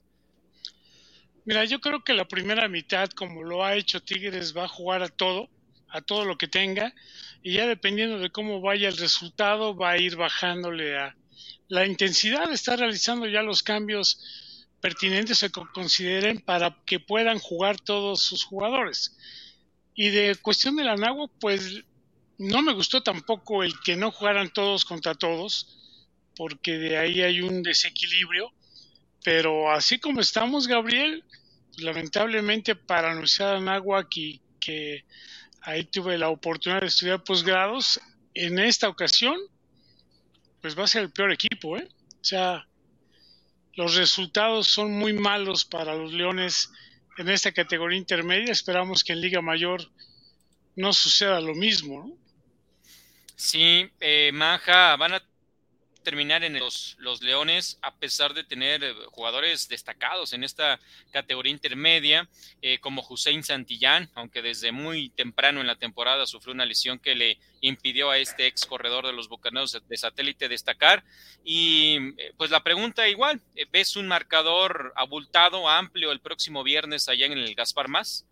Mira, 1.45 1.65
yo 1.65 1.81
creo 1.81 2.05
que 2.05 2.15
la 2.15 2.29
primera 2.29 2.69
mitad, 2.69 3.11
como 3.11 3.43
lo 3.43 3.65
ha 3.65 3.75
hecho 3.75 4.03
Tigres, 4.03 4.57
va 4.57 4.65
a 4.65 4.69
jugar 4.69 5.03
a 5.03 5.09
todo, 5.09 5.49
a 5.89 6.01
todo 6.01 6.25
lo 6.25 6.39
que 6.39 6.47
tenga, 6.47 6.95
y 7.43 7.55
ya 7.55 7.67
dependiendo 7.67 8.19
de 8.19 8.31
cómo 8.31 8.61
vaya 8.61 8.89
el 8.89 8.97
resultado, 8.97 9.75
va 9.75 9.91
a 9.91 9.99
ir 9.99 10.17
bajándole 10.17 10.97
a 10.97 11.17
la 11.69 11.87
intensidad 11.87 12.53
estar 12.53 12.79
realizando 12.79 13.27
ya 13.27 13.43
los 13.43 13.63
cambios 13.63 14.67
pertinentes 14.81 15.41
que 15.41 15.51
consideren 15.51 16.41
para 16.41 16.77
que 16.85 17.01
puedan 17.01 17.39
jugar 17.39 17.81
todos 17.81 18.23
sus 18.23 18.45
jugadores. 18.45 19.17
Y 19.95 20.11
de 20.11 20.37
cuestión 20.37 20.77
de 20.77 20.85
la 20.85 20.97
pues 21.41 21.83
no 22.39 22.63
me 22.63 22.73
gustó 22.73 23.03
tampoco 23.03 23.63
el 23.63 23.73
que 23.81 23.97
no 23.97 24.11
jugaran 24.11 24.53
todos 24.53 24.85
contra 24.85 25.15
todos 25.15 25.82
porque 26.37 26.79
de 26.79 26.99
ahí 26.99 27.23
hay 27.23 27.41
un 27.41 27.63
desequilibrio. 27.63 28.53
Pero 29.25 29.71
así 29.71 29.99
como 29.99 30.21
estamos, 30.21 30.67
Gabriel, 30.67 31.25
lamentablemente 31.79 32.75
para 32.75 33.15
de 33.15 33.45
Anáhuac 33.57 34.09
que 34.61 35.05
ahí 35.63 35.85
tuve 35.85 36.19
la 36.19 36.29
oportunidad 36.29 36.81
de 36.81 36.89
estudiar 36.89 37.23
posgrados, 37.23 38.01
en 38.35 38.59
esta 38.59 38.89
ocasión, 38.89 39.37
pues 40.61 40.79
va 40.79 40.85
a 40.85 40.89
ser 40.89 41.03
el 41.03 41.11
peor 41.11 41.33
equipo, 41.33 41.77
¿eh? 41.77 41.89
O 42.21 42.25
sea, 42.25 42.67
los 43.75 43.97
resultados 43.97 44.69
son 44.69 44.93
muy 44.93 45.13
malos 45.13 45.65
para 45.65 45.95
los 45.95 46.13
Leones 46.13 46.71
en 47.19 47.29
esta 47.29 47.53
categoría 47.53 47.99
intermedia. 47.99 48.53
Esperamos 48.53 49.05
que 49.05 49.13
en 49.13 49.21
Liga 49.21 49.41
Mayor 49.41 49.91
no 50.77 50.93
suceda 50.93 51.41
lo 51.41 51.55
mismo, 51.55 52.05
¿no? 52.07 52.17
Sí, 53.37 53.91
eh, 54.01 54.31
Manja, 54.33 54.97
van 54.97 55.15
a 55.15 55.23
terminar 56.03 56.45
en 56.45 56.59
los, 56.59 56.97
los 56.99 57.23
Leones, 57.23 57.79
a 57.83 57.95
pesar 57.95 58.35
de 58.35 58.45
tener 58.45 58.83
eh, 58.85 58.95
jugadores 59.11 59.69
destacados 59.69 60.33
en 60.33 60.45
esta 60.45 60.79
categoría 61.11 61.53
intermedia, 61.53 62.29
eh, 62.61 62.79
como 62.81 63.07
Hussein 63.09 63.43
Santillán, 63.43 64.11
aunque 64.15 64.43
desde 64.43 64.73
muy 64.73 65.11
temprano 65.11 65.61
en 65.61 65.67
la 65.67 65.77
temporada 65.77 66.27
sufrió 66.27 66.55
una 66.55 66.67
lesión 66.67 66.99
que 66.99 67.15
le 67.15 67.39
impidió 67.61 68.11
a 68.11 68.19
este 68.19 68.47
ex 68.47 68.67
corredor 68.67 69.07
de 69.07 69.13
los 69.13 69.29
Bucaneros 69.29 69.81
de 69.89 69.97
satélite 69.97 70.49
destacar. 70.49 71.05
Y 71.45 71.97
eh, 72.19 72.33
pues 72.37 72.51
la 72.51 72.63
pregunta 72.63 73.09
igual, 73.09 73.41
¿ves 73.73 73.97
un 73.97 74.07
marcador 74.07 74.93
abultado, 74.97 75.69
amplio 75.69 76.13
el 76.13 76.21
próximo 76.21 76.63
viernes 76.63 77.09
allá 77.09 77.27
en 77.27 77.33
el 77.33 77.55
Gaspar 77.55 77.89
Más? 77.89 78.27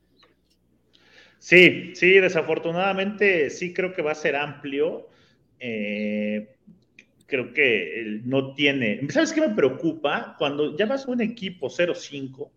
Sí, 1.40 1.94
sí, 1.94 2.20
desafortunadamente 2.20 3.48
sí 3.48 3.72
creo 3.72 3.94
que 3.94 4.02
va 4.02 4.12
a 4.12 4.14
ser 4.14 4.36
amplio. 4.36 5.08
Eh, 5.58 6.48
creo 7.30 7.52
que 7.54 8.20
no 8.24 8.52
tiene. 8.54 9.00
¿Sabes 9.08 9.32
qué 9.32 9.40
me 9.40 9.54
preocupa? 9.54 10.34
Cuando 10.38 10.76
ya 10.76 10.84
vas 10.86 11.06
a 11.06 11.10
un 11.10 11.22
equipo 11.22 11.68
0-5 11.68 12.50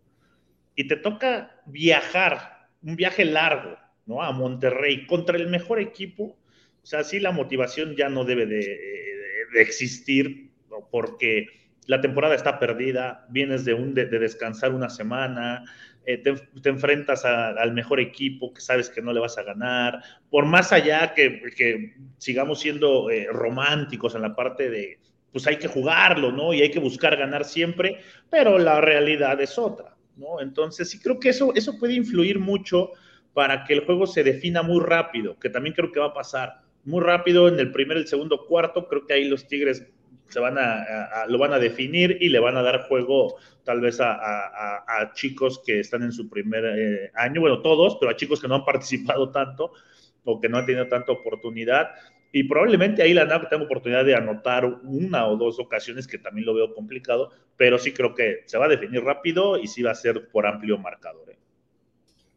y 0.75 0.87
te 0.87 0.97
toca 0.97 1.61
viajar, 1.65 2.67
un 2.81 2.95
viaje 2.97 3.23
largo, 3.23 3.77
¿no? 4.05 4.21
A 4.21 4.31
Monterrey 4.31 5.05
contra 5.05 5.37
el 5.37 5.47
mejor 5.47 5.79
equipo. 5.79 6.37
O 6.81 6.85
sea, 6.85 7.03
sí, 7.03 7.19
la 7.19 7.31
motivación 7.31 7.95
ya 7.95 8.09
no 8.09 8.25
debe 8.25 8.45
de, 8.45 8.77
existir, 9.55 10.49
porque 10.91 11.45
la 11.85 12.01
temporada 12.01 12.33
está 12.33 12.59
perdida, 12.59 13.27
vienes 13.29 13.63
de, 13.65 13.75
un, 13.75 13.93
de 13.93 14.07
descansar 14.07 14.73
una 14.73 14.89
semana, 14.89 15.63
eh, 16.05 16.17
te, 16.17 16.69
enfrentas 16.69 17.23
al 17.25 17.73
mejor 17.73 17.99
equipo 17.99 18.53
que 18.53 18.61
sabes 18.61 18.89
que 18.89 19.01
no 19.01 19.13
le 19.13 19.19
vas 19.19 19.37
a 19.37 19.43
ganar, 19.43 20.01
por 20.29 20.45
más 20.45 20.73
allá 20.73 21.13
que, 21.13 21.41
sigamos 22.17 22.59
siendo 22.59 23.09
eh, 23.09 23.27
románticos 23.31 24.15
en 24.15 24.21
la 24.23 24.35
parte 24.35 24.69
de, 24.69 24.99
pues 25.31 25.47
hay 25.47 25.57
que 25.57 25.67
jugarlo, 25.67 26.31
¿no? 26.31 26.53
Y 26.53 26.61
hay 26.61 26.71
que 26.71 26.79
buscar 26.79 27.15
ganar 27.15 27.45
siempre, 27.45 27.99
pero 28.29 28.57
la 28.57 28.81
realidad 28.81 29.39
es 29.41 29.57
otra, 29.57 29.95
¿no? 30.17 30.41
Entonces 30.41 30.89
sí 30.89 30.99
creo 30.99 31.19
que 31.19 31.29
eso, 31.29 31.53
eso 31.55 31.79
puede 31.79 31.93
influir 31.93 32.39
mucho 32.39 32.91
para 33.33 33.63
que 33.63 33.73
el 33.73 33.85
juego 33.85 34.05
se 34.05 34.23
defina 34.23 34.61
muy 34.61 34.83
rápido, 34.83 35.39
que 35.39 35.49
también 35.49 35.73
creo 35.73 35.91
que 35.91 35.99
va 35.99 36.07
a 36.07 36.13
pasar 36.13 36.61
muy 36.85 37.01
rápido 37.01 37.47
en 37.47 37.59
el 37.59 37.71
primer, 37.71 37.97
el 37.97 38.07
segundo, 38.07 38.45
cuarto, 38.45 38.87
creo 38.87 39.05
que 39.05 39.13
ahí 39.13 39.25
los 39.25 39.47
Tigres 39.47 39.87
se 40.33 40.39
van 40.39 40.57
a, 40.57 41.27
lo 41.27 41.37
van 41.37 41.53
a 41.53 41.59
definir 41.59 42.17
y 42.19 42.29
le 42.29 42.39
van 42.39 42.57
a 42.57 42.63
dar 42.63 42.87
juego 42.87 43.37
tal 43.63 43.81
vez 43.81 43.99
a, 44.01 45.11
chicos 45.13 45.61
que 45.63 45.79
están 45.79 46.01
en 46.01 46.11
su 46.11 46.27
primer 46.27 46.65
eh, 46.65 47.11
año, 47.13 47.39
bueno, 47.39 47.61
todos, 47.61 47.97
pero 47.99 48.11
a 48.11 48.15
chicos 48.15 48.41
que 48.41 48.47
no 48.47 48.55
han 48.55 48.65
participado 48.73 49.29
tanto 49.29 49.73
o 50.23 50.41
que 50.41 50.49
no 50.49 50.57
han 50.57 50.65
tenido 50.65 50.87
tanta 50.87 51.11
oportunidad. 51.11 51.91
Y 52.31 52.45
probablemente 52.45 53.03
ahí 53.03 53.13
la 53.13 53.25
NAP 53.25 53.47
tenga 53.47 53.65
oportunidad 53.65 54.03
de 54.05 54.15
anotar 54.15 54.65
una 54.65 55.27
o 55.27 55.37
dos 55.37 55.59
ocasiones, 55.59 56.07
que 56.07 56.17
también 56.17 56.47
lo 56.47 56.55
veo 56.55 56.73
complicado, 56.73 57.31
pero 57.55 57.77
sí 57.77 57.93
creo 57.93 58.15
que 58.15 58.41
se 58.47 58.57
va 58.57 58.65
a 58.65 58.69
definir 58.69 59.03
rápido 59.03 59.59
y 59.59 59.67
sí 59.67 59.83
va 59.83 59.91
a 59.91 59.95
ser 59.95 60.29
por 60.29 60.47
amplio 60.47 60.79
marcador. 60.79 61.29
¿eh? 61.29 61.37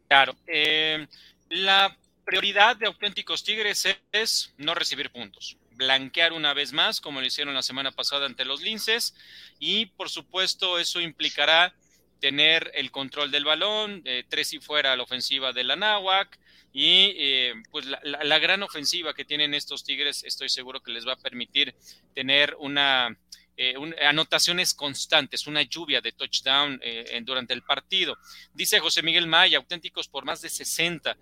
Claro. 0.07 0.35
Eh, 0.45 1.07
la 1.49 1.97
prioridad 2.23 2.75
de 2.75 2.85
auténticos 2.85 3.43
Tigres 3.43 3.87
es 4.11 4.53
no 4.59 4.75
recibir 4.75 5.09
puntos 5.09 5.57
blanquear 5.77 6.33
una 6.33 6.53
vez 6.53 6.73
más, 6.73 6.99
como 6.99 7.21
lo 7.21 7.27
hicieron 7.27 7.53
la 7.53 7.61
semana 7.61 7.91
pasada 7.91 8.25
ante 8.25 8.45
los 8.45 8.61
linces, 8.61 9.15
y 9.59 9.85
por 9.85 10.09
supuesto 10.09 10.79
eso 10.79 10.99
implicará 10.99 11.73
tener 12.19 12.71
el 12.73 12.91
control 12.91 13.31
del 13.31 13.45
balón, 13.45 14.01
eh, 14.05 14.23
tres 14.27 14.53
y 14.53 14.59
fuera 14.59 14.95
la 14.95 15.03
ofensiva 15.03 15.53
de 15.53 15.63
la 15.63 15.75
Náhuac, 15.75 16.39
y 16.73 17.13
eh, 17.17 17.53
pues 17.71 17.85
la, 17.85 18.39
gran 18.39 18.61
ofensiva 18.61 19.13
que 19.13 19.25
tienen 19.25 19.53
estos 19.53 19.83
Tigres, 19.83 20.23
estoy 20.23 20.49
seguro 20.49 20.81
que 20.81 20.91
les 20.91 21.07
va 21.07 21.13
a 21.13 21.17
permitir 21.17 21.73
tener 22.13 22.55
una, 22.59 23.17
eh, 23.55 23.75
anotaciones 24.05 24.73
constantes, 24.73 25.47
una 25.47 25.63
lluvia 25.63 26.01
de 26.01 26.11
touchdown 26.11 26.79
durante 27.23 27.53
el 27.53 27.63
partido. 27.63 28.17
Dice 28.53 28.79
José 28.79 29.01
Miguel 29.01 29.25
Maya, 29.25 29.57
auténticos 29.57 30.07
por 30.07 30.25
más 30.25 30.41
de 30.41 30.49
60. 30.49 31.17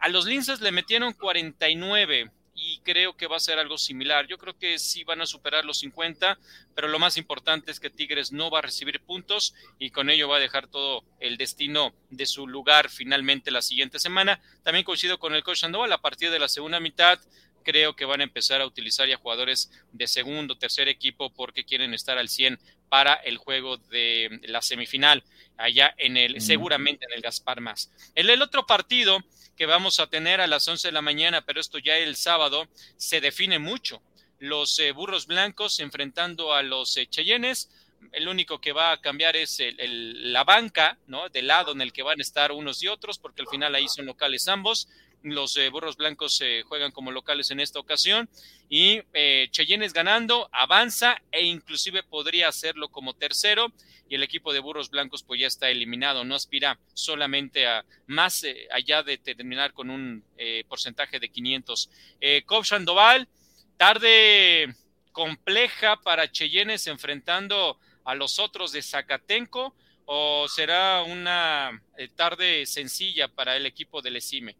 a 0.00 0.08
los 0.08 0.26
linces 0.26 0.60
le 0.60 0.72
metieron 0.72 1.14
49 1.14 2.30
y 2.62 2.78
creo 2.80 3.16
que 3.16 3.26
va 3.26 3.36
a 3.36 3.40
ser 3.40 3.58
algo 3.58 3.78
similar. 3.78 4.26
Yo 4.26 4.36
creo 4.36 4.56
que 4.58 4.78
sí 4.78 5.02
van 5.02 5.22
a 5.22 5.26
superar 5.26 5.64
los 5.64 5.78
50, 5.78 6.38
pero 6.74 6.88
lo 6.88 6.98
más 6.98 7.16
importante 7.16 7.70
es 7.70 7.80
que 7.80 7.88
Tigres 7.88 8.32
no 8.32 8.50
va 8.50 8.58
a 8.58 8.62
recibir 8.62 9.00
puntos 9.00 9.54
y 9.78 9.90
con 9.90 10.10
ello 10.10 10.28
va 10.28 10.36
a 10.36 10.40
dejar 10.40 10.66
todo 10.66 11.02
el 11.20 11.38
destino 11.38 11.94
de 12.10 12.26
su 12.26 12.46
lugar 12.46 12.90
finalmente 12.90 13.50
la 13.50 13.62
siguiente 13.62 13.98
semana. 13.98 14.42
También 14.62 14.84
coincido 14.84 15.18
con 15.18 15.34
el 15.34 15.42
coach 15.42 15.60
Sandoval, 15.60 15.90
a 15.92 16.02
partir 16.02 16.30
de 16.30 16.38
la 16.38 16.48
segunda 16.48 16.80
mitad 16.80 17.18
creo 17.62 17.94
que 17.94 18.04
van 18.04 18.20
a 18.20 18.24
empezar 18.24 18.60
a 18.60 18.66
utilizar 18.66 19.08
ya 19.08 19.16
jugadores 19.16 19.70
de 19.92 20.06
segundo, 20.06 20.56
tercer 20.56 20.88
equipo 20.88 21.30
porque 21.30 21.64
quieren 21.64 21.94
estar 21.94 22.18
al 22.18 22.28
100 22.28 22.58
para 22.90 23.14
el 23.14 23.38
juego 23.38 23.78
de 23.78 24.40
la 24.42 24.60
semifinal 24.60 25.24
allá 25.56 25.94
en 25.96 26.16
el, 26.16 26.40
seguramente 26.42 27.06
en 27.06 27.12
el 27.12 27.22
Gaspar 27.22 27.60
Más. 27.60 27.90
En 28.14 28.28
el 28.28 28.42
otro 28.42 28.66
partido 28.66 29.18
que 29.56 29.66
vamos 29.66 30.00
a 30.00 30.08
tener 30.08 30.40
a 30.40 30.46
las 30.46 30.66
11 30.66 30.88
de 30.88 30.92
la 30.92 31.02
mañana, 31.02 31.42
pero 31.42 31.60
esto 31.60 31.78
ya 31.78 31.96
el 31.96 32.16
sábado, 32.16 32.66
se 32.96 33.20
define 33.20 33.58
mucho. 33.58 34.02
Los 34.38 34.78
eh, 34.78 34.92
burros 34.92 35.26
blancos 35.26 35.80
enfrentando 35.80 36.52
a 36.52 36.62
los 36.62 36.96
eh, 36.96 37.06
cheyennes. 37.06 37.70
El 38.12 38.28
único 38.28 38.60
que 38.60 38.72
va 38.72 38.92
a 38.92 39.00
cambiar 39.02 39.36
es 39.36 39.62
la 39.76 40.44
banca, 40.44 40.98
¿no? 41.06 41.28
Del 41.28 41.46
lado 41.46 41.72
en 41.72 41.82
el 41.82 41.92
que 41.92 42.02
van 42.02 42.18
a 42.18 42.22
estar 42.22 42.50
unos 42.50 42.82
y 42.82 42.88
otros, 42.88 43.18
porque 43.18 43.42
al 43.42 43.48
final 43.48 43.74
ahí 43.74 43.86
son 43.88 44.06
locales 44.06 44.48
ambos. 44.48 44.88
Los 45.22 45.56
eh, 45.56 45.68
Burros 45.68 45.96
Blancos 45.96 46.42
juegan 46.66 46.92
como 46.92 47.10
locales 47.10 47.50
en 47.50 47.60
esta 47.60 47.78
ocasión 47.78 48.28
y 48.68 49.02
eh, 49.12 49.48
Cheyennes 49.50 49.92
ganando, 49.92 50.48
avanza 50.52 51.20
e 51.30 51.44
inclusive 51.44 52.02
podría 52.02 52.48
hacerlo 52.48 52.88
como 52.88 53.14
tercero 53.14 53.72
y 54.08 54.14
el 54.14 54.22
equipo 54.22 54.52
de 54.52 54.60
Burros 54.60 54.90
Blancos 54.90 55.22
pues 55.22 55.40
ya 55.40 55.46
está 55.46 55.70
eliminado, 55.70 56.24
no 56.24 56.34
aspira 56.34 56.78
solamente 56.94 57.66
a 57.66 57.84
más 58.06 58.44
allá 58.72 59.02
de 59.02 59.18
terminar 59.18 59.72
con 59.72 59.90
un 59.90 60.24
porcentaje 60.68 61.20
de 61.20 61.28
500. 61.28 61.90
Eh, 62.20 62.44
Sandoval, 62.64 63.28
tarde 63.76 64.74
compleja 65.12 66.00
para 66.00 66.30
Cheyennes 66.30 66.86
enfrentando 66.86 67.78
a 68.04 68.14
los 68.14 68.38
otros 68.38 68.72
de 68.72 68.82
Zacatenco 68.82 69.74
o 70.06 70.48
será 70.48 71.02
una 71.02 71.82
eh, 71.96 72.08
tarde 72.08 72.66
sencilla 72.66 73.28
para 73.28 73.56
el 73.56 73.66
equipo 73.66 74.02
del 74.02 74.16
ESIME? 74.16 74.56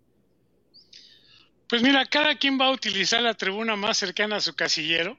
Pues 1.71 1.83
mira, 1.83 2.05
cada 2.05 2.35
quien 2.35 2.59
va 2.61 2.66
a 2.66 2.73
utilizar 2.73 3.23
la 3.23 3.35
tribuna 3.35 3.77
más 3.77 3.97
cercana 3.97 4.37
a 4.37 4.41
su 4.41 4.57
casillero, 4.57 5.16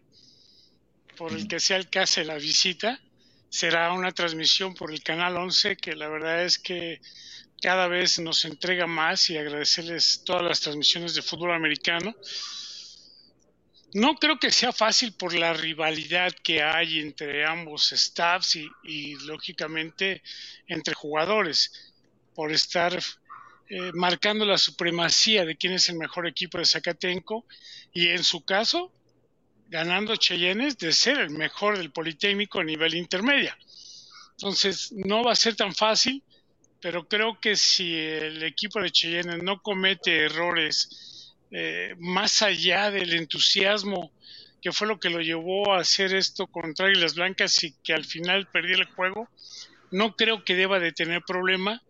por 1.15 1.31
el 1.31 1.47
que 1.47 1.61
sea 1.61 1.77
el 1.77 1.87
la 2.27 2.35
visita. 2.35 2.99
Será 3.47 3.93
una 3.93 4.11
transmisión 4.11 4.75
por 4.75 4.91
el 4.91 5.01
canal 5.01 5.37
11, 5.37 5.77
que 5.77 5.95
la 5.95 6.09
verdad 6.09 6.43
es 6.43 6.59
que 6.59 6.99
cada 7.61 7.87
vez 7.87 8.19
nos 8.19 8.43
entrega 8.43 8.85
más 8.85 9.29
y 9.29 9.37
agradecerles 9.37 10.23
todas 10.25 10.43
las 10.43 10.59
transmisiones 10.59 11.15
de 11.15 11.21
fútbol 11.21 11.53
americano. 11.53 12.13
No 13.93 14.15
creo 14.15 14.37
que 14.37 14.51
sea 14.51 14.73
fácil 14.73 15.13
por 15.13 15.33
la 15.33 15.53
rivalidad 15.53 16.33
que 16.43 16.61
hay 16.61 16.99
entre 16.99 17.45
ambos 17.45 17.91
staffs 17.91 18.57
y, 18.83 19.15
lógicamente 19.25 20.21
entre 20.67 20.95
jugadores, 20.95 21.93
por 22.35 22.51
estar 22.51 23.01
eh, 23.73 23.93
marcando 23.93 24.45
la 24.45 24.57
supremacía 24.57 25.45
de 25.45 25.55
quién 25.55 25.71
es 25.71 25.87
el 25.87 25.95
mejor 25.95 26.27
equipo 26.27 26.57
de 26.57 26.65
Zacatenco 26.65 27.45
y 27.93 28.09
en 28.09 28.21
su 28.21 28.43
caso 28.43 28.91
ganando 29.69 30.17
Cheyennes 30.17 30.77
de 30.77 30.91
ser 30.91 31.19
el 31.19 31.29
mejor 31.29 31.77
del 31.77 31.89
Politécnico 31.89 32.59
a 32.59 32.65
nivel 32.65 32.95
intermedia. 32.95 33.57
Entonces 34.31 34.91
no 34.91 35.23
va 35.23 35.31
a 35.31 35.37
ser 35.37 35.55
tan 35.55 35.73
fácil, 35.73 36.21
pero 36.81 37.07
creo 37.07 37.39
que 37.39 37.55
si 37.55 37.95
el 37.95 38.43
equipo 38.43 38.81
de 38.81 38.91
Cheyennes 38.91 39.41
no 39.41 39.61
comete 39.61 40.25
errores 40.25 41.31
eh, 41.49 41.95
más 41.97 42.41
allá 42.41 42.91
del 42.91 43.13
entusiasmo 43.13 44.11
que 44.61 44.73
fue 44.73 44.85
lo 44.85 44.99
que 44.99 45.09
lo 45.09 45.21
llevó 45.21 45.73
a 45.73 45.79
hacer 45.79 46.13
esto 46.13 46.45
contra 46.45 46.87
Águilas 46.87 47.15
Blancas 47.15 47.63
y 47.63 47.73
que 47.85 47.93
al 47.93 48.03
final 48.03 48.49
perdió 48.51 48.75
el 48.75 48.83
juego, 48.83 49.29
no 49.91 50.17
creo 50.17 50.43
que 50.43 50.55
deba 50.55 50.77
de 50.81 50.91
tener 50.91 51.21
problema 51.25 51.81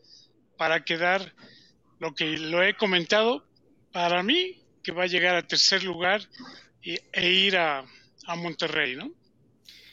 para 0.58 0.86
quedar 0.86 1.34
lo 2.02 2.16
que 2.16 2.36
lo 2.36 2.64
he 2.64 2.74
comentado, 2.74 3.46
para 3.94 4.24
mí 4.24 4.60
que 4.84 4.92
va 4.92 5.04
a 5.04 5.08
llegar 5.08 5.36
a 5.36 5.46
tercer 5.46 5.84
lugar 5.84 6.28
e, 6.82 7.30
ir 7.30 7.56
a, 7.58 7.86
a 8.26 8.36
Monterrey, 8.36 8.96
¿no? 8.96 9.12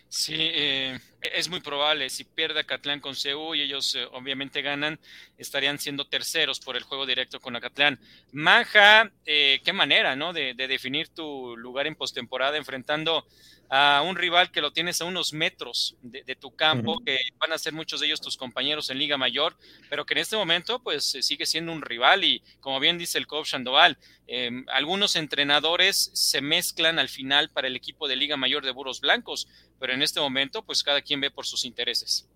Sí, 0.08 0.34
eh, 0.38 0.98
es 1.20 1.48
muy 1.48 1.60
probable. 1.60 2.10
Si 2.10 2.24
pierde 2.24 2.60
Acatlán 2.60 3.00
con 3.00 3.14
CU 3.14 3.54
y 3.54 3.62
ellos 3.62 3.94
eh, 3.94 4.06
obviamente 4.12 4.62
ganan, 4.62 4.98
estarían 5.36 5.78
siendo 5.78 6.06
terceros 6.06 6.60
por 6.60 6.76
el 6.76 6.82
juego 6.82 7.06
directo 7.06 7.40
con 7.40 7.56
Acatlán. 7.56 7.98
Manja, 8.32 9.10
eh, 9.26 9.60
qué 9.64 9.72
manera, 9.72 10.16
¿no? 10.16 10.32
De, 10.32 10.54
de, 10.54 10.68
definir 10.68 11.08
tu 11.08 11.56
lugar 11.56 11.86
en 11.86 11.94
postemporada 11.94 12.56
enfrentando 12.56 13.26
a 13.70 14.02
un 14.02 14.16
rival 14.16 14.50
que 14.50 14.60
lo 14.60 14.72
tienes 14.72 15.00
a 15.00 15.04
unos 15.04 15.32
metros 15.32 15.96
de, 16.00 16.36
tu 16.36 16.54
campo, 16.54 17.00
que 17.04 17.18
van 17.38 17.52
a 17.52 17.58
ser 17.58 17.72
muchos 17.74 18.00
de 18.00 18.06
ellos 18.06 18.20
tus 18.20 18.36
compañeros 18.36 18.88
en 18.88 18.98
Liga 18.98 19.18
Mayor, 19.18 19.56
pero 19.90 20.06
que 20.06 20.14
en 20.14 20.18
este 20.18 20.36
momento 20.36 20.82
pues 20.82 21.14
eh, 21.14 21.22
sigue 21.22 21.44
siendo 21.44 21.72
un 21.72 21.82
rival 21.82 22.24
y 22.24 22.42
como 22.60 22.80
bien 22.80 22.96
dice 22.96 23.18
el 23.18 23.26
coach 23.26 23.50
Sandoval, 23.50 23.98
em, 24.26 24.64
algunos 24.68 25.16
entrenadores 25.16 26.10
se 26.14 26.40
mezclan 26.40 26.98
al 26.98 27.08
final 27.08 27.50
para 27.50 27.68
el 27.68 27.76
equipo 27.76 28.08
de 28.08 28.16
Liga 28.16 28.36
Mayor 28.36 28.64
de 28.64 28.70
Burros 28.70 29.00
Blancos, 29.00 29.48
pero 29.78 29.92
en 29.92 30.02
este 30.02 30.20
momento 30.20 30.64
pues 30.64 30.82
cada 30.82 31.02
quien 31.08 31.20
ve 31.20 31.30
por 31.30 31.46
sus 31.46 31.64
intereses. 31.64 32.28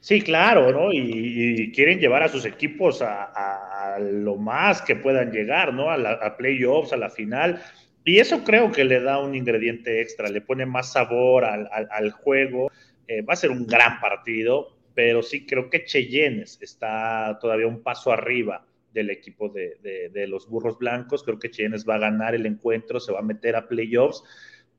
Sí, 0.00 0.22
claro, 0.22 0.70
¿no? 0.70 0.92
Y, 0.92 1.72
quieren 1.72 1.98
llevar 1.98 2.22
a 2.22 2.28
sus 2.28 2.44
equipos 2.44 3.02
a, 3.02 3.98
lo 4.00 4.36
más 4.36 4.80
que 4.82 4.94
puedan 4.94 5.32
llegar, 5.32 5.74
¿no? 5.74 5.90
A, 5.90 5.96
a 5.96 6.36
playoffs, 6.36 6.92
a 6.92 6.96
la 6.96 7.10
final 7.10 7.60
y 8.06 8.20
eso 8.20 8.44
creo 8.44 8.70
que 8.70 8.84
le 8.84 9.00
da 9.00 9.18
un 9.18 9.34
ingrediente 9.34 10.00
extra, 10.00 10.28
le 10.28 10.40
pone 10.40 10.64
más 10.64 10.92
sabor 10.92 11.44
al, 11.44 12.10
juego. 12.12 12.70
Eh, 13.08 13.22
va 13.22 13.32
a 13.32 13.36
ser 13.36 13.50
un 13.50 13.66
gran 13.66 13.98
partido, 13.98 14.76
pero 14.94 15.24
sí 15.24 15.44
creo 15.44 15.68
que 15.68 15.84
Cheyennes 15.84 16.62
está 16.62 17.36
todavía 17.40 17.66
un 17.66 17.82
paso 17.82 18.12
arriba 18.12 18.64
del 18.92 19.10
equipo 19.10 19.48
de, 19.48 20.26
los 20.28 20.48
burros 20.48 20.78
blancos. 20.78 21.24
Creo 21.24 21.40
que 21.40 21.50
Cheyennes 21.50 21.84
va 21.84 21.96
a 21.96 21.98
ganar 21.98 22.36
el 22.36 22.46
encuentro, 22.46 23.00
se 23.00 23.10
va 23.10 23.18
a 23.18 23.22
meter 23.22 23.56
a 23.56 23.66
playoffs. 23.66 24.22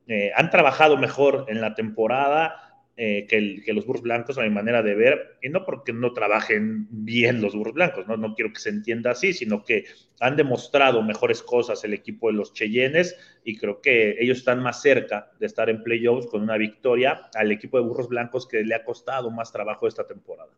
Eh, 0.07 0.31
han 0.33 0.49
trabajado 0.49 0.95
mejor 0.95 1.47
en 1.49 1.59
la 1.59 1.75
temporada 1.75 2.66
eh, 2.99 3.27
que, 3.29 3.73
los 3.73 3.85
burros 3.85 4.01
blancos, 4.01 4.39
a 4.39 4.41
mi 4.41 4.49
manera 4.49 4.81
de 4.81 4.95
ver, 4.95 5.37
y 5.43 5.49
no 5.49 5.63
porque 5.65 5.93
no 5.93 6.13
trabajen 6.13 6.87
bien 6.89 7.43
los 7.43 7.53
burros 7.53 7.75
blancos, 7.75 8.07
¿no? 8.07 8.17
no 8.17 8.33
quiero 8.33 8.51
que 8.51 8.59
se 8.59 8.69
entienda 8.69 9.11
así, 9.11 9.33
sino 9.33 9.63
que 9.63 9.85
han 10.19 10.35
demostrado 10.35 11.03
mejores 11.03 11.43
cosas 11.43 11.83
el 11.83 11.93
equipo 11.93 12.27
de 12.27 12.33
los 12.33 12.53
Cheyennes 12.53 13.15
y 13.43 13.55
creo 13.55 13.81
que 13.81 14.15
ellos 14.19 14.39
están 14.39 14.63
más 14.63 14.81
cerca 14.81 15.31
de 15.39 15.45
estar 15.45 15.69
en 15.69 15.83
playoffs 15.83 16.25
con 16.25 16.41
una 16.41 16.57
victoria 16.57 17.29
al 17.35 17.51
equipo 17.51 17.77
de 17.77 17.83
burros 17.83 18.09
blancos 18.09 18.47
que 18.47 18.63
le 18.63 18.73
ha 18.73 18.83
costado 18.83 19.29
más 19.29 19.51
trabajo 19.51 19.87
esta 19.87 20.07
temporada. 20.07 20.49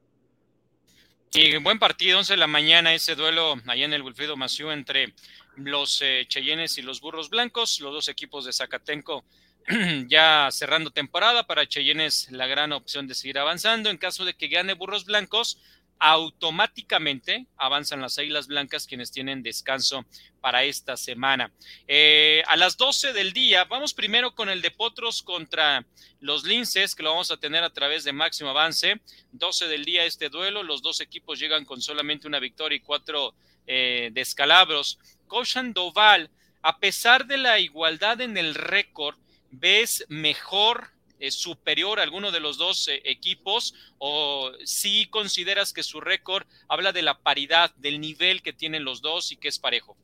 Sí, 1.31 1.57
buen 1.57 1.77
partido, 1.77 2.19
11 2.19 2.33
de 2.33 2.37
la 2.37 2.47
mañana, 2.47 2.93
ese 2.93 3.15
duelo 3.15 3.55
allá 3.67 3.83
en 3.83 3.91
el 3.91 4.01
Wilfrido 4.01 4.37
Maciú 4.37 4.71
entre 4.71 5.13
los 5.57 6.01
eh, 6.01 6.23
Cheyennes 6.25 6.77
y 6.77 6.83
los 6.83 7.01
Burros 7.01 7.29
Blancos, 7.29 7.81
los 7.81 7.91
dos 7.91 8.07
equipos 8.07 8.45
de 8.45 8.53
Zacatenco 8.53 9.25
ya 10.07 10.49
cerrando 10.51 10.89
temporada, 10.89 11.45
para 11.45 11.67
Cheyennes 11.67 12.31
la 12.31 12.47
gran 12.47 12.71
opción 12.71 13.07
de 13.07 13.13
seguir 13.13 13.37
avanzando. 13.37 13.89
En 13.89 13.97
caso 13.97 14.25
de 14.25 14.33
que 14.33 14.47
gane 14.47 14.73
Burros 14.73 15.05
Blancos, 15.05 15.59
automáticamente 15.99 17.45
avanzan 17.57 18.01
las 18.01 18.17
Águilas 18.17 18.47
Blancas, 18.47 18.87
quienes 18.87 19.11
tienen 19.11 19.43
descanso 19.43 20.05
para 20.41 20.63
esta 20.63 20.97
semana. 20.97 21.51
Eh, 21.87 22.41
a 22.47 22.55
las 22.55 22.77
12 22.77 23.13
del 23.13 23.33
día, 23.33 23.65
vamos 23.65 23.93
primero 23.93 24.33
con 24.33 24.49
el 24.49 24.61
de 24.61 24.71
Potros 24.71 25.21
contra 25.21 25.85
los 26.19 26.45
Linces, 26.45 26.95
que 26.95 27.03
lo 27.03 27.11
vamos 27.11 27.29
a 27.29 27.37
tener 27.37 27.63
a 27.63 27.69
través 27.69 28.05
de 28.05 28.13
máximo 28.13 28.49
avance. 28.49 28.99
12 29.33 29.67
del 29.67 29.85
día 29.85 30.05
este 30.05 30.29
duelo, 30.29 30.63
los 30.63 30.81
dos 30.81 30.99
equipos 31.01 31.37
llegan 31.37 31.65
con 31.65 31.81
solamente 31.81 32.27
una 32.27 32.39
victoria 32.39 32.77
y 32.77 32.81
cuatro 32.81 33.35
eh, 33.67 34.09
descalabros. 34.13 34.97
Koshan 35.27 35.73
Doval, 35.73 36.31
a 36.61 36.79
pesar 36.79 37.27
de 37.27 37.37
la 37.37 37.59
igualdad 37.59 38.21
en 38.21 38.37
el 38.37 38.55
récord, 38.55 39.17
¿Ves 39.51 40.05
mejor, 40.09 40.91
eh, 41.19 41.31
superior 41.31 41.99
a 41.99 42.03
alguno 42.03 42.31
de 42.31 42.39
los 42.39 42.57
dos 42.57 42.87
eh, 42.87 43.01
equipos 43.03 43.73
o 43.97 44.51
si 44.63 45.07
consideras 45.07 45.73
que 45.73 45.83
su 45.83 45.99
récord 45.99 46.47
habla 46.69 46.93
de 46.93 47.01
la 47.01 47.19
paridad, 47.19 47.73
del 47.75 47.99
nivel 47.99 48.41
que 48.41 48.53
tienen 48.53 48.85
los 48.85 49.01
dos 49.01 49.31
y 49.31 49.37
que 49.37 49.49
es 49.49 49.59
parejo? 49.59 49.97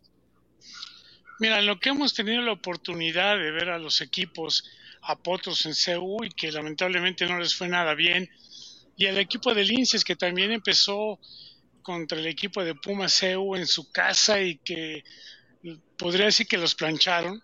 Mira, 1.39 1.61
lo 1.61 1.79
que 1.79 1.89
hemos 1.89 2.13
tenido 2.13 2.41
la 2.41 2.53
oportunidad 2.53 3.37
de 3.37 3.51
ver 3.51 3.69
a 3.69 3.79
los 3.79 4.01
equipos 4.01 4.63
a 5.01 5.17
Potros 5.17 5.65
en 5.65 5.73
CU 5.73 6.23
y 6.23 6.29
que 6.29 6.51
lamentablemente 6.51 7.25
no 7.27 7.39
les 7.39 7.55
fue 7.55 7.67
nada 7.67 7.93
bien, 7.93 8.29
y 8.97 9.05
al 9.05 9.17
equipo 9.17 9.53
de 9.53 9.63
Linces 9.63 10.03
que 10.03 10.15
también 10.15 10.51
empezó 10.51 11.19
contra 11.81 12.17
el 12.17 12.27
equipo 12.27 12.63
de 12.63 12.75
Puma 12.75 13.07
CU 13.07 13.55
en 13.55 13.67
su 13.67 13.91
casa 13.91 14.41
y 14.41 14.57
que 14.57 15.03
podría 15.97 16.25
decir 16.25 16.47
que 16.47 16.57
los 16.57 16.73
plancharon 16.75 17.41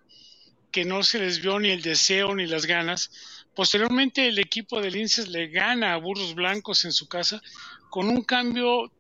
que 0.72 0.86
no 0.86 1.04
se 1.04 1.20
les 1.20 1.42
vio 1.42 1.60
ni 1.60 1.70
el 1.70 1.82
deseo 1.82 2.34
ni 2.34 2.48
las 2.48 2.66
ganas. 2.66 3.12
Posteriormente 3.54 4.28
el 4.28 4.40
equipo 4.40 4.82
de 4.82 4.92
Linces 4.92 5.28
le 5.28 5.48
gana 5.48 5.94
a 5.94 5.98
Burros 5.98 6.34
Blancos 6.34 6.86
en 6.86 6.94
su 6.94 7.08
casa 7.08 7.42
con 7.90 8.08
un 8.08 8.24
cambio 8.24 8.92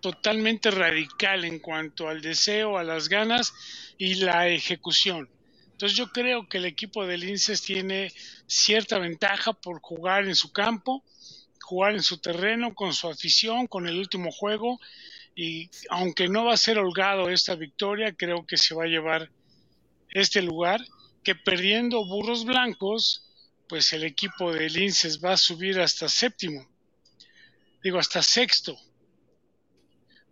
totalmente 0.00 0.70
radical 0.72 1.44
en 1.44 1.60
cuanto 1.60 2.08
al 2.08 2.20
deseo, 2.20 2.76
a 2.76 2.82
las 2.82 3.08
ganas 3.08 3.54
y 3.96 4.16
la 4.16 4.48
ejecución. 4.48 5.30
Entonces 5.70 5.96
yo 5.96 6.10
creo 6.10 6.48
que 6.48 6.58
el 6.58 6.64
equipo 6.64 7.06
de 7.06 7.18
Linces 7.18 7.62
tiene 7.62 8.12
cierta 8.46 8.98
ventaja 8.98 9.52
por 9.52 9.80
jugar 9.80 10.26
en 10.26 10.34
su 10.34 10.52
campo, 10.52 11.04
jugar 11.60 11.94
en 11.94 12.02
su 12.02 12.18
terreno, 12.18 12.74
con 12.74 12.92
su 12.92 13.08
afición, 13.08 13.68
con 13.68 13.86
el 13.86 13.96
último 13.96 14.32
juego 14.32 14.80
y 15.34 15.70
aunque 15.88 16.28
no 16.28 16.44
va 16.44 16.54
a 16.54 16.58
ser 16.58 16.78
holgado 16.78 17.30
esta 17.30 17.54
victoria, 17.54 18.12
creo 18.12 18.44
que 18.46 18.56
se 18.56 18.74
va 18.74 18.84
a 18.84 18.88
llevar 18.88 19.30
este 20.10 20.42
lugar 20.42 20.80
que 21.22 21.34
perdiendo 21.34 22.04
burros 22.04 22.44
blancos, 22.44 23.28
pues 23.68 23.92
el 23.92 24.04
equipo 24.04 24.52
de 24.52 24.68
Linces 24.68 25.22
va 25.22 25.32
a 25.32 25.36
subir 25.36 25.80
hasta 25.80 26.08
séptimo, 26.08 26.68
digo 27.82 27.98
hasta 27.98 28.22
sexto, 28.22 28.76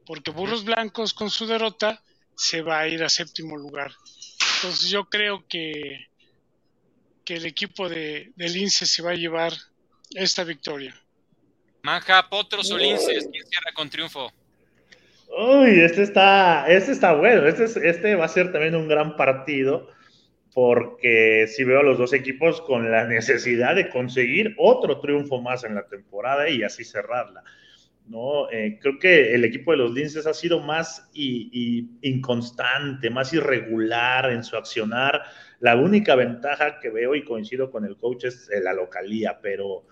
porque 0.07 0.30
burros 0.30 0.64
blancos 0.64 1.14
con 1.14 1.30
su 1.30 1.47
derrota 1.47 2.03
se 2.34 2.62
va 2.62 2.80
a 2.80 2.88
ir 2.88 3.03
a 3.03 3.09
séptimo 3.09 3.57
lugar. 3.57 3.93
Entonces 4.57 4.91
yo 4.91 5.05
creo 5.05 5.47
que, 5.49 6.09
que 7.24 7.34
el 7.34 7.47
equipo 7.47 7.88
de, 7.88 8.32
de 8.36 8.49
Linces 8.49 8.91
se 8.91 9.03
va 9.03 9.12
a 9.12 9.14
llevar 9.14 9.53
esta 10.14 10.45
victoria. 10.45 10.95
Manja, 11.82 12.28
Potros 12.28 12.70
o 12.70 12.76
Linces, 12.76 13.28
¿quién 13.30 13.47
cierra 13.47 13.72
con 13.74 13.88
triunfo? 13.88 14.32
Uy, 15.38 15.80
este 15.80 16.03
está, 16.03 16.66
este 16.68 16.93
está 16.93 17.14
bueno. 17.14 17.47
Este, 17.47 17.88
este 17.88 18.14
va 18.16 18.24
a 18.24 18.28
ser 18.28 18.53
también 18.53 18.74
un 18.74 18.88
gran 18.88 19.16
partido 19.16 19.88
porque 20.55 21.46
si 21.48 21.64
veo 21.64 21.80
a 21.80 21.84
los 21.84 21.98
dos 21.98 22.12
equipos 22.12 22.61
con 22.62 22.90
la 22.90 23.07
necesidad 23.07 23.74
de 23.74 23.88
conseguir 23.88 24.55
otro 24.59 25.01
triunfo 25.01 25.40
más 25.40 25.64
en 25.64 25.74
la 25.74 25.86
temporada 25.86 26.48
y 26.48 26.62
así 26.62 26.84
cerrarla. 26.84 27.44
¿no? 28.07 28.51
Eh, 28.51 28.78
creo 28.80 28.98
que 28.98 29.34
el 29.34 29.44
equipo 29.44 29.70
de 29.70 29.76
los 29.76 29.92
Linces 29.92 30.26
ha 30.26 30.34
sido 30.34 30.59
más 30.61 31.09
inconstante, 31.14 33.09
más 33.09 33.32
irregular 33.32 34.30
en 34.32 34.42
su 34.42 34.57
accionar. 34.57 35.22
La 35.61 35.76
única 35.76 36.16
ventaja 36.16 36.80
que 36.80 36.90
veo 36.90 37.14
y 37.14 37.24
coincido 37.24 37.70
con 37.70 37.84
el 37.84 37.96
coach 37.96 38.24
es 38.24 38.51
la 38.62 38.72
localía, 38.72 39.38
pero 39.40 39.86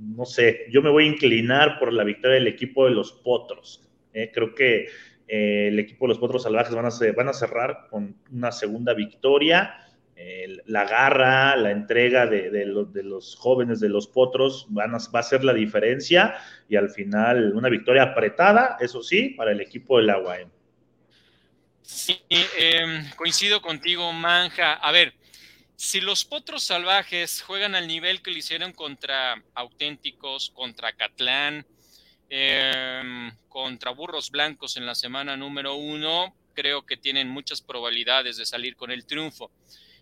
no 0.00 0.24
sé, 0.24 0.66
yo 0.70 0.82
me 0.82 0.90
voy 0.90 1.04
a 1.04 1.08
inclinar 1.12 1.78
por 1.78 1.92
la 1.92 2.02
victoria 2.02 2.34
del 2.34 2.48
equipo 2.48 2.86
de 2.86 2.92
los 2.92 3.12
Potros. 3.12 3.88
¿eh? 4.12 4.30
creo 4.34 4.54
que 4.54 4.88
eh, 5.28 5.68
el 5.68 5.78
equipo 5.78 6.06
de 6.06 6.10
los 6.10 6.18
Potros 6.18 6.42
Salvajes 6.42 6.74
van 6.74 6.86
a, 6.86 6.90
van 7.16 7.28
a 7.28 7.32
cerrar 7.32 7.86
con 7.88 8.16
una 8.32 8.50
segunda 8.50 8.94
victoria 8.94 9.74
la 10.66 10.84
garra, 10.84 11.56
la 11.56 11.70
entrega 11.70 12.26
de, 12.26 12.64
los 12.66 13.36
jóvenes 13.36 13.80
de 13.80 13.88
los 13.88 14.06
potros 14.06 14.66
van 14.68 14.94
a, 14.94 14.98
va 15.14 15.20
a 15.20 15.22
ser 15.22 15.44
la 15.44 15.52
diferencia 15.52 16.34
y 16.68 16.76
al 16.76 16.90
final 16.90 17.52
una 17.54 17.68
victoria 17.68 18.04
apretada, 18.04 18.76
eso 18.80 19.02
sí, 19.02 19.30
para 19.30 19.52
el 19.52 19.60
equipo 19.60 19.98
del 19.98 20.10
Agua. 20.10 20.38
Sí, 21.82 22.20
em, 22.30 23.10
coincido 23.16 23.60
contigo, 23.60 24.12
Manja. 24.12 24.74
A 24.74 24.92
ver, 24.92 25.14
si 25.76 26.00
los 26.00 26.24
potros 26.24 26.62
salvajes 26.62 27.42
juegan 27.42 27.74
al 27.74 27.88
nivel 27.88 28.22
que 28.22 28.30
le 28.30 28.38
hicieron 28.38 28.72
contra 28.72 29.42
auténticos, 29.54 30.50
contra 30.50 30.92
Catlán, 30.92 31.66
em, 32.30 33.30
contra 33.48 33.90
burros 33.90 34.30
blancos 34.30 34.76
en 34.76 34.86
la 34.86 34.94
semana 34.94 35.36
número 35.36 35.74
uno, 35.74 36.34
creo 36.54 36.86
que 36.86 36.96
tienen 36.96 37.28
muchas 37.28 37.60
probabilidades 37.60 38.36
de 38.36 38.46
salir 38.46 38.76
con 38.76 38.90
el 38.90 39.04
triunfo 39.04 39.50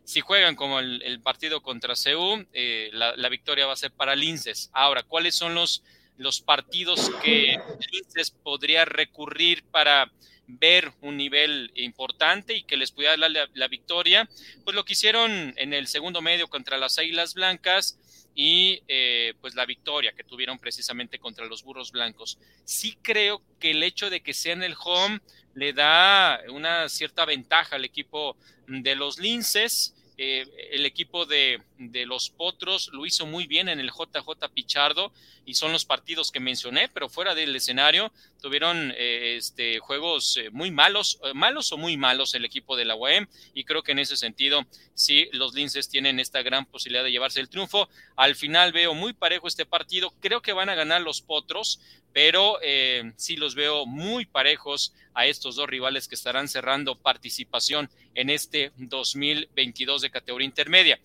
si 0.04 0.20
juegan 0.20 0.56
como 0.56 0.80
el, 0.80 1.20
partido 1.22 1.62
contra 1.62 1.96
CEU, 1.96 2.46
eh, 2.52 2.90
la, 2.92 3.28
victoria 3.28 3.66
va 3.66 3.74
a 3.74 3.76
ser 3.76 3.92
para 3.92 4.16
Linces. 4.16 4.70
Ahora, 4.72 5.02
¿cuáles 5.02 5.34
son 5.34 5.54
los, 5.54 5.82
los 6.16 6.40
partidos 6.40 7.10
que 7.22 7.56
Linces 7.92 8.30
podría 8.30 8.84
recurrir 8.84 9.64
para 9.64 10.10
ver 10.46 10.92
un 11.00 11.16
nivel 11.16 11.70
importante 11.76 12.54
y 12.54 12.64
que 12.64 12.76
les 12.76 12.90
pudiera 12.90 13.16
dar 13.16 13.48
la, 13.52 13.68
victoria? 13.68 14.28
Pues 14.64 14.74
lo 14.74 14.84
que 14.84 14.94
hicieron 14.94 15.54
en 15.56 15.72
el 15.72 15.86
segundo 15.86 16.22
medio 16.22 16.48
contra 16.48 16.78
las 16.78 16.98
Águilas 16.98 17.34
Blancas 17.34 17.98
y 18.34 18.82
eh, 18.88 19.34
pues 19.40 19.54
la 19.54 19.66
victoria 19.66 20.12
que 20.12 20.24
tuvieron 20.24 20.58
precisamente 20.58 21.18
contra 21.18 21.46
los 21.46 21.62
Burros 21.62 21.92
Blancos. 21.92 22.38
Sí 22.64 22.96
creo 23.02 23.42
que 23.58 23.72
el 23.72 23.82
hecho 23.82 24.10
de 24.10 24.22
que 24.22 24.34
sea 24.34 24.54
en 24.54 24.62
el 24.62 24.74
home 24.82 25.20
le 25.54 25.72
da 25.72 26.40
una 26.50 26.88
cierta 26.88 27.24
ventaja 27.24 27.76
al 27.76 27.84
equipo 27.84 28.36
de 28.66 28.94
los 28.94 29.18
Linces. 29.18 29.94
Eh, 30.16 30.46
el 30.72 30.84
equipo 30.86 31.24
de, 31.24 31.62
los 32.06 32.30
Potros 32.30 32.90
lo 32.92 33.06
hizo 33.06 33.26
muy 33.26 33.46
bien 33.46 33.68
en 33.68 33.80
el 33.80 33.90
JJ 33.90 34.48
Pichardo 34.52 35.12
y 35.46 35.54
son 35.54 35.72
los 35.72 35.84
partidos 35.84 36.30
que 36.30 36.40
mencioné, 36.40 36.88
pero 36.88 37.08
fuera 37.08 37.34
del 37.34 37.56
escenario 37.56 38.12
tuvieron 38.40 38.92
eh, 38.96 39.36
este, 39.36 39.78
juegos 39.78 40.36
eh, 40.36 40.50
muy 40.50 40.70
malos, 40.70 41.18
malos 41.34 41.72
o 41.72 41.78
muy 41.78 41.96
malos 41.96 42.34
el 42.34 42.44
equipo 42.44 42.76
de 42.76 42.84
la 42.84 42.94
UAM 42.94 43.26
y 43.54 43.64
creo 43.64 43.82
que 43.82 43.92
en 43.92 43.98
ese 43.98 44.16
sentido 44.16 44.66
sí 44.94 45.28
los 45.32 45.54
Linces 45.54 45.88
tienen 45.88 46.20
esta 46.20 46.42
gran 46.42 46.66
posibilidad 46.66 47.04
de 47.04 47.12
llevarse 47.12 47.40
el 47.40 47.48
triunfo. 47.48 47.88
Al 48.16 48.34
final 48.34 48.72
veo 48.72 48.94
muy 48.94 49.12
parejo 49.12 49.48
este 49.48 49.66
partido, 49.66 50.12
creo 50.20 50.42
que 50.42 50.52
van 50.52 50.68
a 50.68 50.74
ganar 50.74 51.00
los 51.00 51.22
Potros, 51.22 51.80
pero 52.12 52.58
eh, 52.62 53.12
sí 53.16 53.36
los 53.36 53.54
veo 53.54 53.86
muy 53.86 54.26
parejos 54.26 54.92
a 55.14 55.26
estos 55.26 55.56
dos 55.56 55.68
rivales 55.68 56.08
que 56.08 56.14
estarán 56.14 56.48
cerrando 56.48 56.96
participación 56.96 57.90
en 58.14 58.30
este 58.30 58.72
2022 58.76 60.02
de 60.02 60.10
categoría 60.10 60.46
intermedia. 60.46 61.00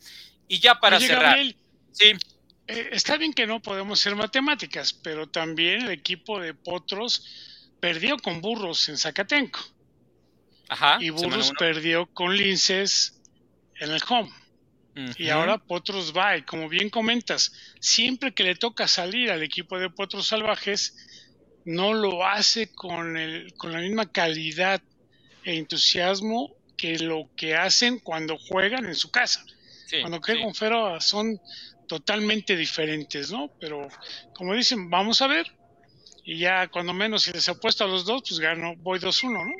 Y 0.47 0.59
ya 0.59 0.79
para 0.79 0.99
cerrar. 0.99 1.37
sí. 1.91 2.13
Eh, 2.67 2.89
está 2.93 3.17
bien 3.17 3.33
que 3.33 3.45
no 3.45 3.61
podemos 3.61 3.99
ser 3.99 4.15
matemáticas, 4.15 4.91
pero 4.91 5.27
también 5.27 5.83
el 5.83 5.91
equipo 5.91 6.39
de 6.39 6.53
Potros 6.55 7.23
perdió 7.79 8.17
con 8.17 8.41
Burros 8.41 8.89
en 8.89 8.97
Zacatenco. 8.97 9.59
Ajá, 10.67 10.97
y 10.99 11.11
Burros 11.11 11.51
perdió 11.59 12.07
con 12.07 12.35
Linces 12.35 13.21
en 13.79 13.91
el 13.91 14.01
home. 14.09 14.31
Y 15.17 15.27
ahora 15.27 15.57
Potros 15.57 16.15
va, 16.15 16.37
y 16.37 16.43
como 16.43 16.69
bien 16.69 16.89
comentas, 16.89 17.51
siempre 17.81 18.33
que 18.33 18.43
le 18.43 18.55
toca 18.55 18.87
salir 18.87 19.29
al 19.29 19.43
equipo 19.43 19.77
de 19.77 19.89
Potros 19.89 20.27
Salvajes, 20.27 20.95
no 21.65 21.93
lo 21.93 22.25
hace 22.25 22.71
con, 22.73 23.17
el, 23.17 23.53
con 23.55 23.73
la 23.73 23.79
misma 23.79 24.09
calidad 24.09 24.81
e 25.43 25.57
entusiasmo 25.57 26.55
que 26.77 26.97
lo 26.99 27.29
que 27.35 27.55
hacen 27.55 27.99
cuando 27.99 28.37
juegan 28.37 28.85
en 28.85 28.95
su 28.95 29.11
casa. 29.11 29.43
Cuando 30.01 30.21
con 30.21 30.55
Fero 30.55 30.99
son 31.01 31.39
totalmente 31.87 32.55
diferentes, 32.55 33.31
¿no? 33.31 33.51
Pero 33.59 33.87
como 34.33 34.53
dicen, 34.53 34.89
vamos 34.89 35.21
a 35.21 35.27
ver. 35.27 35.51
Y 36.23 36.39
ya 36.39 36.67
cuando 36.67 36.93
menos 36.93 37.23
si 37.23 37.31
les 37.31 37.47
apuesto 37.49 37.83
a 37.83 37.87
los 37.87 38.05
dos, 38.05 38.23
pues 38.27 38.39
gano, 38.39 38.75
voy 38.77 38.99
2-1, 38.99 39.45
¿no? 39.45 39.53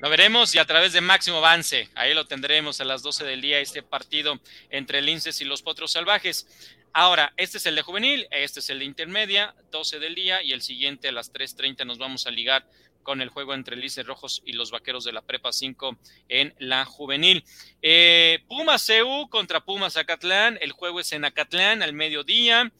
Lo 0.00 0.10
veremos 0.10 0.52
y 0.56 0.58
a 0.58 0.64
través 0.64 0.92
de 0.92 1.00
Máximo 1.00 1.36
Avance, 1.36 1.88
ahí 1.94 2.12
lo 2.12 2.26
tendremos 2.26 2.80
a 2.80 2.84
las 2.84 3.02
12 3.02 3.24
del 3.24 3.40
día, 3.40 3.60
este 3.60 3.84
partido 3.84 4.40
entre 4.68 5.00
Linces 5.00 5.40
y 5.40 5.44
los 5.44 5.62
Potros 5.62 5.92
Salvajes. 5.92 6.48
Ahora, 6.92 7.32
este 7.36 7.58
es 7.58 7.66
el 7.66 7.76
de 7.76 7.82
juvenil, 7.82 8.26
este 8.32 8.58
es 8.58 8.68
el 8.70 8.80
de 8.80 8.84
intermedia, 8.84 9.54
12 9.70 10.00
del 10.00 10.16
día, 10.16 10.42
y 10.42 10.50
el 10.50 10.60
siguiente 10.60 11.08
a 11.08 11.12
las 11.12 11.32
3.30 11.32 11.86
nos 11.86 11.98
vamos 11.98 12.26
a 12.26 12.32
ligar 12.32 12.66
con 13.02 13.20
el 13.20 13.28
juego 13.28 13.54
entre 13.54 13.76
Linces 13.76 14.06
Rojos 14.06 14.42
y 14.44 14.52
los 14.52 14.70
Vaqueros 14.70 15.04
de 15.04 15.12
la 15.12 15.22
Prepa 15.22 15.52
5 15.52 15.96
en 16.28 16.54
la 16.58 16.84
juvenil. 16.84 17.44
Eh, 17.82 18.44
Pumas 18.48 18.86
CU 18.86 19.28
contra 19.28 19.64
Pumas 19.64 19.96
Acatlán, 19.96 20.58
el 20.60 20.72
juego 20.72 21.00
es 21.00 21.12
en 21.12 21.24
Acatlán 21.24 21.82
al 21.82 21.92
mediodía. 21.92 22.72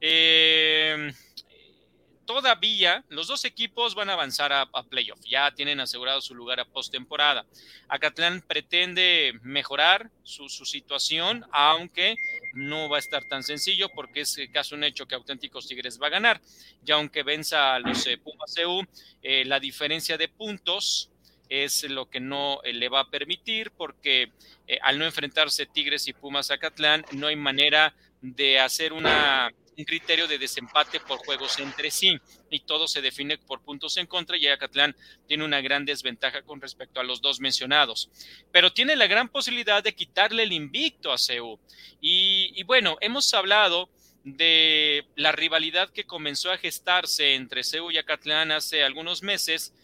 Eh, 0.00 1.12
todavía 2.24 3.04
los 3.08 3.26
dos 3.26 3.44
equipos 3.44 3.94
van 3.94 4.10
a 4.10 4.14
avanzar 4.14 4.52
a, 4.52 4.66
playoff, 4.88 5.20
ya 5.24 5.50
tienen 5.52 5.80
asegurado 5.80 6.20
su 6.20 6.34
lugar 6.34 6.60
a 6.60 6.64
postemporada. 6.64 7.44
Acatlán 7.88 8.42
pretende 8.42 9.38
mejorar 9.42 10.10
su, 10.22 10.48
situación, 10.48 11.44
aunque 11.52 12.16
no 12.54 12.88
va 12.88 12.96
a 12.96 13.00
estar 13.00 13.22
tan 13.28 13.42
sencillo 13.42 13.88
porque 13.94 14.22
es 14.22 14.38
casi 14.52 14.74
un 14.74 14.84
hecho 14.84 15.06
que 15.06 15.14
Auténticos 15.14 15.66
Tigres 15.66 16.00
va 16.00 16.08
a 16.08 16.10
ganar. 16.10 16.40
Y 16.84 16.92
aunque 16.92 17.22
venza 17.22 17.74
a 17.74 17.78
los 17.78 18.06
eh, 18.06 18.18
Pumas 18.18 18.56
EU, 18.56 18.82
eh, 19.22 19.44
la 19.44 19.60
diferencia 19.60 20.16
de 20.16 20.28
puntos 20.28 21.10
es 21.48 21.84
lo 21.84 22.08
que 22.08 22.20
no 22.20 22.60
eh, 22.64 22.72
le 22.72 22.88
va 22.88 23.00
a 23.00 23.10
permitir 23.10 23.70
porque 23.70 24.32
al 24.80 24.98
no 24.98 25.04
enfrentarse 25.04 25.66
Tigres 25.66 26.08
y 26.08 26.14
Pumas 26.14 26.50
Acatlán 26.50 27.04
no 27.12 27.26
hay 27.26 27.36
manera 27.36 27.94
de 28.32 28.58
hacer 28.58 28.92
una 28.92 29.50
un 29.76 29.84
criterio 29.84 30.28
de 30.28 30.38
desempate 30.38 31.00
por 31.00 31.18
juegos 31.18 31.58
entre 31.58 31.90
sí 31.90 32.16
y 32.50 32.60
todo 32.60 32.86
se 32.86 33.02
define 33.02 33.38
por 33.38 33.62
puntos 33.62 33.96
en 33.96 34.06
contra 34.06 34.36
y 34.36 34.46
Acatlán 34.46 34.94
tiene 35.26 35.44
una 35.44 35.60
gran 35.60 35.84
desventaja 35.84 36.42
con 36.42 36.60
respecto 36.60 37.00
a 37.00 37.04
los 37.04 37.20
dos 37.20 37.40
mencionados, 37.40 38.10
pero 38.52 38.72
tiene 38.72 38.96
la 38.96 39.06
gran 39.06 39.28
posibilidad 39.28 39.82
de 39.82 39.94
quitarle 39.94 40.44
el 40.44 40.52
invicto 40.52 41.12
a 41.12 41.18
CEU. 41.18 41.58
Y, 42.00 42.52
y 42.54 42.62
bueno, 42.62 42.96
hemos 43.00 43.34
hablado 43.34 43.90
de 44.22 45.04
la 45.16 45.32
rivalidad 45.32 45.90
que 45.90 46.04
comenzó 46.04 46.50
a 46.50 46.58
gestarse 46.58 47.34
entre 47.34 47.64
CEU 47.64 47.90
y 47.90 47.98
Acatlán 47.98 48.52
hace 48.52 48.84
algunos 48.84 49.22
meses 49.22 49.74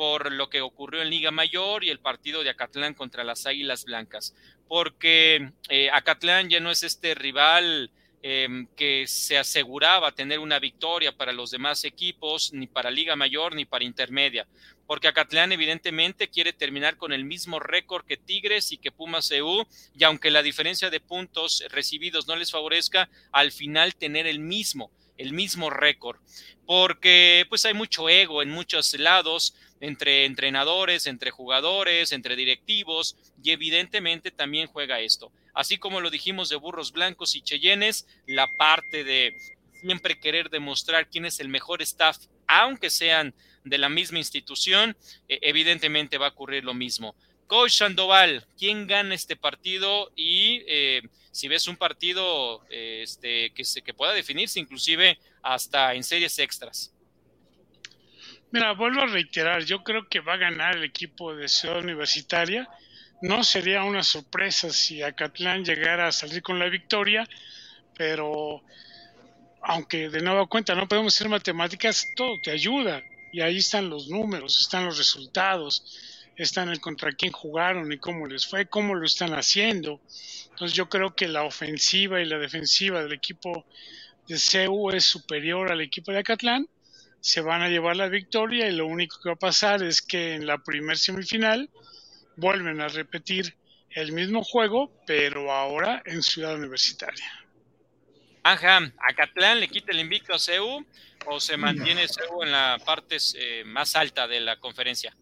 por 0.00 0.32
lo 0.32 0.48
que 0.48 0.62
ocurrió 0.62 1.02
en 1.02 1.10
Liga 1.10 1.30
Mayor 1.30 1.84
y 1.84 1.90
el 1.90 1.98
partido 2.00 2.42
de 2.42 2.48
Acatlán 2.48 2.94
contra 2.94 3.22
las 3.22 3.44
Águilas 3.44 3.84
Blancas, 3.84 4.34
porque 4.66 5.52
eh, 5.68 5.90
Acatlán 5.90 6.48
ya 6.48 6.58
no 6.58 6.70
es 6.70 6.84
este 6.84 7.14
rival 7.14 7.90
Em, 8.22 8.66
que 8.76 9.06
se 9.06 9.38
aseguraba 9.38 10.12
tener 10.12 10.40
una 10.40 10.58
victoria 10.58 11.10
para 11.10 11.32
los 11.32 11.50
demás 11.50 11.84
equipos, 11.84 12.52
ni 12.52 12.66
para 12.66 12.90
Liga 12.90 13.16
Mayor 13.16 13.54
ni 13.54 13.64
para 13.64 13.82
Intermedia, 13.82 14.46
porque 14.86 15.08
Acatlán 15.08 15.52
evidentemente 15.52 16.28
quiere 16.28 16.52
terminar 16.52 16.98
con 16.98 17.14
el 17.14 17.24
mismo 17.24 17.60
récord 17.60 18.04
que 18.04 18.18
Tigres 18.18 18.72
y 18.72 18.76
que 18.76 18.92
Pumas 18.92 19.30
EU, 19.30 19.64
y 19.94 20.04
aunque 20.04 20.30
la 20.30 20.42
diferencia 20.42 20.90
de 20.90 21.00
puntos 21.00 21.64
recibidos 21.70 22.28
no 22.28 22.36
les 22.36 22.50
favorezca, 22.50 23.08
al 23.32 23.52
final 23.52 23.94
tener 23.94 24.26
el 24.26 24.38
mismo 24.38 24.90
el 25.16 25.32
mismo 25.34 25.68
récord, 25.68 26.18
porque 26.66 27.44
pues 27.48 27.64
hay 27.66 27.74
mucho 27.74 28.08
ego 28.08 28.42
en 28.42 28.50
muchos 28.50 28.94
lados, 28.94 29.54
entre 29.80 30.26
entrenadores, 30.26 31.06
entre 31.06 31.30
jugadores, 31.30 32.12
entre 32.12 32.36
directivos, 32.36 33.16
y 33.42 33.50
evidentemente 33.50 34.30
también 34.30 34.68
juega 34.68 35.00
esto. 35.00 35.32
Así 35.54 35.78
como 35.78 36.00
lo 36.00 36.10
dijimos 36.10 36.48
de 36.48 36.56
burros 36.56 36.92
blancos 36.92 37.34
y 37.34 37.42
cheyennes, 37.42 38.06
la 38.26 38.46
parte 38.58 39.04
de 39.04 39.34
siempre 39.80 40.20
querer 40.20 40.50
demostrar 40.50 41.08
quién 41.08 41.24
es 41.24 41.40
el 41.40 41.48
mejor 41.48 41.82
staff, 41.82 42.18
aunque 42.46 42.90
sean 42.90 43.34
de 43.64 43.78
la 43.78 43.88
misma 43.88 44.18
institución, 44.18 44.96
e, 45.28 45.38
evidentemente 45.42 46.18
va 46.18 46.26
a 46.26 46.30
ocurrir 46.30 46.64
lo 46.64 46.74
mismo. 46.74 47.14
Coach 47.46 47.72
Sandoval, 47.72 48.46
¿quién 48.56 48.86
gana 48.86 49.14
este 49.14 49.34
partido? 49.34 50.12
Y 50.14 50.62
eh, 50.68 51.02
si 51.32 51.48
ves 51.48 51.66
un 51.66 51.76
partido 51.76 52.64
este, 52.70 53.50
que, 53.50 53.64
se, 53.64 53.82
que 53.82 53.94
pueda 53.94 54.12
definirse 54.12 54.60
inclusive 54.60 55.18
hasta 55.42 55.94
en 55.94 56.04
series 56.04 56.38
extras. 56.38 56.92
Mira, 58.52 58.72
vuelvo 58.72 59.02
a 59.02 59.06
reiterar, 59.06 59.64
yo 59.64 59.84
creo 59.84 60.08
que 60.08 60.18
va 60.18 60.34
a 60.34 60.38
ganar 60.38 60.76
el 60.76 60.82
equipo 60.82 61.36
de 61.36 61.48
Ciudad 61.48 61.78
Universitaria. 61.78 62.68
No 63.22 63.44
sería 63.44 63.84
una 63.84 64.02
sorpresa 64.02 64.70
si 64.70 65.02
Acatlán 65.02 65.64
llegara 65.64 66.08
a 66.08 66.12
salir 66.12 66.42
con 66.42 66.58
la 66.58 66.68
victoria, 66.68 67.28
pero 67.96 68.60
aunque 69.62 70.08
de 70.08 70.20
nueva 70.20 70.48
cuenta 70.48 70.74
no 70.74 70.88
podemos 70.88 71.14
hacer 71.14 71.28
matemáticas, 71.28 72.08
todo 72.16 72.40
te 72.42 72.50
ayuda. 72.50 73.00
Y 73.32 73.40
ahí 73.40 73.58
están 73.58 73.88
los 73.88 74.08
números, 74.08 74.60
están 74.60 74.84
los 74.84 74.98
resultados, 74.98 75.84
están 76.34 76.70
el 76.70 76.80
contra 76.80 77.12
quién 77.12 77.30
jugaron 77.30 77.92
y 77.92 77.98
cómo 77.98 78.26
les 78.26 78.48
fue, 78.48 78.66
cómo 78.66 78.96
lo 78.96 79.06
están 79.06 79.32
haciendo. 79.34 80.00
Entonces 80.48 80.76
yo 80.76 80.88
creo 80.88 81.14
que 81.14 81.28
la 81.28 81.44
ofensiva 81.44 82.20
y 82.20 82.24
la 82.24 82.38
defensiva 82.38 83.00
del 83.00 83.12
equipo 83.12 83.64
de 84.26 84.38
CEU 84.38 84.90
es 84.90 85.04
superior 85.04 85.70
al 85.70 85.82
equipo 85.82 86.10
de 86.10 86.18
Acatlán 86.18 86.66
se 87.20 87.40
van 87.42 87.62
a 87.62 87.68
llevar 87.68 87.96
la 87.96 88.08
victoria 88.08 88.68
y 88.68 88.72
lo 88.72 88.86
único 88.86 89.16
que 89.22 89.28
va 89.28 89.34
a 89.34 89.38
pasar 89.38 89.82
es 89.82 90.00
que 90.00 90.34
en 90.34 90.46
la 90.46 90.58
primer 90.58 90.96
semifinal 90.96 91.68
vuelven 92.36 92.80
a 92.80 92.88
repetir 92.88 93.54
el 93.90 94.12
mismo 94.12 94.42
juego, 94.42 94.90
pero 95.06 95.52
ahora 95.52 96.02
en 96.06 96.22
Ciudad 96.22 96.54
Universitaria. 96.54 97.26
Ajá, 98.42 98.78
¿a 98.78 99.14
Catlán 99.14 99.60
le 99.60 99.68
quita 99.68 99.92
el 99.92 100.00
invicto 100.00 100.32
a 100.32 100.38
CEU 100.38 100.84
o 101.26 101.40
se 101.40 101.56
mantiene 101.56 102.08
CEU 102.08 102.42
en 102.42 102.52
la 102.52 102.78
parte 102.84 103.18
eh, 103.36 103.64
más 103.66 103.96
alta 103.96 104.26
de 104.26 104.40
la 104.40 104.56
conferencia? 104.56 105.14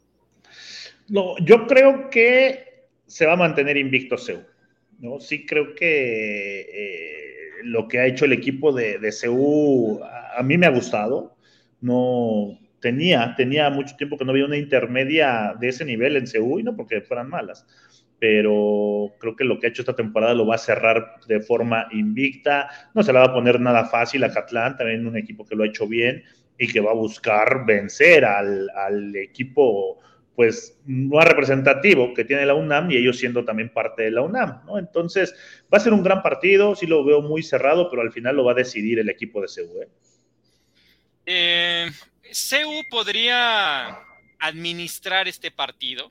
No, 1.08 1.34
yo 1.38 1.66
creo 1.66 2.10
que 2.10 2.86
se 3.06 3.26
va 3.26 3.32
a 3.32 3.36
mantener 3.36 3.76
invicto 3.76 4.16
CEU. 4.16 4.44
¿no? 5.00 5.18
Sí 5.18 5.46
creo 5.46 5.74
que 5.74 6.60
eh, 6.60 7.50
lo 7.64 7.88
que 7.88 7.98
ha 7.98 8.06
hecho 8.06 8.24
el 8.24 8.32
equipo 8.32 8.72
de, 8.72 8.98
de 8.98 9.10
CEU 9.10 10.00
a 10.04 10.42
mí 10.44 10.56
me 10.56 10.66
ha 10.66 10.70
gustado 10.70 11.37
no 11.80 12.58
tenía, 12.80 13.34
tenía 13.36 13.70
mucho 13.70 13.96
tiempo 13.96 14.16
que 14.16 14.24
no 14.24 14.32
había 14.32 14.44
una 14.44 14.56
intermedia 14.56 15.54
de 15.58 15.68
ese 15.68 15.84
nivel 15.84 16.16
en 16.16 16.26
Seúl, 16.26 16.64
no 16.64 16.76
porque 16.76 17.00
fueran 17.00 17.28
malas, 17.28 17.66
pero 18.18 19.14
creo 19.18 19.36
que 19.36 19.44
lo 19.44 19.58
que 19.58 19.66
ha 19.66 19.70
hecho 19.70 19.82
esta 19.82 19.96
temporada 19.96 20.34
lo 20.34 20.46
va 20.46 20.56
a 20.56 20.58
cerrar 20.58 21.16
de 21.26 21.40
forma 21.40 21.88
invicta, 21.92 22.68
no 22.94 23.02
se 23.02 23.12
la 23.12 23.20
va 23.20 23.26
a 23.26 23.34
poner 23.34 23.60
nada 23.60 23.84
fácil 23.86 24.24
a 24.24 24.32
Catlán, 24.32 24.76
también 24.76 25.06
un 25.06 25.16
equipo 25.16 25.44
que 25.44 25.56
lo 25.56 25.64
ha 25.64 25.68
hecho 25.68 25.86
bien 25.86 26.22
y 26.58 26.66
que 26.68 26.80
va 26.80 26.90
a 26.90 26.94
buscar 26.94 27.64
vencer 27.66 28.24
al, 28.24 28.68
al 28.70 29.14
equipo 29.16 30.00
pues 30.38 30.80
más 30.86 31.26
representativo 31.26 32.14
que 32.14 32.24
tiene 32.24 32.46
la 32.46 32.54
UNAM 32.54 32.92
y 32.92 32.96
ellos 32.96 33.18
siendo 33.18 33.44
también 33.44 33.70
parte 33.70 34.04
de 34.04 34.12
la 34.12 34.22
UNAM, 34.22 34.60
¿no? 34.66 34.78
Entonces, 34.78 35.34
va 35.64 35.78
a 35.78 35.80
ser 35.80 35.92
un 35.92 36.04
gran 36.04 36.22
partido, 36.22 36.76
sí 36.76 36.86
lo 36.86 37.04
veo 37.04 37.22
muy 37.22 37.42
cerrado, 37.42 37.90
pero 37.90 38.02
al 38.02 38.12
final 38.12 38.36
lo 38.36 38.44
va 38.44 38.52
a 38.52 38.54
decidir 38.54 39.00
el 39.00 39.08
equipo 39.08 39.42
de 39.42 39.48
Seúl. 39.48 39.82
¿eh? 39.82 39.88
Eh, 41.30 41.92
CEU 42.32 42.88
podría 42.88 43.98
administrar 44.38 45.28
este 45.28 45.50
partido 45.50 46.10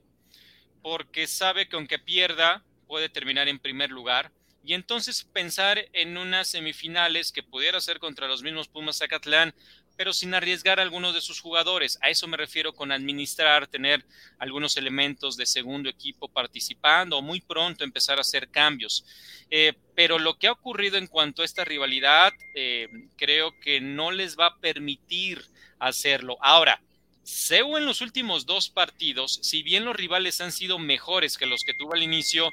porque 0.83 1.25
sabe 1.25 1.67
que 1.67 1.75
aunque 1.75 1.97
pierda 1.97 2.63
puede 2.85 3.09
terminar 3.09 3.47
en 3.47 3.57
primer 3.57 3.89
lugar. 3.89 4.31
Y 4.63 4.75
entonces 4.75 5.23
pensar 5.23 5.89
en 5.93 6.19
unas 6.19 6.49
semifinales 6.49 7.31
que 7.31 7.41
pudiera 7.41 7.81
ser 7.81 7.97
contra 7.97 8.27
los 8.27 8.43
mismos 8.43 8.67
Pumas 8.67 8.99
Zacatlán 8.99 9.55
pero 9.97 10.13
sin 10.13 10.33
arriesgar 10.35 10.79
a 10.79 10.83
algunos 10.83 11.13
de 11.13 11.21
sus 11.21 11.41
jugadores. 11.41 11.97
A 12.01 12.09
eso 12.09 12.27
me 12.27 12.37
refiero 12.37 12.73
con 12.73 12.91
administrar, 12.91 13.67
tener 13.67 14.05
algunos 14.37 14.77
elementos 14.77 15.35
de 15.35 15.45
segundo 15.45 15.89
equipo 15.89 16.29
participando 16.29 17.17
o 17.17 17.21
muy 17.21 17.41
pronto 17.41 17.83
empezar 17.83 18.19
a 18.19 18.21
hacer 18.21 18.49
cambios. 18.49 19.03
Eh, 19.49 19.73
pero 19.95 20.19
lo 20.19 20.37
que 20.37 20.47
ha 20.47 20.51
ocurrido 20.51 20.97
en 20.97 21.07
cuanto 21.07 21.41
a 21.41 21.45
esta 21.45 21.65
rivalidad, 21.65 22.31
eh, 22.55 22.87
creo 23.17 23.51
que 23.59 23.81
no 23.81 24.11
les 24.11 24.37
va 24.37 24.47
a 24.47 24.57
permitir 24.59 25.43
hacerlo. 25.79 26.37
Ahora, 26.41 26.79
CEU 27.23 27.75
en 27.75 27.85
los 27.85 28.01
últimos 28.01 28.45
dos 28.45 28.69
partidos, 28.69 29.39
si 29.41 29.61
bien 29.63 29.83
los 29.83 29.95
rivales 29.95 30.39
han 30.39 30.51
sido 30.51 30.79
mejores 30.79 31.37
que 31.37 31.45
los 31.45 31.61
que 31.65 31.73
tuvo 31.73 31.93
al 31.93 32.03
inicio, 32.03 32.51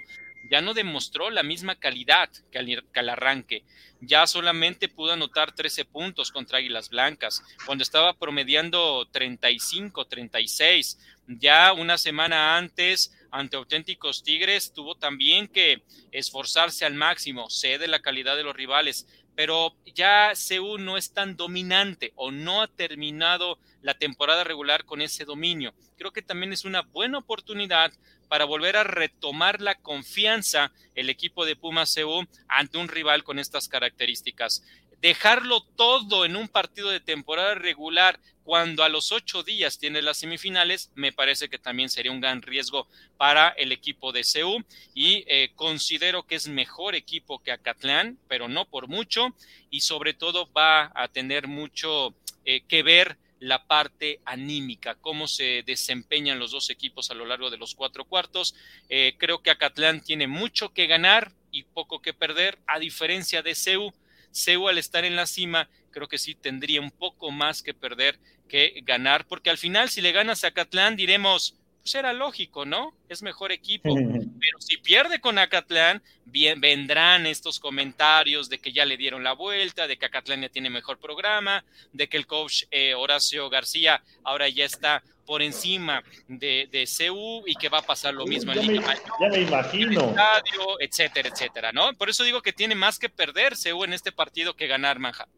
ya 0.51 0.61
no 0.61 0.75
demostró 0.75 1.31
la 1.31 1.43
misma 1.43 1.77
calidad 1.77 2.29
que 2.51 2.59
al, 2.59 3.09
arranque. 3.09 3.65
Ya 4.01 4.27
solamente 4.27 4.89
pudo 4.89 5.13
anotar 5.13 5.55
13 5.55 5.85
puntos 5.87 6.31
contra 6.31 6.59
Águilas 6.59 6.91
Blancas, 6.91 7.43
cuando 7.65 7.83
estaba 7.83 8.15
promediando 8.15 9.09
35, 9.11 10.07
36. 10.07 10.99
Ya 11.27 11.73
una 11.73 11.97
semana 11.97 12.57
antes, 12.57 13.17
ante 13.31 13.57
auténticos 13.57 14.23
Tigres, 14.23 14.73
tuvo 14.75 14.95
también 14.97 15.49
que 15.49 15.83
esforzarse 16.13 16.85
al 16.85 16.95
máximo, 16.95 17.49
cede 17.49 17.89
la 17.89 18.03
calidad 18.03 18.37
de 18.37 18.45
los 18.45 18.55
rivales, 18.55 19.07
pero 19.35 19.75
ya 19.95 20.33
CU 20.35 20.79
no 20.79 20.97
es 20.97 21.13
tan 21.13 21.37
dominante 21.37 22.13
o 22.15 22.31
no 22.31 22.63
ha 22.63 22.69
terminado 22.69 23.59
la 23.83 23.95
temporada 23.95 24.45
regular 24.45 24.85
con 24.85 25.03
ese 25.03 25.25
dominio. 25.25 25.75
Creo 25.97 26.13
que 26.13 26.23
también 26.23 26.53
es 26.53 26.65
una 26.65 26.83
buena 26.83 27.19
oportunidad 27.19 27.93
para 28.25 28.45
volver 28.45 28.77
a 28.77 28.85
retomar 28.85 29.61
la 29.61 29.75
confianza 29.75 30.73
el 30.95 31.11
equipo 31.11 31.45
de 31.45 31.57
Pumas 31.57 31.95
CU 31.95 32.27
ante 32.49 32.79
un 32.79 32.89
rival 32.89 33.25
con 33.25 33.39
estas 33.39 33.69
características. 33.69 34.65
Dejarlo 35.01 35.61
todo 35.77 36.25
en 36.25 36.35
un 36.35 36.49
partido 36.49 36.89
de 36.91 37.01
temporada 37.01 37.55
regular 37.55 38.19
cuando 38.45 38.85
a 38.85 38.91
los 38.91 39.11
ocho 39.11 39.43
días 39.43 39.79
tiene 39.79 40.03
las 40.03 40.19
semifinales, 40.19 40.91
me 40.95 41.13
parece 41.13 41.49
que 41.49 41.59
también 41.59 41.89
sería 41.89 42.13
un 42.13 42.21
gran 42.21 42.43
riesgo 42.43 42.87
para 43.17 43.49
el 43.49 43.73
equipo 43.73 44.13
de 44.13 44.23
CEU 44.23 44.65
y 44.93 45.25
eh, 45.27 45.53
considero 45.57 46.25
que 46.25 46.35
es 46.35 46.47
mejor 46.49 46.95
equipo 46.95 47.43
que 47.43 47.53
Acatlán, 47.53 48.19
pero 48.29 48.49
no 48.49 48.67
por 48.67 48.87
mucho 48.87 49.35
y 49.71 49.81
sobre 49.81 50.13
todo 50.13 50.51
va 50.53 50.93
a 50.95 51.09
tener 51.09 51.49
mucho 51.49 52.15
eh, 52.45 52.61
que 52.69 52.83
ver 52.83 53.17
la 53.45 53.67
parte 53.67 54.21
anímica, 54.25 54.95
cómo 54.95 55.29
se 55.29 55.63
desempeñan 55.67 56.39
los 56.39 56.51
dos 56.51 56.71
equipos 56.71 57.11
a 57.11 57.15
lo 57.15 57.27
largo 57.27 57.51
de 57.51 57.59
los 57.59 57.75
cuatro 57.75 58.07
cuartos. 58.07 58.55
Eh, 58.89 59.17
creo 59.19 59.43
que 59.43 59.51
Acatlán 59.51 60.01
tiene 60.01 60.27
mucho 60.27 60.73
que 60.73 60.87
ganar 60.87 61.33
y 61.51 61.65
poco 61.65 62.01
que 62.01 62.15
perder, 62.15 62.59
a 62.67 62.79
diferencia 62.79 63.43
de 63.43 63.55
CEU. 63.55 63.93
CEU 64.33 64.69
al 64.69 64.79
estar 64.79 65.05
en 65.05 65.15
la 65.15 65.27
cima, 65.27 65.69
creo 65.91 66.09
que 66.09 66.17
sí 66.17 66.35
tendría 66.35 66.81
un 66.81 66.91
poco 66.91 67.31
más 67.31 67.63
que 67.63 67.75
perder 67.75 68.19
que 68.49 68.81
ganar, 68.83 69.27
porque 69.27 69.51
al 69.51 69.59
final 69.59 69.91
si 69.91 70.01
le 70.01 70.13
ganas 70.13 70.43
a 70.43 70.49
Acatlán 70.49 70.97
diremos, 70.97 71.55
pues 71.85 71.95
era 71.97 72.15
lógico, 72.15 72.65
¿no? 72.65 72.95
Es 73.11 73.23
mejor 73.23 73.53
equipo. 73.53 73.95
Pero 73.95 74.61
si 74.61 74.79
pierde 74.79 75.21
con 75.21 75.39
Acatlán, 75.39 76.03
bien, 76.25 76.59
vendrán 76.59 77.27
estos 77.27 77.61
comentarios 77.61 78.49
de 78.49 78.59
que 78.59 78.73
ya 78.73 78.87
le 78.87 78.97
dieron 78.97 79.23
la 79.23 79.35
vuelta, 79.35 79.87
de 79.87 79.99
que 79.99 80.07
Acatlán 80.07 80.41
ya 80.41 80.49
tiene 80.49 80.71
mejor 80.71 80.99
programa, 80.99 81.63
de 81.93 82.09
que 82.09 82.17
el 82.17 82.27
coach 82.27 82.65
eh, 82.71 82.95
Horacio 82.95 83.51
García 83.51 84.03
ahora 84.23 84.49
ya 84.49 84.65
está 84.65 85.03
por 85.27 85.43
encima 85.43 86.03
de, 86.27 86.69
de 86.71 86.87
CU 86.87 87.43
y 87.47 87.55
que 87.55 87.69
va 87.69 87.79
a 87.79 87.83
pasar 87.83 88.15
lo 88.15 88.27
mismo 88.27 88.53
en 88.53 88.67
Liga 88.67 88.81
me, 88.89 88.95
Ya 89.21 89.29
me 89.31 89.43
imagino. 89.43 90.01
Estadio, 90.09 90.81
etcétera, 90.81 91.29
etcétera, 91.29 91.73
¿no? 91.73 91.93
Por 91.95 92.09
eso 92.09 92.25
digo 92.25 92.41
que 92.41 92.55
tiene 92.55 92.75
más 92.75 92.99
que 92.99 93.11
perder 93.11 93.55
CU 93.63 93.85
en 93.85 93.93
este 93.93 94.11
partido 94.11 94.57
que 94.57 94.67
ganar 94.67 94.99
Manja. 94.99 95.29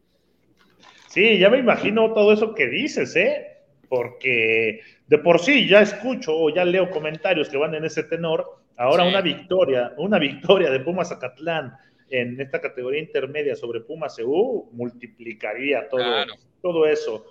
Sí, 1.09 1.39
ya 1.39 1.49
me 1.49 1.57
imagino 1.57 2.13
todo 2.13 2.31
eso 2.31 2.55
que 2.55 2.67
dices, 2.67 3.15
¿eh? 3.17 3.57
Porque 3.89 4.81
de 5.07 5.17
por 5.17 5.39
sí 5.39 5.67
ya 5.67 5.81
escucho 5.81 6.37
o 6.37 6.49
ya 6.49 6.65
leo 6.65 6.89
comentarios 6.89 7.49
que 7.49 7.57
van 7.57 7.75
en 7.75 7.85
ese 7.85 8.03
tenor. 8.03 8.45
Ahora 8.75 9.03
una 9.03 9.21
victoria, 9.21 9.93
una 9.97 10.19
victoria 10.19 10.69
de 10.69 10.79
Pumas 10.81 11.09
Zacatlán 11.09 11.73
en 12.09 12.39
esta 12.39 12.61
categoría 12.61 13.01
intermedia 13.01 13.55
sobre 13.55 13.81
Pumas 13.81 14.17
EU 14.19 14.69
multiplicaría 14.71 15.89
todo, 15.89 16.25
todo 16.61 16.85
eso. 16.85 17.25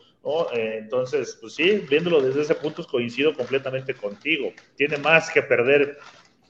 Eh, 0.55 0.79
entonces, 0.79 1.39
pues 1.41 1.55
sí, 1.55 1.85
viéndolo 1.89 2.21
desde 2.21 2.43
ese 2.43 2.55
punto 2.57 2.85
coincido 2.85 3.33
completamente 3.35 3.95
contigo. 3.95 4.53
Tiene 4.75 4.97
más 4.97 5.31
que 5.31 5.43
perder 5.43 5.99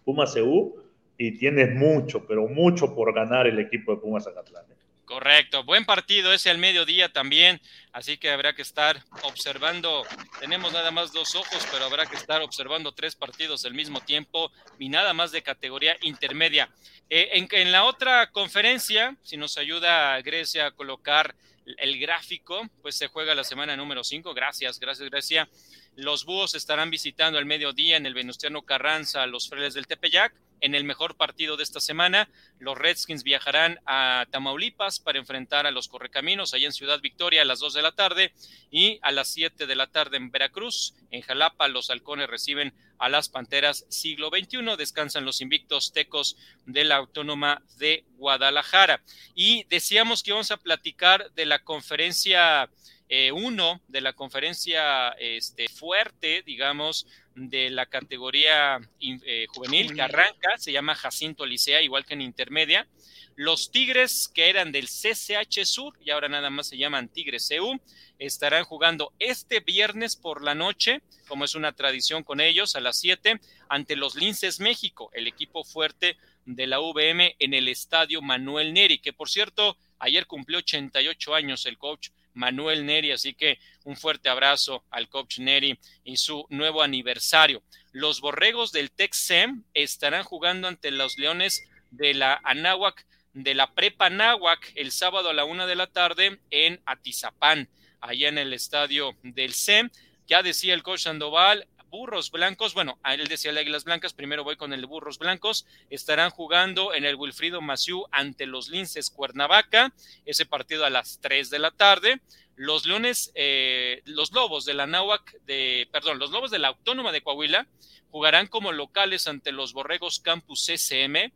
Pumas 0.05 0.35
EU 0.37 0.77
y 1.19 1.37
tiene 1.37 1.67
mucho, 1.67 2.27
pero 2.27 2.49
mucho 2.49 2.95
por 2.95 3.13
ganar 3.13 3.47
el 3.47 3.59
equipo 3.59 3.95
de 3.95 4.01
Pumas 4.01 4.25
Zacatlán. 4.25 4.65
¿eh? 4.71 4.76
Correcto, 5.07 5.63
buen 5.63 5.85
partido 5.85 6.33
ese 6.33 6.51
al 6.51 6.59
mediodía 6.59 7.13
también, 7.13 7.61
así 7.93 8.19
que 8.19 8.29
habrá 8.29 8.57
que 8.57 8.63
estar 8.63 9.05
observando, 9.23 10.05
tenemos 10.41 10.73
nada 10.73 10.91
más 10.91 11.13
dos 11.13 11.37
ojos, 11.37 11.65
pero 11.71 11.85
habrá 11.85 12.07
que 12.07 12.17
estar 12.17 12.43
observando 12.43 12.91
tres 12.91 13.15
partidos 13.15 13.65
al 13.65 13.73
mismo 13.73 14.01
tiempo 14.01 14.51
y 14.81 14.89
nada 14.89 15.15
más 15.15 15.31
de 15.31 15.45
categoría 15.45 15.97
intermedia. 16.03 16.69
Eh, 17.09 17.47
en, 17.53 17.71
la 17.71 17.85
otra 17.85 18.33
conferencia, 18.33 19.17
si 19.23 19.37
nos 19.37 19.59
ayuda 19.59 20.21
Grecia 20.23 20.67
a 20.67 20.71
colocar 20.73 21.37
el 21.79 22.01
gráfico, 22.01 22.69
pues 22.83 22.97
se 22.97 23.07
juega 23.07 23.37
la 23.37 23.45
semana 23.45 23.77
número 23.77 24.03
5, 24.03 24.35
gracias, 24.35 24.81
gracias 24.81 25.09
Grecia. 25.09 25.49
Los 25.95 26.25
búhos 26.25 26.57
estarán 26.57 26.91
visitando 26.91 27.39
al 27.39 27.47
mediodía 27.47 27.97
en 27.97 28.07
el 28.07 28.15
Venustiano 28.15 28.63
Carranza 28.63 29.25
los 29.27 29.49
Freles 29.49 29.75
del 29.75 29.87
Tepeyac 29.87 30.35
en 30.67 30.75
el 30.75 30.85
mejor 30.85 31.17
partido 31.17 31.57
de 31.57 31.63
esta 31.63 31.81
semana. 31.81 32.29
Los 32.59 32.77
Redskins 32.77 33.23
viajarán 33.23 33.79
a 33.87 34.27
Tamaulipas 34.31 34.99
para 34.99 35.19
enfrentar 35.19 35.65
a 35.65 35.71
los 35.71 35.87
Correcaminos 35.87 36.53
allá 36.53 36.67
en 36.67 36.73
Ciudad 36.73 37.01
Victoria 37.01 37.43
a 37.43 37.45
las 37.45 37.61
2 37.61 37.75
de 37.75 37.83
la 37.83 37.93
tarde 37.93 38.33
y 38.71 38.99
a 39.03 39.13
las 39.13 39.29
7 39.29 39.67
de 39.67 39.77
la 39.77 39.87
tarde 39.87 40.17
en 40.17 40.33
Veracruz. 40.33 40.95
En 41.13 41.23
Jalapa 41.23 41.69
los 41.69 41.89
halcones 41.89 42.29
reciben 42.29 42.75
a 42.99 43.09
las 43.09 43.29
Panteras 43.29 43.87
siglo 43.89 44.29
XXI. 44.31 44.77
Descansan 44.77 45.25
los 45.25 45.41
invictos 45.41 45.93
tecos 45.93 46.37
de 46.67 46.83
la 46.83 46.97
Autónoma 46.97 47.63
de 47.79 48.05
Guadalajara. 48.17 49.03
Y 49.37 49.65
decíamos 49.65 50.23
que 50.23 50.31
íbamos 50.31 50.51
a 50.51 50.57
platicar 50.57 51.31
de 51.35 51.47
la 51.47 51.61
conferencia 51.61 52.69
eh, 53.09 53.31
uno 53.33 53.81
de 53.89 54.01
la 54.01 54.13
conferencia 54.13 55.11
este, 55.11 55.69
fuerte, 55.69 56.43
digamos, 56.45 57.07
de 57.35 57.71
la 57.71 57.87
categoría 57.87 58.81
eh, 59.01 59.47
juvenil 59.49 59.95
que 59.95 60.03
arranca, 60.03 60.57
se 60.59 60.73
llama 60.73 60.95
Jacinto 60.95 61.47
Licea, 61.47 61.83
igual 61.83 62.05
que 62.05 62.15
en 62.15 62.23
intermedia. 62.23 62.89
Los 63.37 63.71
Tigres, 63.71 64.29
que 64.33 64.49
eran 64.49 64.73
del 64.73 64.87
CCH 64.87 65.65
Sur 65.67 65.99
y 66.01 66.11
ahora 66.11 66.29
nada 66.29 66.49
más 66.49 66.69
se 66.69 66.79
llaman 66.79 67.09
Tigres 67.09 67.51
EU, 67.51 67.79
estarán 68.19 68.65
jugando 68.65 69.13
este 69.19 69.61
viernes 69.61 70.17
por 70.17 70.43
la 70.43 70.55
noche, 70.55 71.03
como 71.29 71.45
es 71.45 71.55
una 71.55 71.73
tradición 71.73 72.25
con 72.25 72.41
ellos, 72.41 72.77
a 72.77 72.81
las 72.81 72.99
7, 72.99 73.39
ante 73.69 73.95
los 73.95 74.15
Linces 74.15 74.59
México, 74.59 75.11
el 75.13 75.27
equipo 75.27 75.65
fuerte 75.65 76.17
de 76.47 76.67
la 76.67 76.81
VM 76.81 77.37
en 77.39 77.53
el 77.53 77.69
estadio 77.69 78.23
Manuel 78.23 78.73
Neri, 78.73 78.99
que 78.99 79.13
por 79.13 79.29
cierto, 79.29 79.77
ayer 79.99 80.27
cumplió 80.27 80.59
88 80.59 81.35
años 81.35 81.67
el 81.67 81.77
coach 81.77 82.09
Manuel 82.37 82.87
Neri, 82.87 83.11
así 83.11 83.35
que 83.35 83.59
un 83.85 83.97
fuerte 83.97 84.29
abrazo 84.29 84.85
al 84.91 85.09
coach 85.09 85.39
Neri 85.39 85.79
y 86.05 86.19
su 86.19 86.47
nuevo 86.51 86.83
aniversario. 86.83 87.63
Los 87.93 88.21
borregos 88.21 88.73
del 88.73 88.91
Texem 88.91 89.65
estarán 89.75 90.23
jugando 90.23 90.69
ante 90.69 90.91
los 90.91 91.19
Leones 91.19 91.65
de 91.91 92.15
la 92.15 92.41
Anáhuac, 92.45 93.07
de 93.33 93.55
la 93.55 93.75
Prepa 93.75 94.07
Anáhuac, 94.07 94.73
el 94.77 94.93
sábado 94.93 95.31
a 95.31 95.35
la 95.35 95.45
una 95.45 95.67
de 95.67 95.77
la 95.77 95.87
tarde 95.87 96.39
en 96.51 96.81
Atizapán, 96.85 97.69
allá 98.01 98.29
en 98.29 98.39
el 98.39 98.53
estadio 98.53 99.17
del 99.23 99.55
SEM. 99.55 99.91
Ya 100.27 100.43
decía 100.43 100.75
el 100.75 100.83
coach 100.83 101.01
Sandoval, 101.01 101.67
Burros 101.91 102.31
Blancos, 102.31 102.75
bueno, 102.75 102.99
a 103.03 103.15
él 103.15 103.29
decía 103.29 103.51
el 103.51 103.59
Águilas 103.59 103.85
Blancas, 103.85 104.13
primero 104.13 104.45
voy 104.45 104.57
con 104.57 104.73
el 104.73 104.87
Burros 104.87 105.19
Blancos, 105.19 105.67
estarán 105.91 106.31
jugando 106.31 106.95
en 106.95 107.05
el 107.05 107.17
Wilfrido 107.17 107.61
Maciú 107.61 108.07
ante 108.11 108.47
los 108.47 108.69
Linces 108.69 109.11
Cuernavaca, 109.11 109.93
ese 110.25 110.47
partido 110.47 110.85
a 110.85 110.91
las 110.91 111.21
3 111.21 111.51
de 111.51 111.59
la 111.59 111.71
tarde. 111.71 112.21
Los 112.57 112.87
Leones, 112.87 113.33
eh, 113.35 114.03
los 114.07 114.33
Lobos 114.33 114.65
de 114.65 114.75
la 114.75 114.87
Náhuac, 114.87 115.41
de, 115.43 115.89
perdón, 115.93 116.19
los 116.19 116.31
Lobos 116.31 116.51
de 116.51 116.59
la 116.59 116.69
Autónoma 116.69 117.13
de 117.13 117.21
Coahuila 117.21 117.67
jugarán 118.11 118.47
como 118.47 118.73
locales 118.73 119.27
ante 119.27 119.53
los 119.53 119.73
Borregos 119.75 120.21
Campus 120.21 120.65
CCM, 120.65 121.33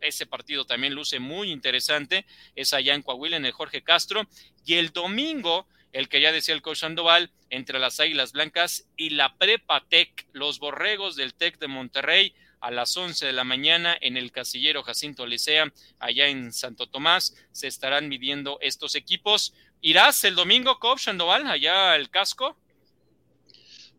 ese 0.00 0.26
partido 0.26 0.64
también 0.64 0.94
luce 0.94 1.18
muy 1.18 1.50
interesante, 1.50 2.26
es 2.54 2.72
allá 2.72 2.94
en 2.94 3.02
Coahuila, 3.02 3.36
en 3.36 3.46
el 3.46 3.52
Jorge 3.52 3.82
Castro, 3.82 4.26
y 4.64 4.74
el 4.74 4.90
domingo 4.90 5.66
el 5.96 6.10
que 6.10 6.20
ya 6.20 6.30
decía 6.30 6.54
el 6.54 6.60
coach 6.60 6.80
Sandoval, 6.80 7.30
entre 7.48 7.78
las 7.78 8.00
Águilas 8.00 8.32
Blancas 8.32 8.86
y 8.98 9.10
la 9.10 9.38
Prepa 9.38 9.82
Tech, 9.88 10.26
los 10.32 10.58
borregos 10.58 11.16
del 11.16 11.32
Tec 11.32 11.58
de 11.58 11.68
Monterrey, 11.68 12.34
a 12.60 12.70
las 12.70 12.94
11 12.94 13.24
de 13.24 13.32
la 13.32 13.44
mañana 13.44 13.96
en 14.02 14.18
el 14.18 14.30
casillero 14.30 14.82
Jacinto 14.82 15.24
Licea, 15.24 15.72
allá 15.98 16.28
en 16.28 16.52
Santo 16.52 16.86
Tomás, 16.86 17.34
se 17.52 17.66
estarán 17.66 18.10
midiendo 18.10 18.58
estos 18.60 18.94
equipos. 18.94 19.54
¿Irás 19.80 20.22
el 20.24 20.34
domingo, 20.34 20.78
coach 20.78 21.00
Sandoval, 21.00 21.46
allá 21.46 21.92
al 21.92 22.10
casco? 22.10 22.58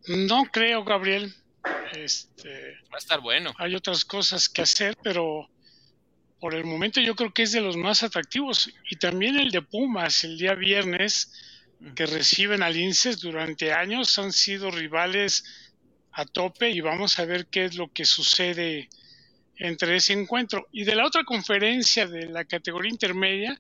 No 0.08 0.44
creo, 0.52 0.84
Gabriel. 0.84 1.34
Este, 1.94 2.74
Va 2.94 2.98
a 2.98 3.00
estar 3.00 3.22
bueno. 3.22 3.54
Hay 3.58 3.74
otras 3.74 4.06
cosas 4.06 4.48
que 4.50 4.62
hacer, 4.62 4.96
pero 5.02 5.50
por 6.40 6.54
el 6.54 6.64
momento 6.64 7.02
yo 7.02 7.16
creo 7.16 7.34
que 7.34 7.42
es 7.42 7.54
de 7.54 7.62
los 7.62 7.76
más 7.76 8.04
atractivos. 8.04 8.72
Y 8.92 8.98
también 8.98 9.40
el 9.40 9.50
de 9.50 9.64
Pumas, 9.64 10.24
el 10.24 10.38
día 10.38 10.54
viernes, 10.54 11.34
que 11.96 12.06
reciben 12.06 12.64
al 12.64 12.76
INSES 12.76 13.20
durante 13.20 13.72
años 13.72 14.18
han 14.18 14.32
sido 14.32 14.72
rivales 14.72 15.44
a 16.12 16.26
tope 16.26 16.70
y 16.72 16.82
vamos 16.82 17.20
a 17.20 17.26
ver 17.26 17.48
qué 17.48 17.66
es 17.66 17.76
lo 17.76 17.92
que 17.92 18.06
sucede 18.06 18.90
entre 19.58 19.96
ese 19.96 20.14
encuentro. 20.14 20.68
Y 20.72 20.84
de 20.84 20.96
la 20.96 21.06
otra 21.06 21.24
conferencia 21.24 22.08
de 22.08 22.26
la 22.28 22.46
categoría 22.46 22.92
intermedia, 22.92 23.60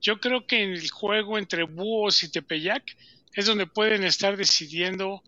yo 0.00 0.20
creo 0.20 0.46
que 0.46 0.62
en 0.62 0.70
el 0.70 0.90
juego 0.90 1.38
entre 1.38 1.64
Búhos 1.64 2.22
y 2.22 2.30
Tepeyac 2.30 2.96
es 3.34 3.46
donde 3.46 3.66
pueden 3.66 4.04
estar 4.04 4.36
decidiendo 4.36 5.22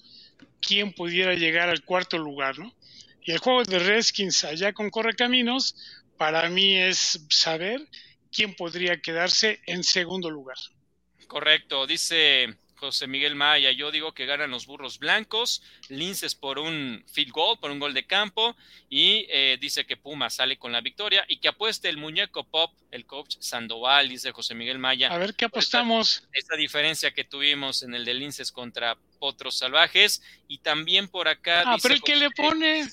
quién 0.61 0.93
pudiera 0.93 1.35
llegar 1.35 1.69
al 1.69 1.85
cuarto 1.85 2.19
lugar, 2.19 2.59
¿no? 2.59 2.73
Y 3.23 3.33
el 3.33 3.39
juego 3.39 3.65
de 3.65 3.79
Redskins 3.79 4.45
allá 4.45 4.73
con 4.73 4.91
Correcaminos, 4.91 5.75
para 6.17 6.49
mí 6.49 6.77
es 6.77 7.21
saber 7.29 7.87
quién 8.33 8.55
podría 8.55 9.01
quedarse 9.01 9.61
en 9.67 9.83
segundo 9.83 10.31
lugar. 10.31 10.57
Correcto, 11.31 11.87
dice 11.87 12.57
José 12.75 13.07
Miguel 13.07 13.37
Maya, 13.37 13.71
yo 13.71 13.93
digo 13.93 14.13
que 14.15 14.27
ganan 14.27 14.51
los 14.51 14.67
burros 14.67 14.99
blancos, 14.99 15.63
Linces 15.89 16.35
por 16.35 16.59
un 16.59 17.05
field 17.07 17.31
goal, 17.31 17.57
por 17.61 17.71
un 17.71 17.79
gol 17.79 17.95
de 17.95 18.05
campo, 18.05 18.57
y 18.89 19.27
eh, 19.31 19.57
dice 19.61 19.87
que 19.87 19.97
Puma 19.97 20.29
sale 20.29 20.57
con 20.57 20.73
la 20.73 20.81
victoria 20.81 21.25
y 21.29 21.37
que 21.37 21.47
apueste 21.47 21.89
el 21.89 21.99
muñeco 21.99 22.43
pop, 22.43 22.73
el 22.91 23.07
coach 23.07 23.37
Sandoval, 23.39 24.09
dice 24.09 24.33
José 24.33 24.57
Miguel 24.57 24.81
Maya. 24.81 25.07
A 25.07 25.19
ver 25.19 25.37
qué 25.37 25.45
apostamos. 25.45 26.27
Esta, 26.33 26.57
diferencia 26.57 27.13
que 27.13 27.23
tuvimos 27.23 27.85
en 27.85 27.95
el 27.95 28.05
de 28.05 28.15
Linces 28.15 28.51
contra 28.51 28.99
Potros 29.21 29.57
Salvajes, 29.57 30.23
y 30.49 30.59
también 30.59 31.07
por 31.07 31.29
acá. 31.29 31.63
Ah, 31.65 31.77
pero 31.81 31.95
¿qué 32.05 32.17
le 32.17 32.29
pone? 32.33 32.89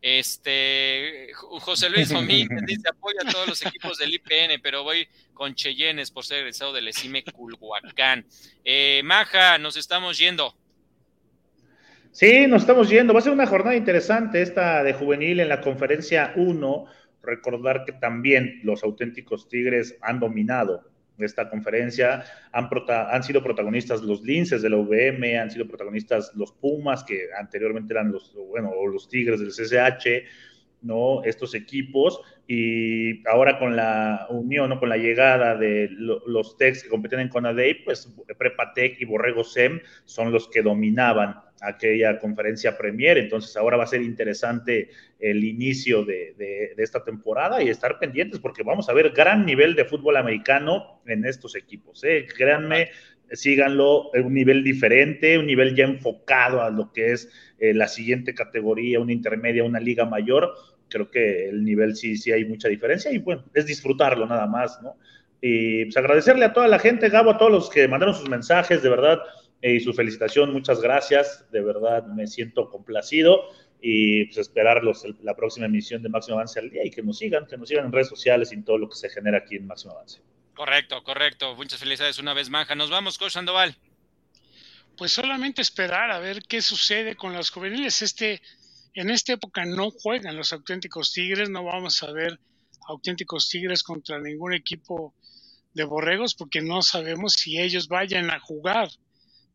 Este, 0.00 1.32
José 1.34 1.90
Luis 1.90 2.08
Domínguez 2.10 2.64
dice 2.66 2.88
apoya 2.88 3.20
a 3.26 3.32
todos 3.32 3.48
los 3.48 3.66
equipos 3.66 3.98
del 3.98 4.14
IPN, 4.14 4.60
pero 4.62 4.84
voy 4.84 5.08
con 5.38 5.54
Cheyennes 5.54 6.10
por 6.10 6.24
ser 6.26 6.40
egresado 6.40 6.72
del 6.72 6.88
ESIME 6.88 7.22
Culhuacán. 7.22 8.26
Eh, 8.64 9.00
Maja, 9.04 9.56
nos 9.56 9.76
estamos 9.76 10.18
yendo. 10.18 10.52
Sí, 12.10 12.48
nos 12.48 12.62
estamos 12.62 12.90
yendo. 12.90 13.14
Va 13.14 13.20
a 13.20 13.22
ser 13.22 13.32
una 13.32 13.46
jornada 13.46 13.76
interesante 13.76 14.42
esta 14.42 14.82
de 14.82 14.92
juvenil 14.92 15.38
en 15.38 15.48
la 15.48 15.60
conferencia 15.60 16.32
1. 16.34 16.86
Recordar 17.22 17.84
que 17.84 17.92
también 17.92 18.60
los 18.64 18.82
auténticos 18.82 19.48
Tigres 19.48 19.96
han 20.02 20.18
dominado 20.18 20.90
esta 21.18 21.48
conferencia. 21.48 22.24
Han, 22.50 22.68
han 22.88 23.22
sido 23.22 23.40
protagonistas 23.40 24.02
los 24.02 24.22
Linces 24.22 24.60
de 24.60 24.70
la 24.70 24.76
UVM, 24.76 25.38
han 25.40 25.52
sido 25.52 25.68
protagonistas 25.68 26.32
los 26.34 26.50
Pumas, 26.50 27.04
que 27.04 27.28
anteriormente 27.38 27.92
eran 27.92 28.10
los, 28.10 28.34
bueno, 28.34 28.72
los 28.92 29.08
Tigres 29.08 29.38
del 29.38 29.50
CCH, 29.50 30.28
¿no? 30.82 31.22
Estos 31.24 31.54
equipos, 31.54 32.20
y 32.46 33.26
ahora 33.28 33.58
con 33.58 33.76
la 33.76 34.26
unión, 34.30 34.70
¿no? 34.70 34.80
Con 34.80 34.88
la 34.88 34.96
llegada 34.96 35.56
de 35.56 35.88
los 35.90 36.56
Techs 36.56 36.82
que 36.82 36.88
compiten 36.88 37.20
en 37.20 37.28
Conadey, 37.28 37.84
pues 37.84 38.14
Prepatec 38.38 39.00
y 39.00 39.04
Borrego 39.04 39.44
SEM 39.44 39.80
son 40.04 40.32
los 40.32 40.48
que 40.48 40.62
dominaban 40.62 41.42
aquella 41.60 42.18
conferencia 42.18 42.78
Premier, 42.78 43.18
entonces 43.18 43.56
ahora 43.56 43.76
va 43.76 43.84
a 43.84 43.88
ser 43.88 44.02
interesante 44.02 44.90
el 45.18 45.44
inicio 45.44 46.04
de, 46.04 46.74
esta 46.76 47.04
temporada 47.04 47.62
y 47.62 47.68
estar 47.68 47.98
pendientes 47.98 48.38
porque 48.38 48.62
vamos 48.62 48.88
a 48.88 48.92
ver 48.92 49.10
gran 49.10 49.44
nivel 49.44 49.74
de 49.74 49.84
fútbol 49.84 50.16
americano 50.16 51.02
en 51.06 51.24
estos 51.24 51.54
equipos. 51.56 52.02
¿eh? 52.04 52.26
Créanme, 52.36 52.90
síganlo, 53.32 54.10
un 54.12 54.34
nivel 54.34 54.64
diferente, 54.64 55.38
un 55.38 55.46
nivel 55.46 55.74
ya 55.74 55.84
enfocado 55.84 56.62
a 56.62 56.70
lo 56.70 56.92
que 56.92 57.12
es 57.12 57.30
eh, 57.58 57.74
la 57.74 57.88
siguiente 57.88 58.34
categoría, 58.34 59.00
una 59.00 59.12
intermedia, 59.12 59.64
una 59.64 59.80
liga 59.80 60.04
mayor. 60.04 60.54
Creo 60.88 61.10
que 61.10 61.48
el 61.48 61.64
nivel 61.64 61.96
sí, 61.96 62.16
sí 62.16 62.32
hay 62.32 62.44
mucha 62.44 62.68
diferencia 62.68 63.12
y 63.12 63.18
bueno, 63.18 63.44
es 63.54 63.66
disfrutarlo 63.66 64.26
nada 64.26 64.46
más, 64.46 64.80
¿no? 64.82 64.96
Y 65.40 65.84
pues 65.84 65.96
agradecerle 65.96 66.46
a 66.46 66.52
toda 66.52 66.66
la 66.66 66.78
gente, 66.78 67.08
Gabo, 67.10 67.30
a 67.30 67.38
todos 67.38 67.52
los 67.52 67.70
que 67.70 67.86
mandaron 67.86 68.14
sus 68.14 68.28
mensajes, 68.28 68.82
de 68.82 68.88
verdad, 68.88 69.18
y 69.62 69.80
su 69.80 69.92
felicitación, 69.92 70.52
muchas 70.52 70.80
gracias, 70.80 71.46
de 71.52 71.60
verdad 71.60 72.06
me 72.06 72.26
siento 72.26 72.70
complacido 72.70 73.42
y 73.80 74.24
pues 74.26 74.38
esperarlos 74.38 75.04
la 75.22 75.36
próxima 75.36 75.66
emisión 75.66 76.02
de 76.02 76.08
Máximo 76.08 76.36
Avance 76.36 76.58
al 76.58 76.70
día 76.70 76.84
y 76.84 76.90
que 76.90 77.02
nos 77.02 77.18
sigan, 77.18 77.46
que 77.46 77.56
nos 77.56 77.68
sigan 77.68 77.86
en 77.86 77.92
redes 77.92 78.08
sociales 78.08 78.52
y 78.52 78.56
en 78.56 78.64
todo 78.64 78.78
lo 78.78 78.88
que 78.88 78.96
se 78.96 79.08
genera 79.08 79.38
aquí 79.38 79.56
en 79.56 79.66
Máximo 79.66 79.92
Avance. 79.92 80.20
Correcto, 80.58 81.04
correcto. 81.04 81.54
Muchas 81.54 81.78
felicidades 81.78 82.18
una 82.18 82.34
vez, 82.34 82.50
Manja. 82.50 82.74
Nos 82.74 82.90
vamos, 82.90 83.16
Coach 83.16 83.34
Sandoval. 83.34 83.76
Pues 84.96 85.12
solamente 85.12 85.62
esperar 85.62 86.10
a 86.10 86.18
ver 86.18 86.42
qué 86.42 86.60
sucede 86.62 87.14
con 87.14 87.32
los 87.32 87.50
juveniles. 87.50 88.02
Este, 88.02 88.42
en 88.92 89.08
esta 89.08 89.34
época 89.34 89.64
no 89.64 89.92
juegan 89.92 90.36
los 90.36 90.52
auténticos 90.52 91.12
Tigres, 91.12 91.48
no 91.48 91.62
vamos 91.62 92.02
a 92.02 92.10
ver 92.10 92.40
auténticos 92.88 93.48
Tigres 93.48 93.84
contra 93.84 94.18
ningún 94.18 94.52
equipo 94.52 95.14
de 95.74 95.84
borregos 95.84 96.34
porque 96.34 96.60
no 96.60 96.82
sabemos 96.82 97.34
si 97.34 97.60
ellos 97.60 97.86
vayan 97.86 98.28
a 98.32 98.40
jugar 98.40 98.90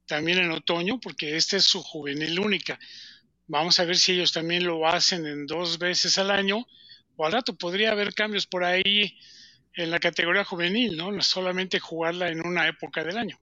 también 0.06 0.38
en 0.38 0.52
otoño, 0.52 1.02
porque 1.02 1.36
esta 1.36 1.58
es 1.58 1.66
su 1.66 1.84
juvenil 1.84 2.40
única. 2.40 2.80
Vamos 3.48 3.78
a 3.82 3.84
ver 3.84 3.98
si 3.98 4.14
ellos 4.14 4.32
también 4.32 4.66
lo 4.66 4.88
hacen 4.88 5.28
en 5.28 5.48
dos 5.48 5.80
veces 5.80 6.18
al 6.18 6.32
año, 6.32 6.66
o 7.18 7.26
al 7.26 7.34
rato 7.34 7.58
podría 7.58 7.92
haber 7.92 8.14
cambios 8.14 8.48
por 8.48 8.64
ahí 8.64 9.18
en 9.76 9.92
la 9.92 10.00
categoría 10.00 10.44
juvenil, 10.44 10.98
¿no? 10.98 11.12
No 11.12 11.22
solamente 11.22 11.80
jugarla 11.80 12.30
en 12.30 12.46
una 12.46 12.68
época 12.68 13.04
del 13.04 13.18
año. 13.18 13.40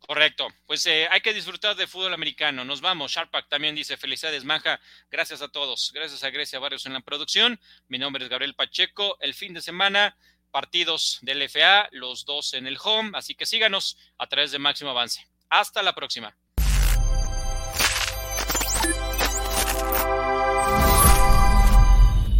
Correcto. 0.00 0.48
Pues 0.66 0.86
eh, 0.86 1.08
hay 1.10 1.20
que 1.20 1.34
disfrutar 1.34 1.74
de 1.74 1.86
fútbol 1.86 2.14
americano. 2.14 2.64
Nos 2.64 2.80
vamos. 2.80 3.12
Sharpak 3.12 3.48
también 3.48 3.74
dice 3.74 3.96
felicidades, 3.96 4.44
Maja. 4.44 4.80
Gracias 5.10 5.42
a 5.42 5.48
todos. 5.48 5.90
Gracias 5.92 6.22
a 6.22 6.30
Grecia 6.30 6.58
Barrios 6.58 6.86
en 6.86 6.92
la 6.92 7.00
producción. 7.00 7.60
Mi 7.88 7.98
nombre 7.98 8.22
es 8.22 8.30
Gabriel 8.30 8.54
Pacheco. 8.54 9.16
El 9.20 9.34
fin 9.34 9.52
de 9.52 9.62
semana, 9.62 10.16
partidos 10.50 11.18
del 11.22 11.42
FA, 11.48 11.88
los 11.90 12.24
dos 12.24 12.54
en 12.54 12.66
el 12.66 12.78
home. 12.82 13.10
Así 13.14 13.34
que 13.34 13.46
síganos 13.46 13.98
a 14.18 14.28
través 14.28 14.52
de 14.52 14.58
Máximo 14.58 14.90
Avance. 14.90 15.26
Hasta 15.50 15.82
la 15.82 15.94
próxima. 15.94 16.36